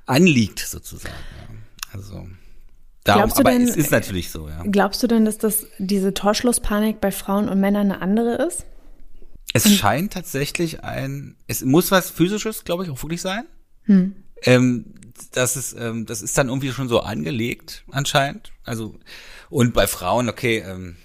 anliegt, 0.06 0.60
sozusagen. 0.60 1.14
Ja. 1.14 1.54
Also, 1.92 2.14
darum, 2.14 3.22
Glaubst 3.22 3.36
du 3.36 3.40
aber 3.40 3.50
denn- 3.50 3.68
es 3.68 3.76
ist 3.76 3.90
natürlich 3.90 4.30
so, 4.30 4.48
ja. 4.48 4.62
glaubst 4.70 5.02
du 5.02 5.06
denn, 5.06 5.24
dass 5.24 5.38
das 5.38 5.66
diese 5.78 6.14
Torschlusspanik 6.14 7.00
bei 7.00 7.10
Frauen 7.10 7.48
und 7.48 7.60
Männern 7.60 7.92
eine 7.92 8.00
andere 8.00 8.34
ist? 8.46 8.64
Es 9.54 9.70
scheint 9.74 10.12
tatsächlich 10.12 10.84
ein, 10.84 11.36
es 11.46 11.62
muss 11.64 11.90
was 11.90 12.10
physisches, 12.10 12.64
glaube 12.64 12.84
ich, 12.84 12.90
auch 12.90 13.02
wirklich 13.02 13.22
sein. 13.22 13.44
Hm. 13.84 14.14
Ähm, 14.42 14.94
das 15.32 15.56
ist, 15.56 15.76
ähm, 15.78 16.06
das 16.06 16.22
ist 16.22 16.36
dann 16.38 16.48
irgendwie 16.48 16.72
schon 16.72 16.88
so 16.88 17.00
angelegt, 17.00 17.84
anscheinend. 17.90 18.52
Also, 18.64 18.94
und 19.50 19.74
bei 19.74 19.86
Frauen, 19.86 20.28
okay, 20.28 20.58
ähm, 20.58 20.96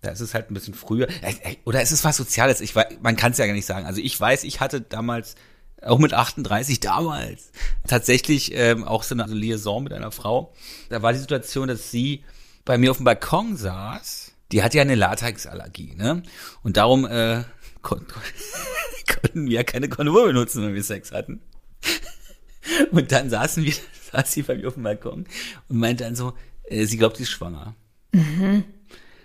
da 0.00 0.10
ist 0.10 0.20
es 0.20 0.34
halt 0.34 0.50
ein 0.50 0.54
bisschen 0.54 0.74
früher. 0.74 1.08
Äh, 1.22 1.34
äh, 1.42 1.56
Oder 1.64 1.82
ist 1.82 1.92
es 1.92 2.04
was 2.04 2.16
Soziales? 2.16 2.60
Ich 2.60 2.74
weiß, 2.74 2.98
man 3.02 3.16
kann 3.16 3.32
es 3.32 3.38
ja 3.38 3.46
gar 3.46 3.52
nicht 3.52 3.66
sagen. 3.66 3.86
Also 3.86 4.00
ich 4.00 4.18
weiß, 4.18 4.44
ich 4.44 4.60
hatte 4.60 4.80
damals, 4.80 5.34
auch 5.82 5.98
mit 5.98 6.12
38 6.12 6.80
damals, 6.80 7.52
tatsächlich 7.86 8.52
ähm, 8.54 8.84
auch 8.84 9.02
so 9.02 9.14
eine 9.14 9.26
Liaison 9.26 9.82
mit 9.82 9.92
einer 9.92 10.10
Frau. 10.10 10.52
Da 10.88 11.02
war 11.02 11.12
die 11.12 11.18
Situation, 11.18 11.68
dass 11.68 11.90
sie 11.90 12.24
bei 12.64 12.78
mir 12.78 12.90
auf 12.90 12.98
dem 12.98 13.04
Balkon 13.04 13.56
saß. 13.56 14.32
Die 14.52 14.62
hat 14.62 14.74
ja 14.74 14.82
eine 14.82 14.94
Latexallergie, 14.94 15.94
ne? 15.94 16.22
Und 16.62 16.76
darum 16.76 17.06
äh, 17.06 17.44
kon 17.82 18.06
konnten 19.20 19.46
wir 19.46 19.56
ja 19.56 19.62
keine 19.62 19.88
Kondome 19.88 20.24
benutzen, 20.24 20.64
wenn 20.64 20.74
wir 20.74 20.82
Sex 20.82 21.12
hatten. 21.12 21.40
Und 22.90 23.12
dann 23.12 23.30
saßen 23.30 23.64
wir, 23.64 23.72
saß 24.12 24.32
sie 24.32 24.42
bei 24.42 24.56
mir 24.56 24.68
auf 24.68 24.74
dem 24.74 24.82
Balkon 24.82 25.26
und 25.68 25.76
meinte 25.76 26.04
dann 26.04 26.16
so, 26.16 26.34
äh, 26.64 26.84
sie 26.84 26.96
glaubt, 26.96 27.16
sie 27.16 27.22
ist 27.24 27.30
schwanger. 27.30 27.74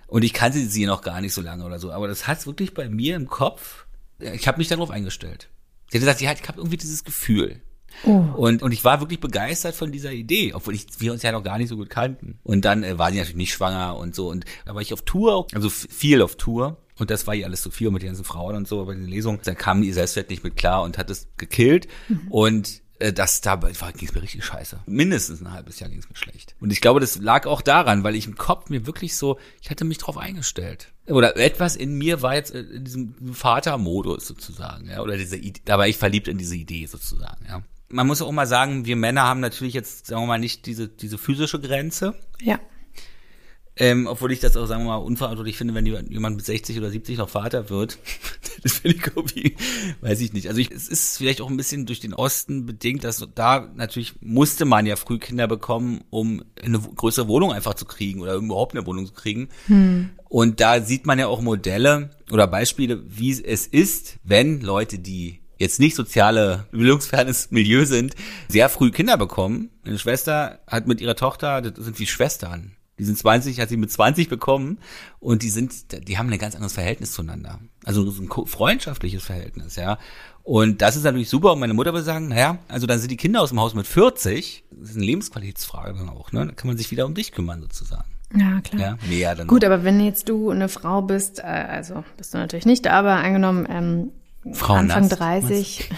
Und 0.08 0.23
ich 0.23 0.34
kannte 0.34 0.60
sie 0.60 0.86
noch 0.86 1.01
gar 1.01 1.21
nicht 1.21 1.34
so 1.34 1.41
lange 1.41 1.65
oder 1.65 1.79
so, 1.79 1.91
aber 1.91 2.08
das 2.08 2.27
hat 2.27 2.45
wirklich 2.45 2.73
bei 2.73 2.89
mir 2.89 3.15
im 3.15 3.27
Kopf, 3.27 3.86
äh, 4.19 4.36
ich 4.36 4.47
habe 4.47 4.58
mich 4.58 4.67
darauf 4.67 4.91
eingestellt. 4.91 5.49
Sie 5.89 5.97
hat 5.97 6.01
gesagt, 6.01 6.21
ja, 6.21 6.34
ich 6.34 6.47
habe 6.47 6.60
irgendwie 6.60 6.77
dieses 6.77 7.03
Gefühl. 7.03 7.62
Und, 8.03 8.62
und 8.62 8.71
ich 8.71 8.84
war 8.84 8.99
wirklich 8.99 9.19
begeistert 9.19 9.75
von 9.75 9.91
dieser 9.91 10.12
Idee, 10.12 10.53
obwohl 10.53 10.75
ich, 10.75 10.86
wir 10.99 11.13
uns 11.13 11.23
ja 11.23 11.31
noch 11.31 11.43
gar 11.43 11.58
nicht 11.58 11.69
so 11.69 11.77
gut 11.77 11.89
kannten. 11.89 12.39
Und 12.43 12.65
dann 12.65 12.84
äh, 12.84 12.97
war 12.97 13.12
sie 13.12 13.17
natürlich 13.17 13.38
nicht 13.38 13.53
schwanger 13.53 13.97
und 13.97 14.13
so. 14.15 14.29
Und 14.29 14.45
da 14.65 14.75
war 14.75 14.81
ich 14.81 14.93
auf 14.93 15.03
Tour, 15.03 15.47
also 15.53 15.69
viel 15.69 16.21
auf 16.21 16.36
Tour. 16.36 16.77
Und 16.97 17.10
das 17.10 17.27
war 17.27 17.36
ihr 17.36 17.45
alles 17.45 17.62
zu 17.62 17.71
viel 17.71 17.91
mit 17.91 18.01
den 18.01 18.08
ganzen 18.08 18.23
Frauen 18.23 18.55
und 18.55 18.67
so 18.67 18.86
bei 18.86 18.93
den 18.93 19.08
Lesungen. 19.08 19.39
Da 19.43 19.53
kam 19.53 19.84
ihr 19.84 19.93
Selbstwert 19.93 20.29
nicht 20.29 20.43
mit 20.43 20.55
klar 20.55 20.84
und 20.84 20.97
hat 20.97 21.10
es 21.10 21.27
gekillt. 21.38 21.88
Und 22.29 22.69
äh, 22.69 22.84
das 22.99 23.41
da 23.41 23.55
ging 23.55 24.08
es 24.08 24.13
mir 24.13 24.21
richtig 24.21 24.45
scheiße. 24.45 24.79
Mindestens 24.86 25.41
ein 25.41 25.51
halbes 25.51 25.79
Jahr 25.79 25.89
ging 25.89 25.99
es 25.99 26.10
mir 26.10 26.15
schlecht. 26.15 26.55
Und 26.60 26.71
ich 26.71 26.81
glaube, 26.81 26.99
das 26.99 27.17
lag 27.17 27.45
auch 27.45 27.62
daran, 27.62 28.03
weil 28.03 28.15
ich 28.15 28.27
im 28.27 28.36
Kopf 28.36 28.69
mir 28.69 28.86
wirklich 28.86 29.15
so, 29.15 29.38
ich 29.62 29.69
hatte 29.69 29.86
mich 29.86 29.97
drauf 29.97 30.17
eingestellt. 30.17 30.93
Oder 31.08 31.38
etwas 31.38 31.75
in 31.75 31.97
mir 31.97 32.21
war 32.21 32.36
jetzt 32.36 32.51
in 32.51 32.84
diesem 32.84 33.15
Vatermodus 33.34 34.25
sozusagen, 34.27 34.89
ja, 34.89 35.01
oder 35.01 35.17
diese 35.17 35.38
Idee, 35.38 35.62
da 35.65 35.77
war 35.77 35.88
ich 35.88 35.97
verliebt 35.97 36.27
in 36.27 36.38
diese 36.38 36.55
Idee 36.55 36.86
sozusagen, 36.86 37.45
ja. 37.47 37.62
Man 37.88 38.08
muss 38.08 38.21
auch 38.21 38.31
mal 38.31 38.47
sagen, 38.47 38.86
wir 38.86 38.95
Männer 38.95 39.23
haben 39.23 39.41
natürlich 39.41 39.75
jetzt, 39.75 40.08
sagen 40.08 40.23
wir 40.23 40.27
mal, 40.27 40.39
nicht 40.39 40.65
diese, 40.65 40.88
diese 40.88 41.19
physische 41.19 41.60
Grenze. 41.62 42.15
Ja. 42.41 42.60
Ähm, 43.77 44.07
obwohl 44.07 44.31
ich 44.31 44.39
das 44.39 44.55
auch, 44.55 44.67
sagen 44.67 44.83
wir 44.83 44.91
mal, 44.91 44.97
unverantwortlich 44.97 45.57
finde, 45.57 45.73
wenn 45.73 45.85
jemand 45.85 46.38
mit 46.38 46.45
60 46.45 46.77
oder 46.77 46.89
70 46.89 47.17
noch 47.17 47.27
Vater 47.27 47.69
wird. 47.69 47.97
das 48.63 48.73
finde 48.73 48.97
ich 48.97 49.07
irgendwie, 49.07 49.55
weiß 50.01 50.21
ich 50.21 50.31
nicht. 50.31 50.47
Also 50.47 50.61
ich, 50.61 50.71
es 50.71 50.88
ist 50.88 51.17
vielleicht 51.17 51.41
auch 51.41 51.49
ein 51.49 51.57
bisschen 51.57 51.85
durch 51.85 51.99
den 51.99 52.13
Osten 52.13 52.65
bedingt, 52.65 53.03
dass 53.03 53.25
da 53.35 53.69
natürlich 53.75 54.13
musste 54.21 54.63
man 54.63 54.85
ja 54.85 54.95
früh 54.95 55.19
Kinder 55.19 55.47
bekommen, 55.47 56.03
um 56.09 56.43
eine 56.63 56.79
größere 56.79 57.27
Wohnung 57.27 57.51
einfach 57.51 57.73
zu 57.73 57.85
kriegen 57.85 58.21
oder 58.21 58.35
überhaupt 58.35 58.75
eine 58.75 58.85
Wohnung 58.85 59.05
zu 59.05 59.13
kriegen. 59.13 59.49
Hm. 59.67 60.11
Und 60.29 60.61
da 60.61 60.81
sieht 60.81 61.05
man 61.05 61.19
ja 61.19 61.27
auch 61.27 61.41
Modelle 61.41 62.11
oder 62.31 62.47
Beispiele, 62.47 63.03
wie 63.07 63.31
es 63.31 63.67
ist, 63.67 64.17
wenn 64.23 64.61
Leute, 64.61 64.99
die 64.99 65.41
jetzt 65.57 65.79
nicht 65.79 65.95
soziale 65.95 66.65
bildungsfernes 66.71 67.51
Milieu 67.51 67.85
sind, 67.85 68.15
sehr 68.47 68.69
früh 68.69 68.91
Kinder 68.91 69.17
bekommen. 69.17 69.69
Eine 69.85 69.99
Schwester 69.99 70.59
hat 70.67 70.88
mit 70.88 71.01
ihrer 71.01 71.15
Tochter, 71.15 71.61
das 71.61 71.83
sind 71.83 71.99
wie 71.99 72.07
Schwestern. 72.07 72.74
Die 72.97 73.03
sind 73.03 73.17
20, 73.17 73.60
hat 73.60 73.69
sie 73.69 73.77
mit 73.77 73.91
20 73.91 74.29
bekommen 74.29 74.79
und 75.19 75.43
die 75.43 75.49
sind, 75.49 76.08
die 76.08 76.17
haben 76.17 76.29
ein 76.31 76.39
ganz 76.39 76.55
anderes 76.55 76.73
Verhältnis 76.73 77.12
zueinander. 77.13 77.60
Also 77.84 78.03
ein 78.03 78.29
freundschaftliches 78.47 79.23
Verhältnis, 79.23 79.75
ja. 79.75 79.97
Und 80.43 80.81
das 80.81 80.95
ist 80.95 81.03
natürlich 81.03 81.29
super. 81.29 81.53
Und 81.53 81.60
meine 81.60 81.73
Mutter 81.73 81.91
würde 81.91 82.05
sagen, 82.05 82.29
naja, 82.29 82.60
also 82.67 82.88
dann 82.88 82.99
sind 82.99 83.10
die 83.12 83.17
Kinder 83.17 83.41
aus 83.41 83.49
dem 83.49 83.60
Haus 83.60 83.73
mit 83.73 83.88
40. 83.88 84.63
Das 84.71 84.91
ist 84.91 84.95
eine 84.95 85.05
Lebensqualitätsfrage 85.05 85.97
dann 85.97 86.10
auch, 86.10 86.31
ne? 86.31 86.45
Da 86.45 86.51
kann 86.53 86.67
man 86.67 86.77
sich 86.77 86.91
wieder 86.91 87.05
um 87.05 87.15
dich 87.15 87.31
kümmern 87.31 87.62
sozusagen. 87.62 88.05
Ja, 88.34 88.62
klar. 88.62 88.81
Ja, 88.81 88.97
mehr 89.10 89.36
dann 89.36 89.47
Gut, 89.47 89.63
auch. 89.63 89.69
aber 89.69 89.84
wenn 89.84 89.99
jetzt 89.99 90.29
du 90.29 90.49
eine 90.49 90.69
Frau 90.69 91.01
bist, 91.01 91.39
äh, 91.39 91.43
also 91.43 92.03
bist 92.17 92.34
du 92.34 92.38
natürlich 92.38 92.65
nicht, 92.65 92.88
aber 92.88 93.15
angenommen, 93.15 93.67
ähm, 93.69 94.12
Frau 94.53 94.75
Anfang 94.75 95.08
Nass, 95.08 95.10
30, 95.17 95.89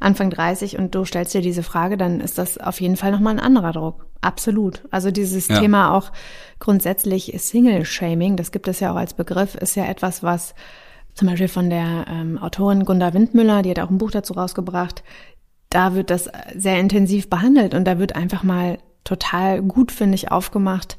Anfang 0.00 0.30
30 0.30 0.78
und 0.78 0.94
du 0.94 1.04
stellst 1.04 1.34
dir 1.34 1.40
diese 1.40 1.62
Frage, 1.62 1.96
dann 1.96 2.20
ist 2.20 2.38
das 2.38 2.58
auf 2.58 2.80
jeden 2.80 2.96
Fall 2.96 3.12
nochmal 3.12 3.34
ein 3.34 3.40
anderer 3.40 3.72
Druck. 3.72 4.06
Absolut. 4.20 4.82
Also 4.90 5.10
dieses 5.10 5.48
ja. 5.48 5.60
Thema 5.60 5.94
auch 5.94 6.12
grundsätzlich 6.58 7.34
Single-Shaming, 7.36 8.36
das 8.36 8.50
gibt 8.50 8.68
es 8.68 8.80
ja 8.80 8.92
auch 8.92 8.96
als 8.96 9.14
Begriff, 9.14 9.54
ist 9.54 9.76
ja 9.76 9.84
etwas, 9.84 10.22
was 10.22 10.54
zum 11.14 11.28
Beispiel 11.28 11.48
von 11.48 11.70
der 11.70 12.06
ähm, 12.08 12.38
Autorin 12.38 12.84
Gunda 12.84 13.14
Windmüller, 13.14 13.62
die 13.62 13.70
hat 13.70 13.80
auch 13.80 13.90
ein 13.90 13.98
Buch 13.98 14.10
dazu 14.10 14.34
rausgebracht, 14.34 15.02
da 15.70 15.94
wird 15.94 16.10
das 16.10 16.30
sehr 16.54 16.78
intensiv 16.78 17.28
behandelt 17.28 17.74
und 17.74 17.84
da 17.84 17.98
wird 17.98 18.14
einfach 18.14 18.42
mal 18.42 18.78
total 19.04 19.62
gut, 19.62 19.92
finde 19.92 20.14
ich, 20.14 20.30
aufgemacht, 20.30 20.98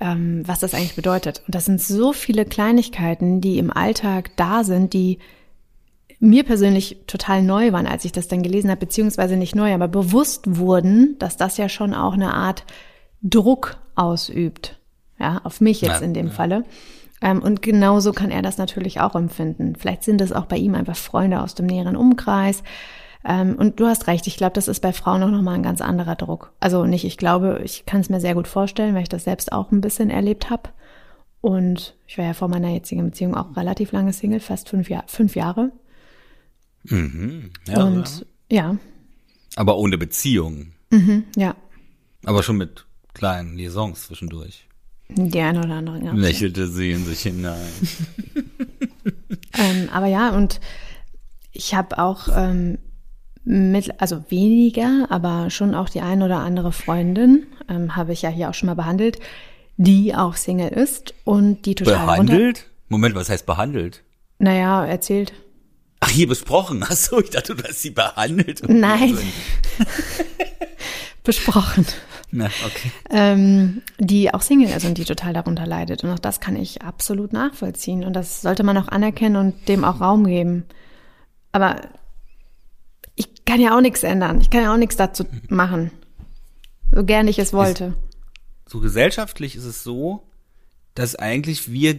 ähm, 0.00 0.42
was 0.46 0.60
das 0.60 0.74
eigentlich 0.74 0.96
bedeutet. 0.96 1.42
Und 1.46 1.54
das 1.54 1.64
sind 1.64 1.80
so 1.80 2.12
viele 2.12 2.44
Kleinigkeiten, 2.44 3.40
die 3.40 3.58
im 3.58 3.72
Alltag 3.72 4.30
da 4.36 4.64
sind, 4.64 4.92
die 4.92 5.18
mir 6.20 6.44
persönlich 6.44 6.98
total 7.06 7.42
neu 7.42 7.72
waren, 7.72 7.86
als 7.86 8.04
ich 8.04 8.12
das 8.12 8.28
dann 8.28 8.42
gelesen 8.42 8.70
habe, 8.70 8.80
beziehungsweise 8.80 9.36
nicht 9.36 9.54
neu, 9.54 9.72
aber 9.72 9.88
bewusst 9.88 10.56
wurden, 10.58 11.16
dass 11.18 11.36
das 11.36 11.56
ja 11.56 11.68
schon 11.68 11.94
auch 11.94 12.14
eine 12.14 12.34
Art 12.34 12.64
Druck 13.22 13.78
ausübt. 13.94 14.78
Ja, 15.18 15.40
auf 15.44 15.60
mich 15.60 15.80
jetzt 15.80 16.00
ja, 16.00 16.06
in 16.06 16.14
dem 16.14 16.26
ja. 16.26 16.32
Falle. 16.32 16.64
Ähm, 17.20 17.42
und 17.42 17.62
genauso 17.62 18.12
kann 18.12 18.30
er 18.30 18.42
das 18.42 18.58
natürlich 18.58 19.00
auch 19.00 19.14
empfinden. 19.14 19.74
Vielleicht 19.76 20.04
sind 20.04 20.20
es 20.20 20.32
auch 20.32 20.46
bei 20.46 20.56
ihm 20.56 20.74
einfach 20.74 20.96
Freunde 20.96 21.42
aus 21.42 21.54
dem 21.54 21.66
näheren 21.66 21.96
Umkreis. 21.96 22.62
Ähm, 23.24 23.56
und 23.58 23.80
du 23.80 23.86
hast 23.86 24.06
recht, 24.06 24.26
ich 24.26 24.36
glaube, 24.36 24.52
das 24.52 24.68
ist 24.68 24.80
bei 24.80 24.92
Frauen 24.92 25.22
auch 25.22 25.30
nochmal 25.30 25.56
ein 25.56 25.62
ganz 25.62 25.80
anderer 25.80 26.14
Druck. 26.14 26.52
Also 26.60 26.84
nicht, 26.84 27.04
ich 27.04 27.16
glaube, 27.16 27.60
ich 27.64 27.86
kann 27.86 28.00
es 28.00 28.08
mir 28.08 28.20
sehr 28.20 28.34
gut 28.34 28.46
vorstellen, 28.46 28.94
weil 28.94 29.02
ich 29.02 29.08
das 29.08 29.24
selbst 29.24 29.52
auch 29.52 29.72
ein 29.72 29.80
bisschen 29.80 30.10
erlebt 30.10 30.50
habe. 30.50 30.70
Und 31.40 31.96
ich 32.06 32.18
war 32.18 32.24
ja 32.24 32.34
vor 32.34 32.48
meiner 32.48 32.68
jetzigen 32.68 33.04
Beziehung 33.04 33.36
auch 33.36 33.56
relativ 33.56 33.92
lange 33.92 34.12
Single, 34.12 34.40
fast 34.40 34.68
fünf, 34.68 34.88
Jahr, 34.88 35.04
fünf 35.06 35.34
Jahre. 35.36 35.72
Mhm. 36.88 37.50
Ja, 37.66 37.84
und 37.84 38.26
ja. 38.50 38.76
Aber 39.56 39.78
ohne 39.78 39.98
Beziehung. 39.98 40.72
Mhm, 40.90 41.24
ja. 41.36 41.54
Aber 42.24 42.42
schon 42.42 42.56
mit 42.56 42.86
kleinen 43.14 43.56
Liaisons 43.56 44.06
zwischendurch. 44.06 44.66
Die 45.08 45.40
eine 45.40 45.60
oder 45.60 45.74
andere, 45.74 46.04
ja. 46.04 46.12
Lächelte 46.12 46.68
sie 46.68 46.92
in 46.92 47.04
sich 47.04 47.22
hinein. 47.22 47.56
ähm, 49.58 49.88
aber 49.92 50.06
ja, 50.06 50.30
und 50.30 50.60
ich 51.52 51.74
habe 51.74 51.98
auch 51.98 52.28
ähm, 52.34 52.78
mit, 53.44 54.00
also 54.00 54.22
weniger, 54.28 55.06
aber 55.08 55.48
schon 55.48 55.74
auch 55.74 55.88
die 55.88 56.02
eine 56.02 56.26
oder 56.26 56.38
andere 56.38 56.72
Freundin, 56.72 57.46
ähm, 57.68 57.96
habe 57.96 58.12
ich 58.12 58.22
ja 58.22 58.28
hier 58.28 58.50
auch 58.50 58.54
schon 58.54 58.66
mal 58.66 58.74
behandelt, 58.74 59.18
die 59.78 60.14
auch 60.14 60.36
Single 60.36 60.68
ist 60.68 61.14
und 61.24 61.64
die 61.64 61.74
total 61.74 62.04
Behandelt? 62.06 62.66
Moment, 62.88 63.14
was 63.14 63.30
heißt 63.30 63.46
behandelt? 63.46 64.02
Naja, 64.38 64.84
erzählt. 64.84 65.32
Ach, 66.08 66.12
hier 66.12 66.26
besprochen. 66.26 66.82
Ach 66.88 66.92
so, 66.92 67.20
ich 67.20 67.30
dachte, 67.30 67.54
du 67.54 67.62
hast 67.62 67.82
sie 67.82 67.90
behandelt. 67.90 68.66
Nein. 68.66 69.18
Besprochen. 71.22 71.84
Na, 72.30 72.46
okay. 72.64 72.90
Ähm, 73.10 73.82
die 73.98 74.32
auch 74.32 74.40
Single 74.40 74.70
ist 74.74 74.86
und 74.86 74.96
die 74.96 75.04
total 75.04 75.34
darunter 75.34 75.66
leidet. 75.66 76.02
Und 76.04 76.10
auch 76.10 76.18
das 76.18 76.40
kann 76.40 76.56
ich 76.56 76.80
absolut 76.80 77.34
nachvollziehen. 77.34 78.04
Und 78.04 78.14
das 78.14 78.40
sollte 78.40 78.62
man 78.62 78.78
auch 78.78 78.88
anerkennen 78.88 79.36
und 79.36 79.68
dem 79.68 79.84
auch 79.84 80.00
Raum 80.00 80.26
geben. 80.26 80.64
Aber 81.52 81.82
ich 83.14 83.44
kann 83.44 83.60
ja 83.60 83.76
auch 83.76 83.82
nichts 83.82 84.02
ändern. 84.02 84.40
Ich 84.40 84.48
kann 84.48 84.62
ja 84.62 84.72
auch 84.72 84.78
nichts 84.78 84.96
dazu 84.96 85.26
machen. 85.48 85.90
So 86.90 87.04
gern 87.04 87.28
ich 87.28 87.38
es 87.38 87.52
wollte. 87.52 87.92
so 88.66 88.80
gesellschaftlich 88.80 89.56
ist 89.56 89.64
es 89.64 89.84
so, 89.84 90.26
dass 90.94 91.16
eigentlich 91.16 91.70
wir 91.70 91.98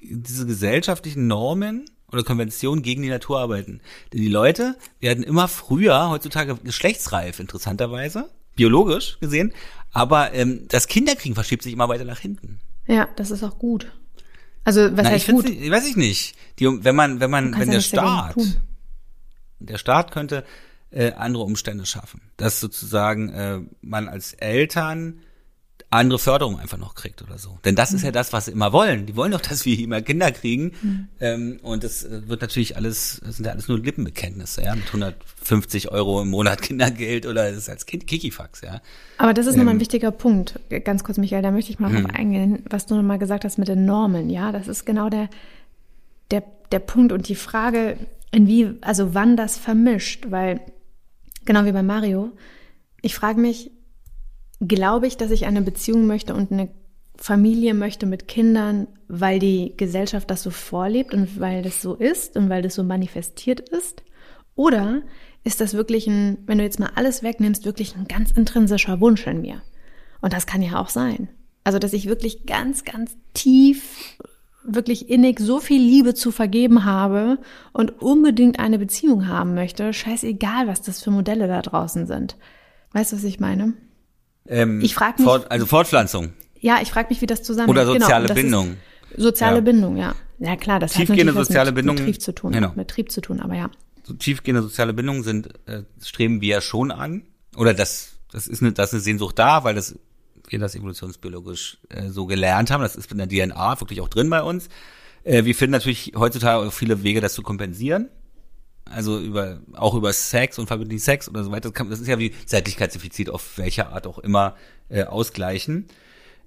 diese 0.00 0.44
gesellschaftlichen 0.44 1.28
Normen 1.28 1.84
oder 2.12 2.22
Konventionen 2.22 2.82
gegen 2.82 3.02
die 3.02 3.08
Natur 3.08 3.40
arbeiten. 3.40 3.80
Denn 4.12 4.20
die 4.20 4.28
Leute 4.28 4.76
werden 5.00 5.24
immer 5.24 5.48
früher, 5.48 6.10
heutzutage 6.10 6.56
geschlechtsreif, 6.56 7.40
interessanterweise, 7.40 8.30
biologisch 8.56 9.18
gesehen, 9.20 9.52
aber 9.92 10.32
ähm, 10.32 10.66
das 10.68 10.86
Kinderkriegen 10.86 11.34
verschiebt 11.34 11.62
sich 11.62 11.72
immer 11.72 11.88
weiter 11.88 12.04
nach 12.04 12.20
hinten. 12.20 12.60
Ja, 12.86 13.08
das 13.16 13.30
ist 13.30 13.42
auch 13.42 13.58
gut. 13.58 13.90
Also 14.64 14.96
was 14.96 15.04
Na, 15.04 15.10
heißt 15.10 15.28
ich 15.28 15.34
gut? 15.34 15.48
Nicht, 15.48 15.70
weiß 15.70 15.86
ich 15.86 15.96
nicht. 15.96 16.36
Die, 16.58 16.66
wenn 16.84 16.96
man, 16.96 17.20
wenn 17.20 17.30
man, 17.30 17.58
wenn 17.58 17.70
der 17.70 17.80
Staat, 17.80 18.36
der 19.58 19.78
Staat 19.78 20.10
könnte 20.10 20.44
äh, 20.90 21.12
andere 21.12 21.44
Umstände 21.44 21.86
schaffen, 21.86 22.20
dass 22.36 22.60
sozusagen 22.60 23.28
äh, 23.30 23.60
man 23.82 24.08
als 24.08 24.32
Eltern 24.34 25.20
andere 25.94 26.18
Förderung 26.18 26.58
einfach 26.58 26.78
noch 26.78 26.94
kriegt 26.94 27.22
oder 27.22 27.38
so. 27.38 27.58
Denn 27.64 27.74
das 27.74 27.90
mhm. 27.90 27.96
ist 27.96 28.02
ja 28.04 28.12
das, 28.12 28.32
was 28.32 28.46
sie 28.46 28.52
immer 28.52 28.72
wollen. 28.72 29.06
Die 29.06 29.16
wollen 29.16 29.32
doch, 29.32 29.40
dass 29.40 29.64
wir 29.64 29.78
immer 29.78 30.02
Kinder 30.02 30.32
kriegen. 30.32 30.72
Mhm. 30.82 31.08
Ähm, 31.20 31.60
und 31.62 31.84
das 31.84 32.04
äh, 32.04 32.28
wird 32.28 32.40
natürlich 32.40 32.76
alles, 32.76 33.20
das 33.24 33.36
sind 33.36 33.46
ja 33.46 33.52
alles 33.52 33.68
nur 33.68 33.78
Lippenbekenntnisse, 33.78 34.62
ja, 34.62 34.74
mit 34.74 34.86
150 34.86 35.90
Euro 35.90 36.22
im 36.22 36.30
Monat 36.30 36.62
Kindergeld 36.62 37.26
oder 37.26 37.50
das 37.50 37.58
ist 37.58 37.68
als 37.68 37.86
Kind 37.86 38.06
Kikifax, 38.06 38.60
ja. 38.62 38.80
Aber 39.18 39.34
das 39.34 39.46
ist 39.46 39.54
ähm, 39.54 39.60
nochmal 39.60 39.74
ein 39.74 39.80
wichtiger 39.80 40.10
Punkt. 40.10 40.58
Ganz 40.84 41.04
kurz, 41.04 41.18
Michael, 41.18 41.42
da 41.42 41.50
möchte 41.50 41.70
ich 41.70 41.78
mal 41.78 41.92
drauf 41.92 42.02
mhm. 42.02 42.10
eingehen, 42.10 42.64
was 42.68 42.86
du 42.86 42.94
nochmal 42.94 43.18
gesagt 43.18 43.44
hast 43.44 43.58
mit 43.58 43.68
den 43.68 43.84
Normen, 43.84 44.30
ja. 44.30 44.52
Das 44.52 44.68
ist 44.68 44.84
genau 44.84 45.08
der, 45.08 45.28
der, 46.30 46.42
der 46.72 46.80
Punkt 46.80 47.12
und 47.12 47.28
die 47.28 47.34
Frage, 47.34 47.98
in 48.30 48.46
wie, 48.48 48.72
also 48.80 49.14
wann 49.14 49.36
das 49.36 49.56
vermischt, 49.58 50.26
weil, 50.30 50.60
genau 51.44 51.64
wie 51.64 51.72
bei 51.72 51.82
Mario, 51.82 52.32
ich 53.00 53.14
frage 53.14 53.40
mich, 53.40 53.70
glaube 54.68 55.06
ich, 55.06 55.16
dass 55.16 55.30
ich 55.30 55.46
eine 55.46 55.62
Beziehung 55.62 56.06
möchte 56.06 56.34
und 56.34 56.52
eine 56.52 56.68
Familie 57.16 57.74
möchte 57.74 58.06
mit 58.06 58.28
Kindern, 58.28 58.88
weil 59.08 59.38
die 59.38 59.74
Gesellschaft 59.76 60.30
das 60.30 60.42
so 60.42 60.50
vorlebt 60.50 61.14
und 61.14 61.38
weil 61.40 61.62
das 61.62 61.80
so 61.80 61.94
ist 61.94 62.36
und 62.36 62.48
weil 62.48 62.62
das 62.62 62.74
so 62.74 62.82
manifestiert 62.82 63.60
ist? 63.68 64.02
Oder 64.56 65.02
ist 65.44 65.60
das 65.60 65.74
wirklich 65.74 66.06
ein, 66.06 66.38
wenn 66.46 66.58
du 66.58 66.64
jetzt 66.64 66.80
mal 66.80 66.90
alles 66.94 67.22
wegnimmst, 67.22 67.64
wirklich 67.64 67.96
ein 67.96 68.06
ganz 68.08 68.30
intrinsischer 68.30 69.00
Wunsch 69.00 69.26
in 69.26 69.40
mir? 69.40 69.62
Und 70.20 70.32
das 70.32 70.46
kann 70.46 70.62
ja 70.62 70.80
auch 70.80 70.88
sein. 70.88 71.28
Also, 71.64 71.78
dass 71.78 71.92
ich 71.92 72.06
wirklich 72.06 72.46
ganz, 72.46 72.84
ganz 72.84 73.16
tief, 73.32 74.18
wirklich 74.64 75.10
innig 75.10 75.38
so 75.40 75.60
viel 75.60 75.80
Liebe 75.80 76.14
zu 76.14 76.30
vergeben 76.30 76.84
habe 76.84 77.38
und 77.72 78.02
unbedingt 78.02 78.58
eine 78.58 78.78
Beziehung 78.78 79.28
haben 79.28 79.54
möchte, 79.54 79.92
scheißegal, 79.92 80.66
was 80.66 80.82
das 80.82 81.02
für 81.02 81.10
Modelle 81.10 81.46
da 81.46 81.60
draußen 81.62 82.06
sind. 82.06 82.36
Weißt 82.92 83.12
du, 83.12 83.16
was 83.16 83.24
ich 83.24 83.40
meine? 83.40 83.74
Ähm, 84.48 84.80
ich 84.80 84.94
frage 84.94 85.14
mich. 85.18 85.24
Fort, 85.24 85.50
also 85.50 85.66
Fortpflanzung. 85.66 86.32
Ja, 86.60 86.78
ich 86.82 86.90
frage 86.90 87.08
mich, 87.10 87.20
wie 87.20 87.26
das 87.26 87.42
zusammenhängt. 87.42 87.78
Oder 87.78 87.92
genau, 87.92 88.04
soziale 88.04 88.26
genau, 88.28 88.34
Bindung. 88.34 88.76
Soziale 89.16 89.56
ja. 89.56 89.60
Bindung, 89.60 89.96
ja. 89.96 90.14
Ja 90.38 90.56
klar, 90.56 90.80
das 90.80 90.92
Tiefgehende 90.92 91.34
hat 91.34 91.46
soziale 91.46 91.70
mit, 91.70 91.76
Bindung, 91.76 91.96
mit 91.96 92.04
Trieb 92.04 92.20
zu 92.20 92.34
tun, 92.34 92.52
genau. 92.52 92.72
mit 92.74 92.88
Trieb 92.88 93.12
zu 93.12 93.20
tun, 93.20 93.40
aber 93.40 93.54
ja. 93.54 93.70
So 94.02 94.14
tiefgehende 94.14 94.62
soziale 94.62 94.92
Bindungen 94.92 95.22
sind, 95.22 95.48
äh, 95.66 95.82
streben 96.02 96.40
wir 96.40 96.48
ja 96.48 96.60
schon 96.60 96.90
an. 96.90 97.22
Oder 97.56 97.72
das, 97.72 98.16
das 98.30 98.46
ist 98.46 98.60
eine, 98.60 98.72
das 98.72 98.90
ist 98.90 98.94
eine 98.94 99.02
Sehnsucht 99.02 99.38
da, 99.38 99.64
weil 99.64 99.74
das, 99.74 99.98
wir 100.48 100.58
das 100.58 100.74
evolutionsbiologisch 100.74 101.78
äh, 101.88 102.08
so 102.08 102.26
gelernt 102.26 102.70
haben. 102.70 102.82
Das 102.82 102.96
ist 102.96 103.10
in 103.12 103.18
der 103.18 103.28
DNA 103.28 103.80
wirklich 103.80 104.00
auch 104.00 104.08
drin 104.08 104.28
bei 104.28 104.42
uns. 104.42 104.68
Äh, 105.22 105.44
wir 105.44 105.54
finden 105.54 105.72
natürlich 105.72 106.12
heutzutage 106.16 106.66
auch 106.66 106.72
viele 106.72 107.02
Wege, 107.02 107.20
das 107.20 107.32
zu 107.32 107.42
kompensieren. 107.42 108.10
Also 108.84 109.18
über 109.18 109.60
auch 109.72 109.94
über 109.94 110.12
Sex 110.12 110.58
und 110.58 110.66
verbindlichen 110.66 111.02
Sex 111.02 111.28
oder 111.28 111.42
so 111.44 111.50
weiter. 111.50 111.70
Das, 111.70 111.72
kann, 111.72 111.90
das 111.90 112.00
ist 112.00 112.08
ja 112.08 112.18
wie 112.18 112.32
Zärtlichkeitsdefizit 112.46 113.30
auf 113.30 113.58
welcher 113.58 113.92
Art 113.92 114.06
auch 114.06 114.18
immer 114.18 114.56
äh, 114.88 115.04
ausgleichen. 115.04 115.88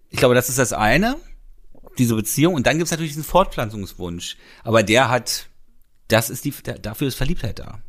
Ich 0.09 0.19
glaube, 0.19 0.35
das 0.35 0.49
ist 0.49 0.59
das 0.59 0.73
eine, 0.73 1.17
diese 1.97 2.15
Beziehung. 2.15 2.53
Und 2.53 2.67
dann 2.67 2.77
gibt's 2.77 2.91
natürlich 2.91 3.11
diesen 3.11 3.23
Fortpflanzungswunsch. 3.23 4.37
Aber 4.63 4.83
der 4.83 5.09
hat, 5.09 5.47
das 6.07 6.29
ist 6.29 6.45
die, 6.45 6.53
dafür 6.81 7.07
ist 7.07 7.15
Verliebtheit 7.15 7.59
da. 7.59 7.79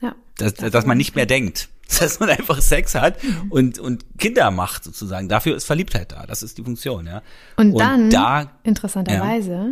Ja. 0.00 0.14
Dass, 0.36 0.54
dass 0.54 0.86
man 0.86 0.96
nicht 0.96 1.14
mehr 1.14 1.26
denkt. 1.26 1.68
Dass 2.00 2.20
man 2.20 2.30
einfach 2.30 2.58
Sex 2.62 2.94
hat 2.94 3.22
mhm. 3.22 3.50
und, 3.52 3.78
und 3.78 4.18
Kinder 4.18 4.50
macht 4.50 4.82
sozusagen. 4.82 5.28
Dafür 5.28 5.56
ist 5.56 5.64
Verliebtheit 5.64 6.12
da. 6.12 6.24
Das 6.24 6.42
ist 6.42 6.56
die 6.56 6.62
Funktion, 6.62 7.06
ja. 7.06 7.22
Und, 7.56 7.72
und 7.72 7.78
dann, 7.78 8.08
da, 8.08 8.50
interessanterweise, 8.62 9.52
ja. 9.52 9.66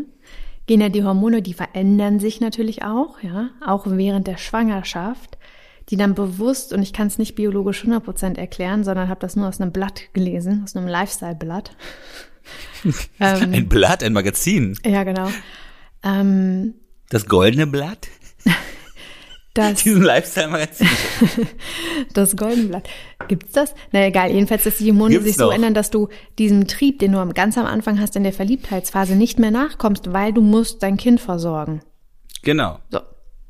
Gehen 0.70 0.80
ja 0.80 0.88
die 0.88 1.02
Hormone, 1.02 1.42
die 1.42 1.52
verändern 1.52 2.20
sich 2.20 2.40
natürlich 2.40 2.84
auch, 2.84 3.20
ja, 3.22 3.50
auch 3.66 3.86
während 3.86 4.28
der 4.28 4.36
Schwangerschaft 4.36 5.36
die 5.90 5.96
dann 5.96 6.14
bewusst, 6.14 6.72
und 6.72 6.82
ich 6.82 6.92
kann 6.92 7.08
es 7.08 7.18
nicht 7.18 7.34
biologisch 7.34 7.84
100% 7.84 8.38
erklären, 8.38 8.84
sondern 8.84 9.08
habe 9.08 9.18
das 9.18 9.34
nur 9.34 9.48
aus 9.48 9.60
einem 9.60 9.72
Blatt 9.72 10.02
gelesen, 10.12 10.62
aus 10.62 10.76
einem 10.76 10.86
Lifestyle-Blatt. 10.86 11.76
ähm, 13.20 13.52
ein 13.52 13.68
Blatt, 13.68 14.04
ein 14.04 14.12
Magazin. 14.12 14.78
Ja, 14.84 15.02
genau. 15.02 15.28
Ähm, 16.04 16.74
das 17.08 17.26
goldene 17.26 17.66
Blatt? 17.66 18.06
Das, 19.54 19.82
Diesen 19.82 20.02
Lifestyle-Magazin. 20.02 20.88
das 22.14 22.36
goldene 22.36 22.68
Blatt. 22.68 22.88
Gibt's 23.28 23.52
das? 23.52 23.74
Na 23.92 24.06
egal, 24.06 24.30
jedenfalls, 24.30 24.64
dass 24.64 24.78
die 24.78 24.90
Hormone 24.90 25.10
Gibt's 25.12 25.26
sich 25.26 25.36
so 25.36 25.50
ändern, 25.50 25.74
dass 25.74 25.90
du 25.90 26.08
diesem 26.38 26.66
Trieb, 26.66 26.98
den 27.00 27.12
du 27.12 27.28
ganz 27.34 27.58
am 27.58 27.66
Anfang 27.66 28.00
hast 28.00 28.16
in 28.16 28.22
der 28.22 28.32
Verliebtheitsphase, 28.32 29.16
nicht 29.16 29.38
mehr 29.38 29.50
nachkommst, 29.50 30.12
weil 30.12 30.32
du 30.32 30.40
musst 30.40 30.82
dein 30.82 30.96
Kind 30.96 31.20
versorgen. 31.20 31.80
Genau. 32.42 32.78
So. 32.90 33.00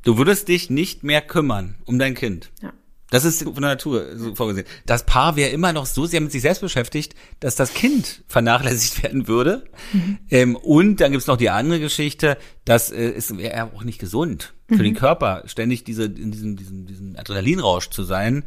Du 0.03 0.17
würdest 0.17 0.47
dich 0.47 0.69
nicht 0.69 1.03
mehr 1.03 1.21
kümmern 1.21 1.75
um 1.85 1.99
dein 1.99 2.15
Kind. 2.15 2.51
Ja. 2.61 2.73
Das 3.11 3.25
ist 3.25 3.43
von 3.43 3.53
der 3.53 3.71
Natur 3.71 4.05
so 4.15 4.33
vorgesehen. 4.33 4.65
Das 4.85 5.05
Paar 5.05 5.35
wäre 5.35 5.51
immer 5.51 5.73
noch 5.73 5.85
so 5.85 6.05
sehr 6.05 6.21
mit 6.21 6.31
sich 6.31 6.41
selbst 6.41 6.61
beschäftigt, 6.61 7.13
dass 7.41 7.55
das 7.55 7.73
Kind 7.73 8.23
vernachlässigt 8.27 9.03
werden 9.03 9.27
würde. 9.27 9.65
Mhm. 9.93 10.17
Ähm, 10.31 10.55
und 10.55 11.01
dann 11.01 11.11
gibt's 11.11 11.27
noch 11.27 11.37
die 11.37 11.51
andere 11.51 11.79
Geschichte, 11.79 12.37
das 12.65 12.89
äh, 12.89 13.09
ist 13.09 13.37
wäre 13.37 13.65
auch 13.75 13.83
nicht 13.83 13.99
gesund 13.99 14.53
für 14.67 14.75
mhm. 14.75 14.83
den 14.83 14.95
Körper, 14.95 15.43
ständig 15.45 15.83
diese 15.83 16.05
in 16.05 16.31
diesem 16.31 16.55
diesem 16.55 16.87
diesem 16.87 17.15
Adrenalinrausch 17.17 17.89
zu 17.89 18.03
sein. 18.03 18.45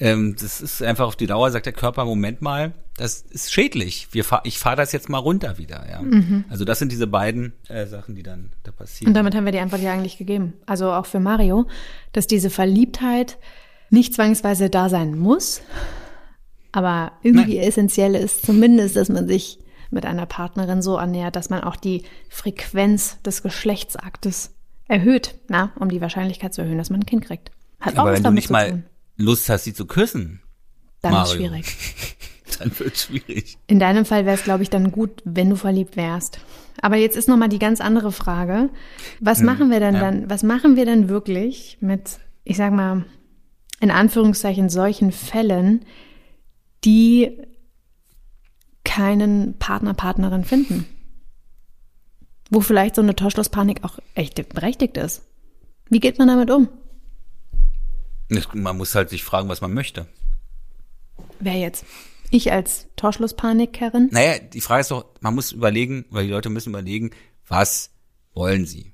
Ähm, 0.00 0.36
das 0.40 0.60
ist 0.60 0.82
einfach 0.82 1.06
auf 1.06 1.16
die 1.16 1.26
Dauer, 1.26 1.50
sagt 1.50 1.66
der 1.66 1.72
Körper, 1.72 2.04
Moment 2.04 2.40
mal, 2.40 2.72
das 2.96 3.22
ist 3.22 3.52
schädlich. 3.52 4.08
Wir 4.12 4.24
fahr, 4.24 4.40
ich 4.44 4.58
fahre 4.58 4.76
das 4.76 4.92
jetzt 4.92 5.08
mal 5.08 5.18
runter 5.18 5.58
wieder. 5.58 5.84
Ja. 5.90 6.00
Mhm. 6.00 6.44
Also 6.48 6.64
das 6.64 6.78
sind 6.78 6.92
diese 6.92 7.06
beiden 7.06 7.52
äh, 7.68 7.86
Sachen, 7.86 8.14
die 8.14 8.22
dann 8.22 8.50
da 8.62 8.72
passieren. 8.72 9.10
Und 9.10 9.14
damit 9.14 9.34
haben 9.34 9.44
wir 9.44 9.52
die 9.52 9.58
Antwort 9.58 9.82
ja 9.82 9.92
eigentlich 9.92 10.16
gegeben. 10.16 10.54
Also 10.66 10.92
auch 10.92 11.06
für 11.06 11.20
Mario, 11.20 11.66
dass 12.12 12.26
diese 12.26 12.48
Verliebtheit 12.48 13.38
nicht 13.90 14.14
zwangsweise 14.14 14.70
da 14.70 14.88
sein 14.88 15.18
muss, 15.18 15.60
aber 16.72 17.12
irgendwie 17.22 17.58
Nein. 17.58 17.68
essentiell 17.68 18.14
ist 18.14 18.44
zumindest, 18.44 18.96
dass 18.96 19.08
man 19.08 19.26
sich 19.26 19.58
mit 19.90 20.04
einer 20.04 20.26
Partnerin 20.26 20.82
so 20.82 20.98
annähert, 20.98 21.36
dass 21.36 21.50
man 21.50 21.62
auch 21.62 21.76
die 21.76 22.02
Frequenz 22.28 23.20
des 23.22 23.42
Geschlechtsaktes 23.42 24.54
erhöht, 24.86 25.34
na, 25.48 25.72
um 25.78 25.88
die 25.88 26.00
Wahrscheinlichkeit 26.00 26.52
zu 26.52 26.62
erhöhen, 26.62 26.78
dass 26.78 26.90
man 26.90 27.00
ein 27.00 27.06
Kind 27.06 27.24
kriegt. 27.24 27.50
Hat 27.80 27.96
aber 27.96 28.10
auch 28.10 28.14
wenn 28.14 28.22
du 28.22 28.30
nicht 28.30 28.50
mal. 28.50 28.82
Lust 29.16 29.48
hast, 29.48 29.64
sie 29.64 29.74
zu 29.74 29.86
küssen. 29.86 30.40
Dann 31.02 31.12
Mario. 31.12 31.32
ist 31.32 31.36
schwierig. 31.36 31.76
dann 32.58 32.78
wird 32.78 32.96
schwierig. 32.96 33.58
In 33.66 33.78
deinem 33.78 34.04
Fall 34.04 34.26
wäre 34.26 34.36
es, 34.36 34.44
glaube 34.44 34.62
ich, 34.62 34.70
dann 34.70 34.92
gut, 34.92 35.22
wenn 35.24 35.50
du 35.50 35.56
verliebt 35.56 35.96
wärst. 35.96 36.38
Aber 36.80 36.96
jetzt 36.96 37.16
ist 37.16 37.28
nochmal 37.28 37.48
die 37.48 37.58
ganz 37.58 37.80
andere 37.80 38.12
Frage. 38.12 38.70
Was 39.20 39.38
hm, 39.38 39.46
machen 39.46 39.70
wir 39.70 39.80
denn 39.80 39.94
ja. 39.94 40.00
dann, 40.00 40.30
was 40.30 40.42
machen 40.42 40.76
wir 40.76 40.84
denn 40.84 41.08
wirklich 41.08 41.78
mit, 41.80 42.18
ich 42.44 42.56
sag 42.56 42.72
mal, 42.72 43.04
in 43.80 43.90
Anführungszeichen 43.90 44.68
solchen 44.68 45.12
Fällen, 45.12 45.84
die 46.84 47.38
keinen 48.84 49.58
Partner, 49.58 49.94
Partnerin 49.94 50.44
finden? 50.44 50.86
Wo 52.50 52.60
vielleicht 52.60 52.94
so 52.94 53.02
eine 53.02 53.14
Torschlusspanik 53.14 53.84
auch 53.84 53.98
echt 54.14 54.48
berechtigt 54.48 54.96
ist. 54.96 55.22
Wie 55.90 56.00
geht 56.00 56.18
man 56.18 56.28
damit 56.28 56.50
um? 56.50 56.68
Man 58.52 58.76
muss 58.76 58.94
halt 58.94 59.10
sich 59.10 59.24
fragen, 59.24 59.48
was 59.48 59.60
man 59.60 59.72
möchte. 59.72 60.06
Wer 61.40 61.54
jetzt? 61.54 61.84
Ich 62.30 62.52
als 62.52 62.88
Torschlusspanikerin? 62.96 64.08
Naja, 64.12 64.38
die 64.38 64.60
Frage 64.60 64.82
ist 64.82 64.90
doch, 64.90 65.06
man 65.20 65.34
muss 65.34 65.52
überlegen, 65.52 66.04
weil 66.10 66.26
die 66.26 66.32
Leute 66.32 66.50
müssen 66.50 66.70
überlegen, 66.70 67.10
was 67.46 67.90
wollen 68.34 68.66
sie? 68.66 68.92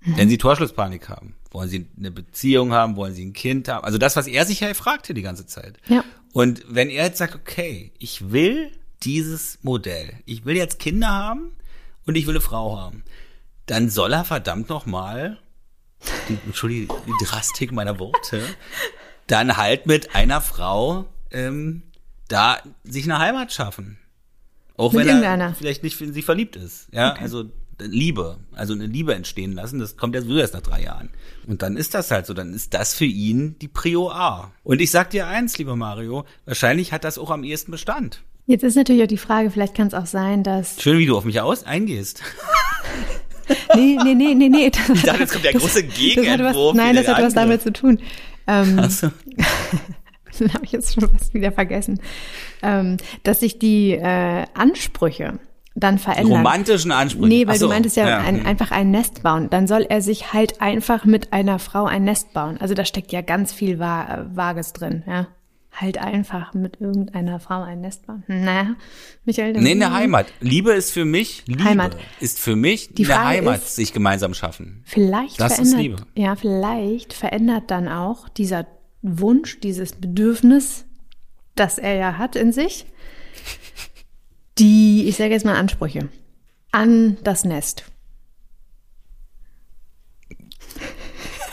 Mhm. 0.00 0.16
Wenn 0.16 0.28
sie 0.28 0.38
Torschlusspanik 0.38 1.08
haben, 1.08 1.34
wollen 1.50 1.68
sie 1.68 1.88
eine 1.98 2.10
Beziehung 2.10 2.72
haben, 2.72 2.96
wollen 2.96 3.14
sie 3.14 3.24
ein 3.24 3.32
Kind 3.32 3.68
haben? 3.68 3.84
Also 3.84 3.98
das, 3.98 4.16
was 4.16 4.26
er 4.26 4.46
sich 4.46 4.60
ja 4.60 4.72
fragte 4.74 5.14
die 5.14 5.22
ganze 5.22 5.46
Zeit. 5.46 5.78
Ja. 5.88 6.04
Und 6.32 6.64
wenn 6.68 6.90
er 6.90 7.06
jetzt 7.06 7.18
sagt, 7.18 7.34
okay, 7.34 7.92
ich 7.98 8.30
will 8.30 8.70
dieses 9.02 9.58
Modell, 9.62 10.12
ich 10.26 10.44
will 10.44 10.56
jetzt 10.56 10.78
Kinder 10.78 11.08
haben 11.08 11.52
und 12.06 12.16
ich 12.16 12.26
will 12.26 12.34
eine 12.34 12.40
Frau 12.40 12.78
haben, 12.78 13.02
dann 13.66 13.90
soll 13.90 14.12
er 14.12 14.24
verdammt 14.24 14.68
noch 14.68 14.86
mal 14.86 15.38
die, 16.28 16.38
Entschuldigung, 16.46 16.96
die 17.06 17.24
Drastik 17.24 17.72
meiner 17.72 17.98
Worte, 17.98 18.42
dann 19.26 19.56
halt 19.56 19.86
mit 19.86 20.14
einer 20.14 20.40
Frau 20.40 21.06
ähm, 21.30 21.82
da 22.28 22.62
sich 22.84 23.04
eine 23.04 23.18
Heimat 23.18 23.52
schaffen. 23.52 23.98
Auch 24.76 24.92
mit 24.92 25.06
wenn 25.06 25.22
er 25.22 25.54
vielleicht 25.54 25.82
nicht 25.82 26.00
in 26.00 26.12
sie 26.12 26.22
verliebt 26.22 26.56
ist. 26.56 26.88
Ja, 26.92 27.12
okay. 27.12 27.22
also 27.22 27.50
Liebe, 27.86 28.38
also 28.52 28.74
eine 28.74 28.86
Liebe 28.86 29.14
entstehen 29.14 29.52
lassen, 29.52 29.78
das 29.78 29.96
kommt 29.96 30.14
ja 30.14 30.22
so 30.22 30.36
erst 30.36 30.54
nach 30.54 30.62
drei 30.62 30.82
Jahren. 30.82 31.10
Und 31.46 31.62
dann 31.62 31.76
ist 31.76 31.94
das 31.94 32.10
halt 32.10 32.26
so, 32.26 32.34
dann 32.34 32.54
ist 32.54 32.74
das 32.74 32.94
für 32.94 33.04
ihn 33.04 33.56
die 33.60 33.68
Prio 33.68 34.10
A. 34.10 34.52
Und 34.62 34.80
ich 34.80 34.90
sag 34.90 35.10
dir 35.10 35.26
eins, 35.26 35.58
lieber 35.58 35.76
Mario, 35.76 36.24
wahrscheinlich 36.44 36.92
hat 36.92 37.04
das 37.04 37.18
auch 37.18 37.30
am 37.30 37.44
ehesten 37.44 37.70
Bestand. 37.70 38.22
Jetzt 38.46 38.64
ist 38.64 38.76
natürlich 38.76 39.02
auch 39.02 39.08
die 39.08 39.16
Frage, 39.16 39.50
vielleicht 39.50 39.74
kann 39.74 39.86
es 39.86 39.94
auch 39.94 40.06
sein, 40.06 40.42
dass. 40.42 40.80
Schön, 40.80 40.98
wie 40.98 41.06
du 41.06 41.16
auf 41.16 41.24
mich 41.24 41.40
aus 41.40 41.64
eingehst. 41.64 42.22
nee, 43.74 43.96
nee, 44.02 44.14
nee, 44.14 44.34
nee, 44.34 44.48
nee. 44.48 44.70
Das, 44.70 44.88
ich 44.94 45.02
dachte, 45.02 45.20
jetzt 45.20 45.32
kommt 45.32 45.44
der 45.44 45.52
große 45.52 45.84
Gegenentwurf. 45.84 46.74
Was, 46.74 46.76
nein, 46.76 46.96
das 46.96 47.06
hat 47.06 47.22
was 47.22 47.34
damit 47.34 47.62
zu 47.62 47.72
tun. 47.72 48.00
Ähm, 48.46 48.80
Ach 48.80 48.90
so. 48.90 49.10
den 50.40 50.52
habe 50.54 50.64
ich 50.64 50.72
jetzt 50.72 50.94
schon 50.94 51.08
fast 51.08 51.32
wieder 51.34 51.52
vergessen. 51.52 52.00
Ähm, 52.62 52.96
dass 53.22 53.40
sich 53.40 53.58
die 53.58 53.92
äh, 53.92 54.46
Ansprüche 54.54 55.38
dann 55.80 55.98
verändern. 55.98 56.26
Die 56.26 56.36
romantischen 56.36 56.92
Ansprüche. 56.92 57.28
Nee, 57.28 57.46
weil 57.46 57.58
so, 57.58 57.66
du 57.66 57.72
meintest 57.72 57.96
ja, 57.96 58.08
ja. 58.08 58.18
Ein, 58.18 58.46
einfach 58.46 58.70
ein 58.70 58.90
Nest 58.90 59.22
bauen. 59.22 59.48
Dann 59.50 59.66
soll 59.66 59.86
er 59.88 60.02
sich 60.02 60.32
halt 60.32 60.60
einfach 60.60 61.04
mit 61.04 61.32
einer 61.32 61.58
Frau 61.58 61.86
ein 61.86 62.04
Nest 62.04 62.32
bauen. 62.32 62.58
Also 62.60 62.74
da 62.74 62.84
steckt 62.84 63.12
ja 63.12 63.22
ganz 63.22 63.52
viel 63.52 63.78
Vages 63.78 64.72
drin, 64.72 65.02
ja 65.06 65.28
halt 65.72 65.98
einfach 65.98 66.54
mit 66.54 66.80
irgendeiner 66.80 67.40
Frau 67.40 67.62
ein 67.62 67.80
Nest 67.80 68.06
bauen. 68.06 68.24
Naja, 68.26 68.74
Michael. 69.24 69.52
Nee, 69.52 69.72
eine 69.72 69.92
Heimat. 69.92 70.26
Liebe 70.40 70.72
ist 70.72 70.90
für 70.90 71.04
mich, 71.04 71.44
Liebe 71.46 71.64
Heimat. 71.64 71.96
ist 72.20 72.38
für 72.38 72.56
mich 72.56 72.94
Die 72.94 73.06
eine 73.06 73.24
Heimat, 73.24 73.62
ist, 73.62 73.76
sich 73.76 73.92
gemeinsam 73.92 74.34
schaffen. 74.34 74.82
Vielleicht 74.84 75.40
das 75.40 75.54
verändert, 75.54 75.74
ist 75.74 75.80
Liebe. 75.80 75.96
Ja, 76.14 76.36
vielleicht 76.36 77.12
verändert 77.12 77.70
dann 77.70 77.88
auch 77.88 78.28
dieser 78.28 78.66
Wunsch, 79.02 79.60
dieses 79.60 79.92
Bedürfnis, 79.92 80.84
das 81.54 81.78
er 81.78 81.94
ja 81.94 82.18
hat 82.18 82.36
in 82.36 82.52
sich, 82.52 82.86
die, 84.60 85.08
ich 85.08 85.16
sage 85.16 85.32
jetzt 85.32 85.44
mal 85.44 85.56
Ansprüche 85.56 86.08
an 86.70 87.16
das 87.24 87.44
Nest. 87.44 87.84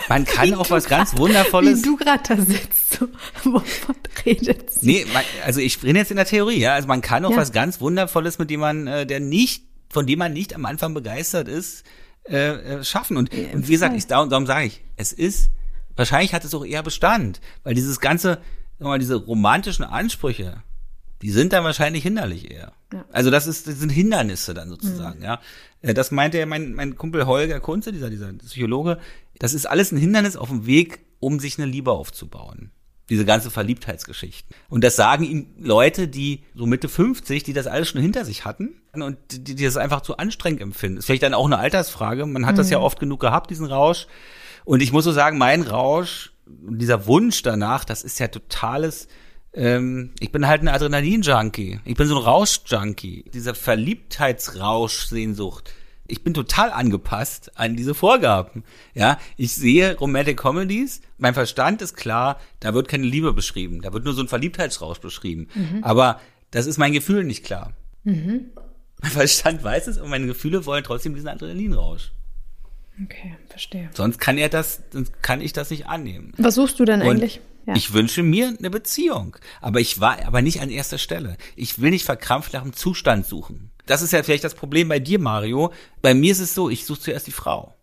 Man 0.10 0.26
kann 0.26 0.54
auch 0.54 0.70
was 0.70 0.86
ganz 0.86 1.18
Wundervolles. 1.18 1.80
Wie 1.80 1.82
du 1.84 1.96
gerade 1.96 2.24
da 2.28 2.38
sitzt, 2.38 2.94
so, 2.94 3.08
wovon 3.44 3.96
redet 4.26 4.72
sie? 4.72 4.86
Nee, 4.86 5.06
man, 5.14 5.24
also 5.46 5.60
ich 5.60 5.80
bin 5.80 5.96
jetzt 5.96 6.12
in 6.12 6.18
der 6.18 6.26
Theorie, 6.26 6.60
ja. 6.60 6.74
Also 6.74 6.88
man 6.88 7.02
kann 7.02 7.26
auch 7.26 7.32
ja. 7.32 7.38
was 7.38 7.52
ganz 7.52 7.82
Wundervolles, 7.82 8.38
mit 8.40 8.50
dem 8.50 8.60
man, 8.60 8.88
äh, 8.88 9.06
der 9.06 9.20
nicht, 9.20 9.64
von 9.90 10.06
dem 10.06 10.20
man 10.20 10.34
nicht 10.34 10.54
am 10.54 10.66
Anfang 10.66 10.94
begeistert 10.94 11.48
ist, 11.48 11.84
äh, 12.30 12.36
äh 12.36 12.84
schaffen. 12.84 13.18
Und, 13.18 13.34
ja, 13.34 13.54
und 13.54 13.68
wie 13.68 13.72
gesagt, 13.72 13.96
ich, 13.96 14.06
darum, 14.08 14.30
darum 14.30 14.46
sage 14.46 14.68
ich, 14.68 14.84
es 14.98 15.14
ist, 15.14 15.50
wahrscheinlich 15.96 16.34
hat 16.34 16.44
es 16.44 16.54
auch 16.54 16.66
eher 16.66 16.84
Bestand, 16.84 17.40
weil 17.64 17.74
dieses 17.74 18.00
ganze, 18.00 18.40
mal, 18.80 19.00
diese 19.00 19.16
romantischen 19.16 19.86
Ansprüche, 19.86 20.62
die 21.22 21.32
sind 21.32 21.54
dann 21.54 21.64
wahrscheinlich 21.64 22.04
hinderlich 22.04 22.52
eher. 22.52 22.74
Ja. 22.94 23.06
Also 23.12 23.32
das 23.32 23.48
ist, 23.48 23.68
das 23.68 23.80
sind 23.80 23.90
Hindernisse 23.90 24.54
dann 24.54 24.70
sozusagen, 24.70 25.20
mhm. 25.20 25.26
ja. 25.26 25.40
Äh, 25.82 25.94
das 25.94 26.12
meinte 26.12 26.46
mein, 26.46 26.74
mein 26.74 26.96
Kumpel 26.96 27.26
Holger 27.26 27.60
Kunze, 27.60 27.92
dieser, 27.92 28.10
dieser 28.10 28.34
Psychologe. 28.34 29.00
Das 29.40 29.54
ist 29.54 29.66
alles 29.66 29.92
ein 29.92 29.98
Hindernis 29.98 30.36
auf 30.36 30.50
dem 30.50 30.66
Weg, 30.66 31.00
um 31.20 31.40
sich 31.40 31.58
eine 31.58 31.70
Liebe 31.70 31.92
aufzubauen. 31.92 32.72
Diese 33.10 33.24
ganze 33.24 33.50
Verliebtheitsgeschichten. 33.50 34.54
Und 34.68 34.84
das 34.84 34.98
sagen 34.98 35.24
ihm 35.24 35.48
Leute, 35.58 36.10
die 36.10 36.44
so 36.54 36.66
Mitte 36.66 36.90
50, 36.90 37.44
die 37.44 37.54
das 37.54 37.66
alles 37.66 37.88
schon 37.88 38.02
hinter 38.02 38.26
sich 38.26 38.44
hatten 38.44 38.82
und 38.92 39.18
die, 39.32 39.56
die 39.56 39.64
das 39.64 39.78
einfach 39.78 40.02
zu 40.02 40.18
anstrengend 40.18 40.62
empfinden. 40.62 40.98
Ist 40.98 41.06
vielleicht 41.06 41.24
dann 41.24 41.34
auch 41.34 41.46
eine 41.46 41.58
Altersfrage. 41.58 42.26
Man 42.26 42.46
hat 42.46 42.56
mhm. 42.56 42.58
das 42.58 42.70
ja 42.70 42.80
oft 42.80 43.00
genug 43.00 43.22
gehabt, 43.22 43.50
diesen 43.50 43.66
Rausch. 43.66 44.08
Und 44.66 44.82
ich 44.82 44.92
muss 44.92 45.06
so 45.06 45.14
sagen, 45.14 45.38
mein 45.38 45.62
Rausch, 45.62 46.34
dieser 46.46 47.08
Wunsch 47.08 47.42
danach, 47.44 47.86
das 47.86 48.04
ist 48.04 48.20
ja 48.20 48.28
totales 48.28 49.08
ähm, 49.58 50.12
ich 50.20 50.32
bin 50.32 50.48
halt 50.48 50.62
ein 50.62 50.68
Adrenalin-Junkie. 50.68 51.80
Ich 51.84 51.96
bin 51.96 52.08
so 52.08 52.18
ein 52.18 52.24
Rausch-Junkie. 52.24 53.26
Dieser 53.34 53.56
Verliebtheitsrausch-Sehnsucht, 53.56 55.74
Ich 56.08 56.24
bin 56.24 56.34
total 56.34 56.72
angepasst 56.72 57.52
an 57.58 57.76
diese 57.76 57.94
Vorgaben. 57.94 58.64
Ja, 58.94 59.20
ich 59.36 59.54
sehe 59.54 59.98
Romantic 59.98 60.38
Comedies, 60.38 61.02
mein 61.18 61.34
Verstand 61.34 61.82
ist 61.82 61.98
klar, 61.98 62.40
da 62.62 62.74
wird 62.74 62.88
keine 62.88 63.06
Liebe 63.06 63.34
beschrieben, 63.34 63.82
da 63.82 63.92
wird 63.92 64.06
nur 64.06 64.14
so 64.14 64.22
ein 64.22 64.30
Verliebtheitsrausch 64.30 65.00
beschrieben. 65.00 65.50
Mhm. 65.54 65.84
Aber 65.84 66.22
das 66.52 66.66
ist 66.66 66.78
mein 66.78 66.94
Gefühl 66.94 67.26
nicht 67.26 67.44
klar. 67.44 67.74
Mhm. 68.06 68.46
Mein 69.02 69.12
Verstand 69.12 69.64
weiß 69.64 69.88
es 69.88 69.98
und 69.98 70.10
meine 70.10 70.28
Gefühle 70.28 70.66
wollen 70.66 70.84
trotzdem 70.84 71.14
diesen 71.14 71.28
Adrenalinrausch. 71.28 72.12
Okay, 73.04 73.36
verstehe. 73.50 73.90
Sonst 73.94 74.20
kann 74.20 74.38
er 74.38 74.50
das, 74.50 74.82
sonst 74.92 75.22
kann 75.22 75.42
ich 75.42 75.52
das 75.54 75.70
nicht 75.72 75.88
annehmen. 75.88 76.32
Was 76.38 76.56
suchst 76.56 76.80
du 76.80 76.86
denn 76.86 77.02
und 77.02 77.10
eigentlich? 77.10 77.42
Ja. 77.68 77.76
Ich 77.76 77.92
wünsche 77.92 78.24
mir 78.24 78.56
eine 78.58 78.70
Beziehung, 78.70 79.36
aber 79.60 79.82
ich 79.82 80.00
war 80.00 80.26
aber 80.26 80.42
nicht 80.42 80.62
an 80.62 80.70
erster 80.70 80.98
Stelle. 80.98 81.38
Ich 81.58 81.80
will 81.82 81.90
nicht 81.90 82.06
verkrampft 82.06 82.54
nach 82.54 82.62
einem 82.62 82.72
Zustand 82.72 83.26
suchen. 83.26 83.72
Das 83.86 84.02
ist 84.02 84.14
ja 84.14 84.24
vielleicht 84.24 84.46
das 84.46 84.56
Problem 84.56 84.88
bei 84.88 85.00
dir, 85.00 85.20
Mario. 85.20 85.74
Bei 86.02 86.14
mir 86.14 86.32
ist 86.32 86.40
es 86.40 86.56
so, 86.56 86.70
ich 86.70 86.86
suche 86.86 87.02
zuerst 87.02 87.28
die 87.28 87.32
Frau. 87.32 87.76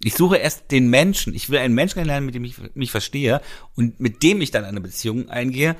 Ich 0.00 0.14
suche 0.14 0.36
erst 0.36 0.70
den 0.70 0.88
Menschen. 0.90 1.34
Ich 1.34 1.50
will 1.50 1.58
einen 1.58 1.74
Menschen 1.74 1.94
kennenlernen, 1.94 2.26
mit 2.26 2.36
dem 2.36 2.44
ich 2.44 2.54
mich 2.74 2.92
verstehe 2.92 3.40
und 3.74 3.98
mit 3.98 4.22
dem 4.22 4.40
ich 4.40 4.52
dann 4.52 4.64
eine 4.64 4.80
Beziehung 4.80 5.28
eingehe 5.28 5.74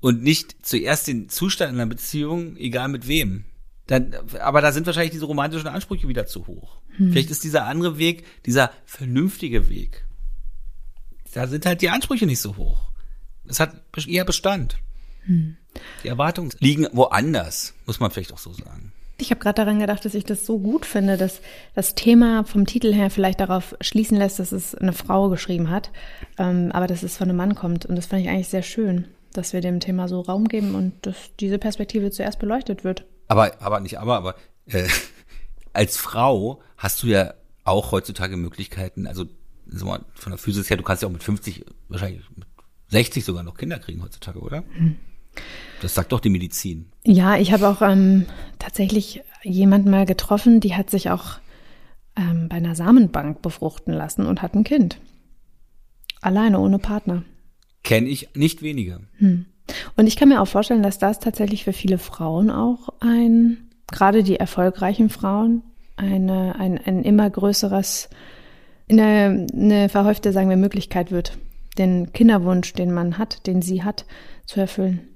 und 0.00 0.22
nicht 0.22 0.64
zuerst 0.64 1.08
den 1.08 1.28
Zustand 1.28 1.72
einer 1.72 1.86
Beziehung, 1.86 2.56
egal 2.56 2.88
mit 2.88 3.08
wem. 3.08 3.46
Dann, 3.88 4.14
aber 4.40 4.60
da 4.60 4.70
sind 4.70 4.86
wahrscheinlich 4.86 5.10
diese 5.10 5.24
romantischen 5.24 5.68
Ansprüche 5.68 6.06
wieder 6.06 6.26
zu 6.26 6.46
hoch. 6.46 6.80
Hm. 6.96 7.10
Vielleicht 7.10 7.30
ist 7.30 7.42
dieser 7.42 7.66
andere 7.66 7.98
Weg, 7.98 8.24
dieser 8.46 8.70
vernünftige 8.84 9.68
Weg. 9.68 10.04
Da 11.34 11.48
sind 11.48 11.66
halt 11.66 11.82
die 11.82 11.90
Ansprüche 11.90 12.26
nicht 12.26 12.40
so 12.40 12.56
hoch. 12.56 12.91
Es 13.52 13.60
hat 13.60 13.74
eher 14.08 14.24
Bestand. 14.24 14.76
Hm. 15.24 15.56
Die 16.02 16.08
Erwartungen 16.08 16.52
liegen 16.58 16.86
woanders, 16.92 17.74
muss 17.86 18.00
man 18.00 18.10
vielleicht 18.10 18.32
auch 18.32 18.38
so 18.38 18.52
sagen. 18.52 18.92
Ich 19.18 19.30
habe 19.30 19.40
gerade 19.40 19.56
daran 19.56 19.78
gedacht, 19.78 20.04
dass 20.04 20.14
ich 20.14 20.24
das 20.24 20.46
so 20.46 20.58
gut 20.58 20.84
finde, 20.84 21.16
dass 21.16 21.40
das 21.74 21.94
Thema 21.94 22.44
vom 22.44 22.66
Titel 22.66 22.92
her 22.92 23.10
vielleicht 23.10 23.40
darauf 23.40 23.76
schließen 23.80 24.16
lässt, 24.16 24.38
dass 24.38 24.52
es 24.52 24.74
eine 24.74 24.92
Frau 24.92 25.28
geschrieben 25.28 25.70
hat, 25.70 25.92
ähm, 26.38 26.72
aber 26.72 26.86
dass 26.86 27.02
es 27.02 27.16
von 27.16 27.28
einem 27.28 27.36
Mann 27.36 27.54
kommt. 27.54 27.86
Und 27.86 27.94
das 27.96 28.06
fand 28.06 28.22
ich 28.22 28.28
eigentlich 28.28 28.48
sehr 28.48 28.62
schön, 28.62 29.06
dass 29.32 29.52
wir 29.52 29.60
dem 29.60 29.80
Thema 29.80 30.08
so 30.08 30.22
Raum 30.22 30.48
geben 30.48 30.74
und 30.74 30.94
dass 31.06 31.16
diese 31.38 31.58
Perspektive 31.58 32.10
zuerst 32.10 32.38
beleuchtet 32.40 32.84
wird. 32.84 33.04
Aber, 33.28 33.52
aber 33.60 33.80
nicht 33.80 34.00
aber, 34.00 34.16
aber 34.16 34.34
äh, 34.66 34.88
als 35.72 35.96
Frau 35.96 36.60
hast 36.76 37.02
du 37.02 37.06
ja 37.06 37.34
auch 37.64 37.92
heutzutage 37.92 38.36
Möglichkeiten, 38.36 39.06
also 39.06 39.26
von 40.14 40.32
der 40.32 40.38
Physis 40.38 40.68
her, 40.68 40.76
du 40.76 40.82
kannst 40.82 41.02
ja 41.02 41.08
auch 41.08 41.12
mit 41.12 41.22
50 41.22 41.64
wahrscheinlich 41.88 42.22
mit 42.34 42.51
60 42.92 43.24
sogar 43.24 43.42
noch 43.42 43.56
Kinder 43.56 43.78
kriegen 43.78 44.02
heutzutage, 44.02 44.38
oder? 44.38 44.62
Das 45.80 45.94
sagt 45.94 46.12
doch 46.12 46.20
die 46.20 46.30
Medizin. 46.30 46.92
Ja, 47.04 47.36
ich 47.38 47.52
habe 47.52 47.68
auch 47.68 47.80
ähm, 47.80 48.26
tatsächlich 48.58 49.22
jemanden 49.42 49.90
mal 49.90 50.06
getroffen, 50.06 50.60
die 50.60 50.74
hat 50.74 50.90
sich 50.90 51.10
auch 51.10 51.38
ähm, 52.16 52.48
bei 52.48 52.56
einer 52.56 52.74
Samenbank 52.74 53.40
befruchten 53.40 53.94
lassen 53.94 54.26
und 54.26 54.42
hat 54.42 54.54
ein 54.54 54.62
Kind. 54.62 54.98
Alleine, 56.20 56.60
ohne 56.60 56.78
Partner. 56.78 57.24
Kenne 57.82 58.08
ich 58.08 58.28
nicht 58.34 58.62
wenige. 58.62 59.00
Hm. 59.16 59.46
Und 59.96 60.06
ich 60.06 60.16
kann 60.16 60.28
mir 60.28 60.42
auch 60.42 60.46
vorstellen, 60.46 60.82
dass 60.82 60.98
das 60.98 61.18
tatsächlich 61.18 61.64
für 61.64 61.72
viele 61.72 61.96
Frauen 61.98 62.50
auch 62.50 62.90
ein, 63.00 63.70
gerade 63.90 64.22
die 64.22 64.36
erfolgreichen 64.36 65.08
Frauen, 65.08 65.62
eine, 65.96 66.56
ein, 66.58 66.78
ein 66.78 67.02
immer 67.04 67.28
größeres, 67.30 68.10
eine, 68.90 69.46
eine 69.52 69.88
verhäufte, 69.88 70.32
sagen 70.32 70.50
wir, 70.50 70.56
Möglichkeit 70.56 71.10
wird, 71.10 71.38
den 71.78 72.12
Kinderwunsch, 72.12 72.72
den 72.72 72.92
man 72.92 73.18
hat, 73.18 73.46
den 73.46 73.62
sie 73.62 73.82
hat, 73.82 74.04
zu 74.46 74.60
erfüllen. 74.60 75.08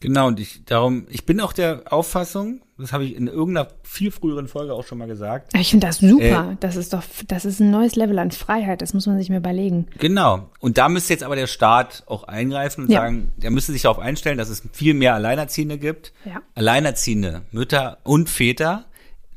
Genau, 0.00 0.26
und 0.26 0.38
ich 0.38 0.66
darum, 0.66 1.06
ich 1.08 1.24
bin 1.24 1.40
auch 1.40 1.54
der 1.54 1.90
Auffassung, 1.90 2.60
das 2.76 2.92
habe 2.92 3.04
ich 3.04 3.16
in 3.16 3.26
irgendeiner 3.26 3.68
viel 3.84 4.10
früheren 4.10 4.48
Folge 4.48 4.74
auch 4.74 4.84
schon 4.84 4.98
mal 4.98 5.06
gesagt. 5.06 5.56
Ich 5.56 5.70
finde 5.70 5.86
das 5.86 5.98
super. 5.98 6.50
Äh, 6.52 6.56
das 6.60 6.76
ist 6.76 6.92
doch, 6.92 7.02
das 7.26 7.46
ist 7.46 7.60
ein 7.60 7.70
neues 7.70 7.96
Level 7.96 8.18
an 8.18 8.30
Freiheit. 8.30 8.82
Das 8.82 8.92
muss 8.92 9.06
man 9.06 9.16
sich 9.16 9.30
mir 9.30 9.38
überlegen. 9.38 9.86
Genau. 9.98 10.50
Und 10.60 10.76
da 10.76 10.90
müsste 10.90 11.14
jetzt 11.14 11.22
aber 11.22 11.36
der 11.36 11.46
Staat 11.46 12.02
auch 12.06 12.24
eingreifen 12.24 12.84
und 12.84 12.90
ja. 12.90 13.00
sagen, 13.00 13.32
der 13.36 13.50
müsste 13.50 13.72
sich 13.72 13.82
darauf 13.82 13.98
einstellen, 13.98 14.36
dass 14.36 14.50
es 14.50 14.62
viel 14.72 14.92
mehr 14.92 15.14
Alleinerziehende 15.14 15.78
gibt. 15.78 16.12
Ja. 16.26 16.42
Alleinerziehende 16.54 17.42
Mütter 17.50 17.98
und 18.02 18.28
Väter 18.28 18.84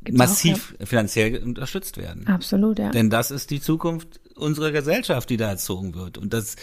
Gibt's 0.04 0.18
massiv 0.18 0.74
auch, 0.74 0.80
ja. 0.80 0.86
finanziell 0.86 1.42
unterstützt 1.42 1.96
werden. 1.96 2.26
Absolut, 2.26 2.78
ja. 2.78 2.90
Denn 2.90 3.08
das 3.08 3.30
ist 3.30 3.50
die 3.50 3.60
Zukunft 3.60 4.20
unserer 4.38 4.72
Gesellschaft, 4.72 5.30
die 5.30 5.36
da 5.36 5.48
erzogen 5.50 5.94
wird. 5.94 6.18
Und 6.18 6.32
das, 6.32 6.56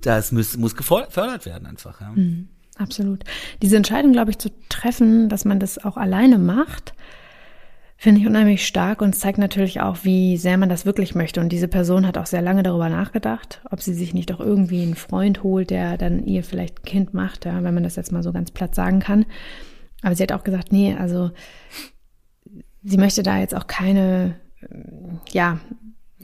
das 0.00 0.32
muss, 0.32 0.56
muss 0.56 0.76
gefördert 0.76 1.46
werden 1.46 1.66
einfach. 1.66 2.00
Ja. 2.00 2.10
Mhm, 2.10 2.48
absolut. 2.76 3.24
Diese 3.62 3.76
Entscheidung, 3.76 4.12
glaube 4.12 4.30
ich, 4.30 4.38
zu 4.38 4.50
treffen, 4.68 5.28
dass 5.28 5.44
man 5.44 5.60
das 5.60 5.82
auch 5.82 5.96
alleine 5.96 6.38
macht, 6.38 6.94
finde 8.00 8.22
ich 8.22 8.26
unheimlich 8.26 8.66
stark 8.66 9.02
und 9.02 9.14
zeigt 9.14 9.36
natürlich 9.36 9.82
auch, 9.82 9.98
wie 10.04 10.38
sehr 10.38 10.56
man 10.56 10.70
das 10.70 10.86
wirklich 10.86 11.14
möchte. 11.14 11.38
Und 11.38 11.50
diese 11.50 11.68
Person 11.68 12.06
hat 12.06 12.16
auch 12.16 12.24
sehr 12.24 12.40
lange 12.40 12.62
darüber 12.62 12.88
nachgedacht, 12.88 13.60
ob 13.70 13.82
sie 13.82 13.92
sich 13.92 14.14
nicht 14.14 14.32
auch 14.32 14.40
irgendwie 14.40 14.82
einen 14.82 14.94
Freund 14.94 15.42
holt, 15.42 15.68
der 15.68 15.98
dann 15.98 16.24
ihr 16.24 16.42
vielleicht 16.42 16.80
ein 16.80 16.84
Kind 16.84 17.12
macht, 17.12 17.44
ja, 17.44 17.62
wenn 17.62 17.74
man 17.74 17.82
das 17.82 17.96
jetzt 17.96 18.10
mal 18.10 18.22
so 18.22 18.32
ganz 18.32 18.52
platt 18.52 18.74
sagen 18.74 19.00
kann. 19.00 19.26
Aber 20.00 20.14
sie 20.14 20.22
hat 20.22 20.32
auch 20.32 20.44
gesagt, 20.44 20.72
nee, 20.72 20.96
also 20.98 21.30
sie 22.82 22.96
möchte 22.96 23.22
da 23.22 23.38
jetzt 23.38 23.54
auch 23.54 23.66
keine, 23.66 24.36
ja, 25.30 25.60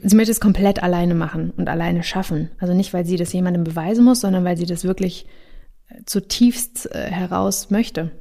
sie 0.01 0.15
möchte 0.15 0.31
es 0.31 0.39
komplett 0.39 0.81
alleine 0.81 1.15
machen 1.15 1.51
und 1.57 1.69
alleine 1.69 2.03
schaffen. 2.03 2.49
Also 2.59 2.73
nicht, 2.73 2.93
weil 2.93 3.05
sie 3.05 3.17
das 3.17 3.33
jemandem 3.33 3.63
beweisen 3.63 4.05
muss, 4.05 4.21
sondern 4.21 4.43
weil 4.43 4.57
sie 4.57 4.65
das 4.65 4.83
wirklich 4.83 5.25
äh, 5.89 6.03
zutiefst 6.05 6.89
äh, 6.93 7.09
heraus 7.09 7.69
möchte. 7.69 8.11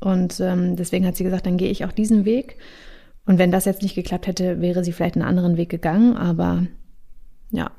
Und 0.00 0.40
ähm, 0.40 0.76
deswegen 0.76 1.06
hat 1.06 1.16
sie 1.16 1.24
gesagt, 1.24 1.46
dann 1.46 1.56
gehe 1.56 1.70
ich 1.70 1.84
auch 1.84 1.92
diesen 1.92 2.24
Weg. 2.24 2.56
Und 3.24 3.38
wenn 3.38 3.50
das 3.50 3.64
jetzt 3.64 3.82
nicht 3.82 3.94
geklappt 3.94 4.26
hätte, 4.26 4.60
wäre 4.60 4.84
sie 4.84 4.92
vielleicht 4.92 5.16
einen 5.16 5.24
anderen 5.24 5.56
Weg 5.56 5.68
gegangen, 5.68 6.16
aber 6.16 6.66
ja. 7.50 7.70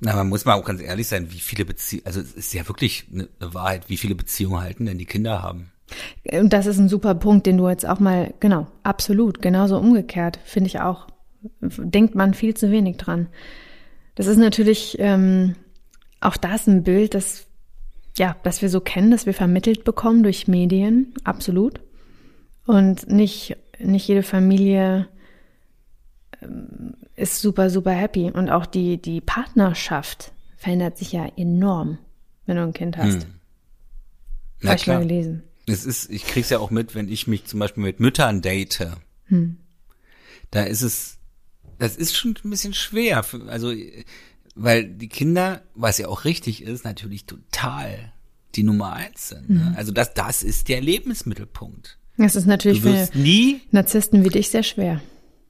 Na, 0.00 0.14
man 0.16 0.28
muss 0.28 0.44
mal 0.44 0.54
auch 0.54 0.64
ganz 0.64 0.80
ehrlich 0.80 1.08
sein, 1.08 1.32
wie 1.32 1.40
viele 1.40 1.64
Beziehungen, 1.64 2.06
also 2.06 2.20
es 2.20 2.32
ist 2.32 2.54
ja 2.54 2.66
wirklich 2.68 3.06
eine 3.12 3.28
Wahrheit, 3.40 3.88
wie 3.88 3.96
viele 3.96 4.14
Beziehungen 4.14 4.60
halten 4.60 4.86
denn 4.86 4.98
die 4.98 5.06
Kinder 5.06 5.42
haben. 5.42 5.72
Und 6.30 6.52
das 6.52 6.66
ist 6.66 6.78
ein 6.78 6.88
super 6.88 7.14
Punkt, 7.14 7.46
den 7.46 7.58
du 7.58 7.68
jetzt 7.68 7.86
auch 7.86 8.00
mal, 8.00 8.34
genau, 8.40 8.66
absolut, 8.82 9.42
genauso 9.42 9.78
umgekehrt, 9.78 10.38
finde 10.44 10.68
ich 10.68 10.80
auch. 10.80 11.06
Denkt 11.60 12.14
man 12.14 12.34
viel 12.34 12.54
zu 12.54 12.70
wenig 12.70 12.96
dran. 12.96 13.28
Das 14.14 14.26
ist 14.26 14.36
natürlich 14.36 14.96
ähm, 14.98 15.56
auch 16.20 16.36
das 16.36 16.66
ein 16.66 16.82
Bild, 16.82 17.14
das, 17.14 17.46
ja, 18.16 18.36
das 18.42 18.62
wir 18.62 18.68
so 18.68 18.80
kennen, 18.80 19.10
das 19.10 19.26
wir 19.26 19.34
vermittelt 19.34 19.84
bekommen 19.84 20.22
durch 20.22 20.48
Medien, 20.48 21.14
absolut. 21.24 21.80
Und 22.66 23.08
nicht, 23.08 23.56
nicht 23.78 24.06
jede 24.06 24.22
Familie 24.22 25.08
ähm, 26.40 26.94
ist 27.16 27.40
super, 27.40 27.70
super 27.70 27.92
happy. 27.92 28.30
Und 28.30 28.50
auch 28.50 28.66
die, 28.66 29.00
die 29.00 29.20
Partnerschaft 29.20 30.32
verändert 30.56 30.98
sich 30.98 31.12
ja 31.12 31.26
enorm, 31.36 31.98
wenn 32.46 32.56
du 32.56 32.62
ein 32.62 32.72
Kind 32.72 32.96
hast. 32.96 33.24
Hm. 33.24 34.68
Habe 34.68 34.76
ich 34.76 34.86
mal 34.86 35.00
gelesen. 35.00 35.42
Es 35.66 35.84
ist, 35.84 36.10
ich 36.10 36.24
krieg's 36.24 36.50
ja 36.50 36.58
auch 36.58 36.70
mit, 36.70 36.94
wenn 36.94 37.08
ich 37.08 37.26
mich 37.26 37.46
zum 37.46 37.60
Beispiel 37.60 37.82
mit 37.82 38.00
Müttern 38.00 38.42
date. 38.42 38.88
Hm. 39.26 39.56
Da 40.50 40.62
ist 40.62 40.82
es, 40.82 41.18
das 41.82 41.96
ist 41.96 42.16
schon 42.16 42.36
ein 42.44 42.50
bisschen 42.50 42.74
schwer. 42.74 43.24
Für, 43.24 43.42
also, 43.48 43.72
weil 44.54 44.84
die 44.84 45.08
Kinder, 45.08 45.62
was 45.74 45.98
ja 45.98 46.06
auch 46.06 46.24
richtig 46.24 46.62
ist, 46.62 46.84
natürlich 46.84 47.26
total 47.26 48.12
die 48.54 48.62
Nummer 48.62 48.92
eins 48.92 49.30
sind. 49.30 49.50
Ne? 49.50 49.70
Mhm. 49.70 49.76
Also 49.76 49.90
das, 49.92 50.14
das 50.14 50.42
ist 50.42 50.68
der 50.68 50.80
Lebensmittelpunkt. 50.80 51.98
Das 52.18 52.36
ist 52.36 52.46
natürlich 52.46 52.82
für 52.82 53.08
nie 53.14 53.62
Narzissten 53.72 54.24
wie 54.24 54.28
dich 54.28 54.50
sehr 54.50 54.62
schwer. 54.62 55.00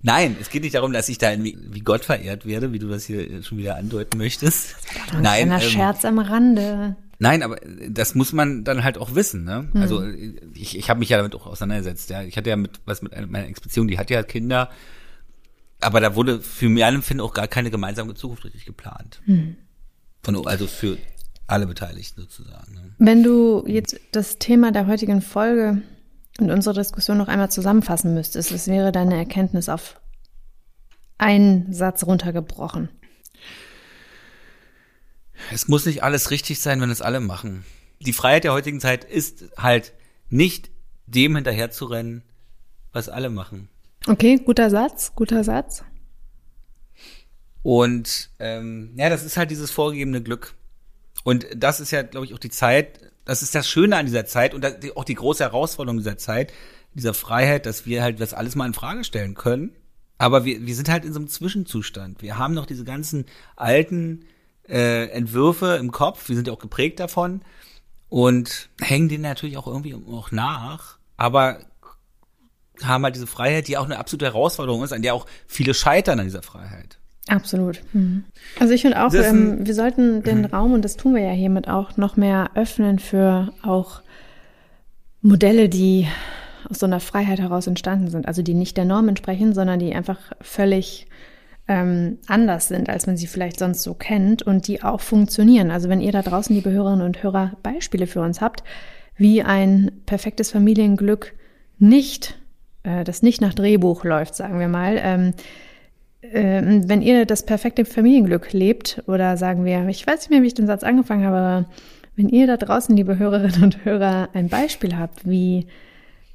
Nein, 0.01 0.37
es 0.41 0.49
geht 0.49 0.63
nicht 0.63 0.75
darum, 0.75 0.93
dass 0.93 1.09
ich 1.09 1.19
da 1.19 1.33
wie 1.39 1.81
Gott 1.81 2.05
verehrt 2.05 2.47
werde, 2.47 2.73
wie 2.73 2.79
du 2.79 2.89
das 2.89 3.05
hier 3.05 3.43
schon 3.43 3.59
wieder 3.59 3.77
andeuten 3.77 4.17
möchtest. 4.17 4.75
Das 4.75 4.97
war 4.97 5.23
doch 5.23 5.31
ein 5.31 5.51
ähm, 5.51 5.61
Scherz 5.61 6.05
am 6.05 6.19
Rande. 6.19 6.97
Nein, 7.19 7.43
aber 7.43 7.57
das 7.89 8.15
muss 8.15 8.33
man 8.33 8.65
dann 8.65 8.85
halt 8.85 8.97
auch 8.97 9.15
wissen. 9.15 9.45
Ne? 9.45 9.69
Mhm. 9.73 9.83
Also 9.83 10.03
ich, 10.55 10.79
ich 10.79 10.89
habe 10.89 11.01
mich 11.01 11.11
ja 11.11 11.19
damit 11.19 11.35
auch 11.35 11.47
auseinandergesetzt. 11.47 12.09
Ja, 12.11 12.23
ich 12.23 12.37
hatte 12.37 12.51
ja 12.51 12.57
mit 12.57 12.81
was 12.85 13.03
mit 13.03 13.13
meiner 13.31 13.47
Expedition, 13.49 13.87
die 13.87 13.99
hat 13.99 14.11
ja 14.11 14.23
Kinder, 14.23 14.71
aber 15.83 16.01
da 16.01 16.15
wurde 16.15 16.41
für 16.41 16.69
meinen 16.69 16.97
Empfinden 16.97 17.21
auch 17.21 17.35
gar 17.35 17.49
keine 17.49 17.71
gemeinsame 17.71 18.15
Zukunft 18.15 18.45
richtig 18.45 18.65
geplant. 18.65 19.21
Mhm. 19.27 19.57
Von, 20.23 20.47
also 20.47 20.67
für 20.67 20.99
alle 21.47 21.67
Beteiligten 21.67 22.21
sozusagen. 22.21 22.75
Ne? 22.75 22.95
Wenn 22.99 23.23
du 23.23 23.65
jetzt 23.67 23.99
das 24.13 24.39
Thema 24.39 24.73
der 24.73 24.87
heutigen 24.87 25.21
Folge 25.21 25.83
und 26.39 26.51
unsere 26.51 26.75
Diskussion 26.75 27.19
noch 27.19 27.29
einmal 27.29 27.51
zusammenfassen 27.51 28.15
müsstest, 28.15 28.53
es 28.53 28.69
wäre 28.69 28.93
deine 28.93 29.17
Erkenntnis 29.17 29.69
auf 29.69 30.01
einen 31.19 31.73
Satz 31.73 32.05
runtergebrochen. 32.05 32.89
Es 35.53 35.69
muss 35.69 35.87
nicht 35.87 36.03
alles 36.03 36.31
richtig 36.31 36.61
sein, 36.61 36.81
wenn 36.81 36.91
es 36.91 37.03
alle 37.03 37.21
machen. 37.21 37.65
Die 38.01 38.13
Freiheit 38.13 38.45
der 38.45 38.53
heutigen 38.53 38.81
Zeit 38.81 39.05
ist 39.05 39.45
halt 39.57 39.93
nicht 40.29 40.71
dem 41.07 41.35
hinterherzurennen, 41.35 42.23
was 42.93 43.09
alle 43.09 43.31
machen. 43.31 43.69
Okay, 44.09 44.41
guter 44.45 44.71
Satz, 44.71 45.13
guter 45.15 45.45
Satz. 45.45 45.85
Und 47.63 48.31
ähm, 48.41 48.93
ja, 48.97 49.09
das 49.09 49.25
ist 49.25 49.37
halt 49.37 49.51
dieses 49.51 49.71
vorgegebene 49.71 50.23
Glück. 50.23 50.55
Und 51.25 51.47
das 51.55 51.79
ist 51.81 51.93
ja, 51.93 52.03
glaube 52.03 52.27
ich, 52.27 52.35
auch 52.35 52.39
die 52.39 52.51
Zeit, 52.51 52.99
das 53.25 53.43
ist 53.43 53.55
das 53.55 53.69
Schöne 53.69 53.97
an 53.97 54.07
dieser 54.07 54.27
Zeit 54.27 54.55
und 54.55 54.67
auch 54.97 55.05
die 55.05 55.15
große 55.15 55.45
Herausforderung 55.45 55.99
dieser 55.99 56.19
Zeit. 56.19 56.53
dieser 56.95 57.15
Freiheit, 57.15 57.67
dass 57.67 57.87
wir 57.87 58.03
halt 58.03 58.21
das 58.21 58.35
alles 58.35 58.55
mal 58.55 58.67
in 58.67 58.75
Frage 58.75 59.05
stellen 59.05 59.35
können. 59.35 59.73
Aber 60.19 60.45
wir, 60.45 60.67
wir 60.67 60.75
sind 60.75 60.89
halt 60.89 61.05
in 61.05 61.13
so 61.13 61.19
einem 61.19 61.29
Zwischenzustand. 61.29 62.23
Wir 62.23 62.39
haben 62.39 62.55
noch 62.55 62.67
diese 62.67 62.85
ganzen 62.85 63.27
alten 63.57 64.27
äh, 64.69 65.09
Entwürfe 65.09 65.77
im 65.81 65.91
Kopf, 65.91 66.29
wir 66.29 66.37
sind 66.37 66.47
ja 66.47 66.53
auch 66.53 66.59
geprägt 66.59 67.01
davon 67.01 67.43
und 68.09 68.69
hängen 68.81 69.09
denen 69.09 69.23
natürlich 69.23 69.57
auch 69.57 69.67
irgendwie 69.67 69.95
auch 69.95 70.31
nach, 70.31 70.99
aber 71.17 71.61
haben 72.83 73.05
halt 73.05 73.15
diese 73.15 73.27
Freiheit, 73.27 73.69
die 73.69 73.77
auch 73.77 73.85
eine 73.85 73.99
absolute 73.99 74.27
Herausforderung 74.27 74.83
ist, 74.83 74.93
an 74.93 75.03
der 75.03 75.15
auch 75.15 75.27
viele 75.47 75.75
scheitern 75.75 76.19
an 76.19 76.27
dieser 76.27 76.43
Freiheit. 76.43 76.99
Absolut. 77.29 77.83
Mhm. 77.93 78.25
Also 78.59 78.75
ich 78.75 78.83
finde 78.83 79.05
auch, 79.05 79.13
ähm, 79.15 79.65
wir 79.65 79.75
sollten 79.75 80.23
den 80.23 80.41
mhm. 80.41 80.45
Raum, 80.47 80.73
und 80.73 80.85
das 80.85 80.97
tun 80.97 81.15
wir 81.15 81.23
ja 81.23 81.31
hiermit 81.31 81.69
auch, 81.69 81.97
noch 81.97 82.17
mehr 82.17 82.51
öffnen 82.55 82.99
für 82.99 83.53
auch 83.63 84.03
Modelle, 85.21 85.69
die 85.69 86.09
aus 86.69 86.81
so 86.81 86.87
einer 86.87 87.01
Freiheit 87.01 87.39
heraus 87.39 87.67
entstanden 87.67 88.09
sind. 88.09 88.27
Also 88.27 88.43
die 88.43 88.55
nicht 88.55 88.77
der 88.77 88.85
Norm 88.85 89.09
entsprechen, 89.09 89.55
sondern 89.55 89.79
die 89.79 89.95
einfach 89.95 90.19
völlig 90.41 91.07
ähm, 91.69 92.19
anders 92.27 92.69
sind, 92.69 92.89
als 92.89 93.07
man 93.07 93.17
sie 93.17 93.29
vielleicht 93.29 93.59
sonst 93.59 93.83
so 93.83 93.95
kennt 93.95 94.43
und 94.43 94.67
die 94.67 94.83
auch 94.83 95.01
funktionieren. 95.01 95.71
Also 95.71 95.89
wenn 95.89 96.01
ihr 96.01 96.13
da 96.13 96.23
draußen, 96.23 96.55
liebe 96.55 96.73
Hörerinnen 96.73 97.07
und 97.07 97.23
Hörer, 97.23 97.53
Beispiele 97.63 98.09
für 98.09 98.21
uns 98.21 98.41
habt, 98.41 98.65
wie 99.17 99.43
ein 99.43 99.93
perfektes 100.07 100.51
Familienglück 100.51 101.35
nicht, 101.79 102.39
äh, 102.83 103.05
das 103.05 103.23
nicht 103.23 103.41
nach 103.41 103.55
Drehbuch 103.55 104.05
läuft, 104.05 104.35
sagen 104.35 104.59
wir 104.59 104.69
mal, 104.69 104.99
ähm, 105.03 105.35
äh, 106.23 106.63
wenn 106.87 107.03
ihr 107.03 107.27
das 107.27 107.45
perfekte 107.45 107.85
Familienglück 107.85 108.53
lebt, 108.53 109.03
oder 109.07 109.37
sagen 109.37 109.65
wir, 109.65 109.87
ich 109.89 110.07
weiß 110.07 110.21
nicht 110.21 110.31
mehr, 110.31 110.43
wie 110.43 110.47
ich 110.47 110.55
den 110.55 110.67
Satz 110.67 110.85
angefangen 110.85 111.25
habe, 111.25 111.67
wenn 112.17 112.29
ihr 112.29 112.47
da 112.47 112.57
draußen, 112.57 112.97
liebe 112.97 113.19
Hörerinnen 113.19 113.63
und 113.63 113.85
Hörer, 113.85 114.29
ein 114.35 114.49
Beispiel 114.49 114.97
habt, 114.97 115.27
wie 115.29 115.67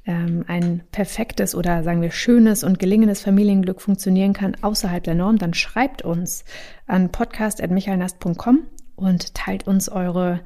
ähm, 0.06 0.44
ein 0.48 0.82
perfektes 0.90 1.54
oder 1.54 1.82
sagen 1.84 2.02
wir 2.02 2.10
schönes 2.10 2.64
und 2.64 2.78
gelingendes 2.78 3.22
Familienglück 3.22 3.80
funktionieren 3.80 4.32
kann 4.32 4.56
außerhalb 4.60 5.04
der 5.04 5.14
Norm, 5.14 5.38
dann 5.38 5.54
schreibt 5.54 6.02
uns 6.02 6.44
an 6.86 7.10
podcast.michaelnast.com 7.10 8.64
und 8.96 9.34
teilt 9.34 9.66
uns 9.66 9.88
eure 9.88 10.40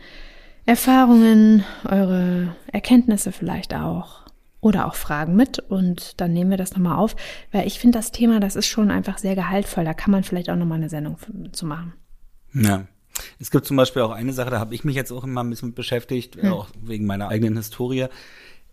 Erfahrungen, 0.67 1.65
eure 1.89 2.55
Erkenntnisse 2.71 3.33
vielleicht 3.33 3.75
auch 3.75 4.22
oder 4.63 4.87
auch 4.87 4.95
Fragen 4.95 5.35
mit 5.37 5.59
und 5.59 6.21
dann 6.21 6.33
nehmen 6.33 6.51
wir 6.51 6.57
das 6.57 6.71
nochmal 6.71 6.97
auf, 6.97 7.17
weil 7.51 7.67
ich 7.67 7.81
finde 7.81 7.99
das 7.99 8.13
Thema, 8.13 8.41
das 8.41 8.57
ist 8.57 8.69
schon 8.69 8.91
einfach 8.91 9.19
sehr 9.19 9.35
gehaltvoll. 9.35 9.85
Da 9.85 9.93
kann 9.93 10.13
man 10.13 10.23
vielleicht 10.23 10.49
auch 10.49 10.57
nochmal 10.57 10.79
eine 10.79 10.89
Sendung 10.89 11.19
zu 11.51 11.67
machen. 11.67 11.93
Ja. 12.55 12.87
Es 13.39 13.51
gibt 13.51 13.67
zum 13.67 13.77
Beispiel 13.77 14.03
auch 14.03 14.13
eine 14.13 14.33
Sache, 14.33 14.51
da 14.51 14.61
habe 14.61 14.75
ich 14.75 14.85
mich 14.85 14.95
jetzt 14.95 15.11
auch 15.11 15.25
immer 15.25 15.43
ein 15.43 15.51
bisschen 15.51 15.71
mit 15.71 15.75
beschäftigt, 15.75 16.37
hm. 16.37 16.53
auch 16.53 16.69
wegen 16.81 17.05
meiner 17.07 17.29
eigenen 17.29 17.57
Historie. 17.57 18.07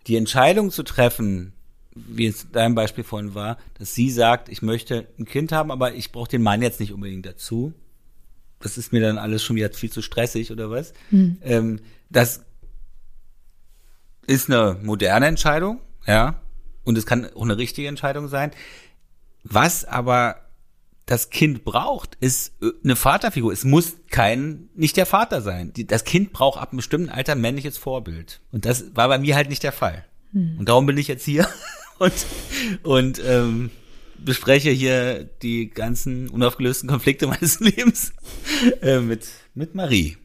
Die 0.08 0.16
Entscheidung 0.16 0.70
zu 0.70 0.84
treffen, 0.84 1.54
wie 1.96 2.28
es 2.28 2.46
dein 2.52 2.76
Beispiel 2.76 3.04
vorhin 3.04 3.34
war, 3.34 3.58
dass 3.80 3.96
sie 3.96 4.12
sagt, 4.12 4.48
ich 4.48 4.62
möchte 4.62 5.08
ein 5.18 5.26
Kind 5.26 5.52
haben, 5.52 5.72
aber 5.72 5.96
ich 5.96 6.12
brauche 6.12 6.30
den 6.30 6.44
Mann 6.44 6.62
jetzt 6.62 6.80
nicht 6.80 6.94
unbedingt 6.94 7.26
dazu. 7.26 7.74
Das 8.60 8.78
ist 8.78 8.94
mir 8.94 9.02
dann 9.02 9.18
alles 9.18 9.44
schon 9.44 9.56
wieder 9.56 9.72
viel 9.72 9.92
zu 9.92 10.04
stressig 10.04 10.52
oder 10.52 10.70
was. 10.70 10.94
Hm. 11.10 11.38
Ähm, 11.42 11.80
das 12.12 12.46
ist 14.30 14.50
eine 14.50 14.78
moderne 14.84 15.26
Entscheidung, 15.26 15.82
ja, 16.06 16.40
und 16.84 16.98
es 16.98 17.06
kann 17.06 17.28
auch 17.36 17.42
eine 17.42 17.58
richtige 17.58 17.88
Entscheidung 17.88 18.28
sein. 18.28 18.52
Was 19.44 19.86
aber 19.86 20.38
das 21.06 21.32
Kind 21.32 21.64
braucht, 21.64 22.16
ist 22.20 22.54
äh, 22.62 22.70
eine 22.84 22.96
Vaterfigur. 22.96 23.52
Es 23.52 23.64
muss 23.64 23.96
kein, 24.10 24.70
nicht 24.76 24.98
der 24.98 25.08
Vater 25.08 25.42
sein. 25.42 25.74
Das 25.88 26.04
Kind 26.04 26.32
braucht 26.32 26.60
ab 26.60 26.70
einem 26.70 26.78
bestimmten 26.78 27.10
Alter 27.10 27.32
ein 27.32 27.42
männliches 27.42 27.78
Vorbild. 27.78 28.42
Und 28.52 28.66
das 28.66 28.96
war 28.96 29.08
bei 29.08 29.18
mir 29.18 29.36
halt 29.36 29.50
nicht 29.50 29.64
der 29.64 29.72
Fall. 29.72 30.06
Hm. 30.34 30.58
Und 30.60 30.70
darum 30.70 30.86
bin 30.86 30.98
ich 30.98 31.08
jetzt 31.08 31.26
hier 31.26 31.48
und, 31.98 32.14
und 32.84 33.22
ähm, 33.26 33.72
bespreche 34.18 34.70
hier 34.70 35.24
die 35.42 35.70
ganzen 35.70 36.30
unaufgelösten 36.30 36.88
Konflikte 36.88 37.26
meines 37.28 37.60
Lebens 37.60 38.14
äh, 38.82 39.00
mit, 39.00 39.28
mit 39.56 39.74
Marie. 39.74 40.18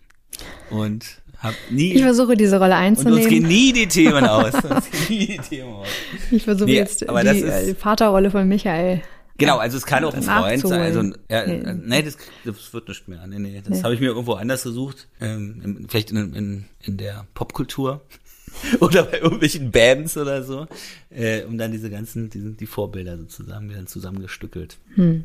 Und 0.68 1.22
hab 1.44 1.54
nie. 1.70 1.92
Ich 1.92 2.02
versuche 2.02 2.36
diese 2.36 2.58
Rolle 2.58 2.74
einzunehmen. 2.76 3.18
Und 3.18 3.24
uns 3.24 3.30
gehen 3.30 3.46
nie 3.46 3.72
die 3.72 3.86
Themen 3.86 4.24
aus. 4.24 4.52
Nie 5.08 5.26
die 5.26 5.38
Themen 5.38 5.74
aus. 5.74 5.88
Ich 6.30 6.42
versuche 6.42 6.70
nee, 6.70 6.76
jetzt 6.76 7.02
die 7.02 7.06
ist, 7.06 7.78
Vaterrolle 7.78 8.30
von 8.30 8.48
Michael. 8.48 9.02
Genau, 9.36 9.58
also 9.58 9.76
es 9.76 9.84
kann 9.84 10.04
auch 10.04 10.14
ein 10.14 10.22
Freund 10.22 10.66
sein. 10.66 10.80
Also, 10.80 11.02
ja, 11.28 11.46
nee. 11.46 11.62
nee, 11.84 12.02
das, 12.02 12.16
das 12.44 12.72
wird 12.72 12.88
nicht 12.88 13.08
mehr. 13.08 13.26
Nee, 13.26 13.38
nee, 13.38 13.60
das 13.60 13.78
nee. 13.78 13.82
habe 13.82 13.94
ich 13.94 14.00
mir 14.00 14.06
irgendwo 14.06 14.34
anders 14.34 14.62
gesucht. 14.62 15.08
Ähm, 15.20 15.86
vielleicht 15.88 16.12
in, 16.12 16.34
in, 16.34 16.64
in 16.80 16.96
der 16.96 17.26
Popkultur 17.34 18.00
oder 18.80 19.02
bei 19.02 19.20
irgendwelchen 19.20 19.70
Bands 19.70 20.16
oder 20.16 20.44
so, 20.44 20.66
äh, 21.10 21.42
um 21.42 21.58
dann 21.58 21.72
diese 21.72 21.90
ganzen, 21.90 22.30
die, 22.30 22.52
die 22.52 22.66
Vorbilder 22.66 23.18
sozusagen 23.18 23.68
wieder 23.68 23.84
zusammengestückelt. 23.86 24.78
Hm. 24.94 25.24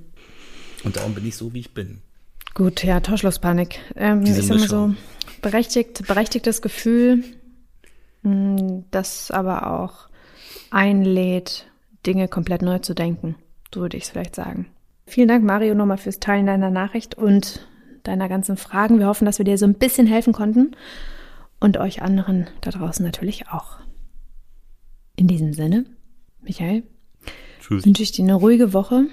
Und 0.83 0.95
darum 0.97 1.13
bin 1.13 1.25
ich 1.25 1.35
so, 1.35 1.53
wie 1.53 1.59
ich 1.59 1.73
bin. 1.73 2.01
Gut, 2.53 2.83
ja, 2.83 2.99
Torschlusspanik. 2.99 3.79
Ähm, 3.95 4.23
Diese 4.25 4.41
ich 4.41 4.47
sag 4.47 4.57
mal 4.57 4.67
so, 4.67 4.93
berechtigt, 5.41 6.05
berechtigtes 6.07 6.61
Gefühl, 6.61 7.23
mh, 8.23 8.59
hm, 8.59 8.85
das 8.91 9.31
aber 9.31 9.71
auch 9.79 10.09
einlädt, 10.71 11.67
Dinge 12.05 12.27
komplett 12.27 12.61
neu 12.61 12.79
zu 12.79 12.93
denken. 12.93 13.35
So 13.73 13.81
würde 13.81 13.97
ich 13.97 14.03
es 14.03 14.09
vielleicht 14.09 14.35
sagen. 14.35 14.67
Vielen 15.05 15.27
Dank, 15.27 15.43
Mario, 15.43 15.73
nochmal 15.75 15.97
fürs 15.97 16.19
Teilen 16.19 16.45
deiner 16.45 16.69
Nachricht 16.69 17.15
und 17.15 17.67
deiner 18.03 18.29
ganzen 18.29 18.57
Fragen. 18.57 18.99
Wir 18.99 19.07
hoffen, 19.07 19.25
dass 19.25 19.37
wir 19.37 19.45
dir 19.45 19.57
so 19.57 19.65
ein 19.65 19.73
bisschen 19.73 20.07
helfen 20.07 20.33
konnten 20.33 20.75
und 21.59 21.77
euch 21.77 22.01
anderen 22.01 22.47
da 22.61 22.71
draußen 22.71 23.05
natürlich 23.05 23.49
auch. 23.49 23.77
In 25.15 25.27
diesem 25.27 25.53
Sinne, 25.53 25.85
Michael, 26.41 26.83
Tschüss. 27.59 27.85
wünsche 27.85 28.03
ich 28.03 28.11
dir 28.11 28.23
eine 28.23 28.35
ruhige 28.35 28.73
Woche 28.73 29.05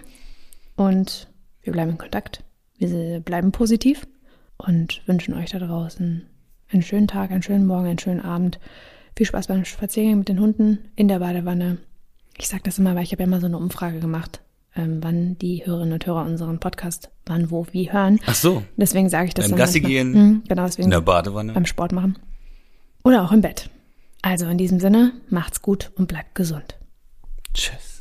und 0.76 1.28
wir 1.62 1.72
bleiben 1.72 1.93
in 1.93 1.99
Kontakt. 1.99 2.45
Wir 2.79 3.20
bleiben 3.20 3.53
positiv 3.53 4.07
und 4.57 5.03
wünschen 5.07 5.35
euch 5.35 5.51
da 5.51 5.59
draußen 5.59 6.27
einen 6.72 6.83
schönen 6.83 7.09
Tag, 7.09 7.31
einen 7.31 7.43
schönen 7.43 7.66
Morgen, 7.66 7.87
einen 7.87 7.99
schönen 7.99 8.20
Abend. 8.20 8.59
Viel 9.16 9.27
Spaß 9.27 9.47
beim 9.47 9.64
Spaziergang 9.64 10.18
mit 10.18 10.29
den 10.29 10.41
Hunden 10.41 10.91
in 10.95 11.09
der 11.09 11.20
Badewanne. 11.20 11.79
Ich 12.37 12.49
sage 12.49 12.62
das 12.64 12.79
immer, 12.79 12.95
weil 12.95 13.05
ich 13.05 13.12
habe 13.12 13.22
ja 13.22 13.27
immer 13.27 13.41
so 13.41 13.47
eine 13.47 13.57
Umfrage 13.57 13.99
gemacht, 13.99 14.43
ähm, 14.74 14.99
wann 15.03 15.39
die 15.39 15.64
Hörerinnen 15.64 15.95
und 15.95 16.07
Hörer 16.07 16.27
unseren 16.27 16.61
Podcast 16.61 17.11
wann, 17.24 17.51
wo, 17.51 17.66
wie 17.70 17.91
hören. 17.93 18.20
Ach 18.27 18.35
so. 18.35 18.62
Deswegen 18.77 19.09
sage 19.09 19.29
ich 19.29 19.35
das 19.35 19.49
beim 19.49 19.57
Gassi 19.57 19.81
gehen. 19.81 20.14
Hm, 20.14 20.43
genau, 20.49 20.66
deswegen. 20.66 20.87
In 20.87 20.91
der 20.91 21.01
Badewanne. 21.01 21.55
Beim 21.55 21.66
Sport 21.66 21.93
machen. 21.93 22.18
Oder 23.05 23.24
auch 23.24 23.33
im 23.33 23.41
Bett. 23.41 23.70
Also 24.20 24.47
in 24.47 24.59
diesem 24.59 24.81
Sinne, 24.81 25.12
macht's 25.31 25.62
gut 25.62 25.93
und 25.97 26.09
bleibt 26.09 26.35
gesund. 26.35 26.77
Tschüss. 27.55 27.95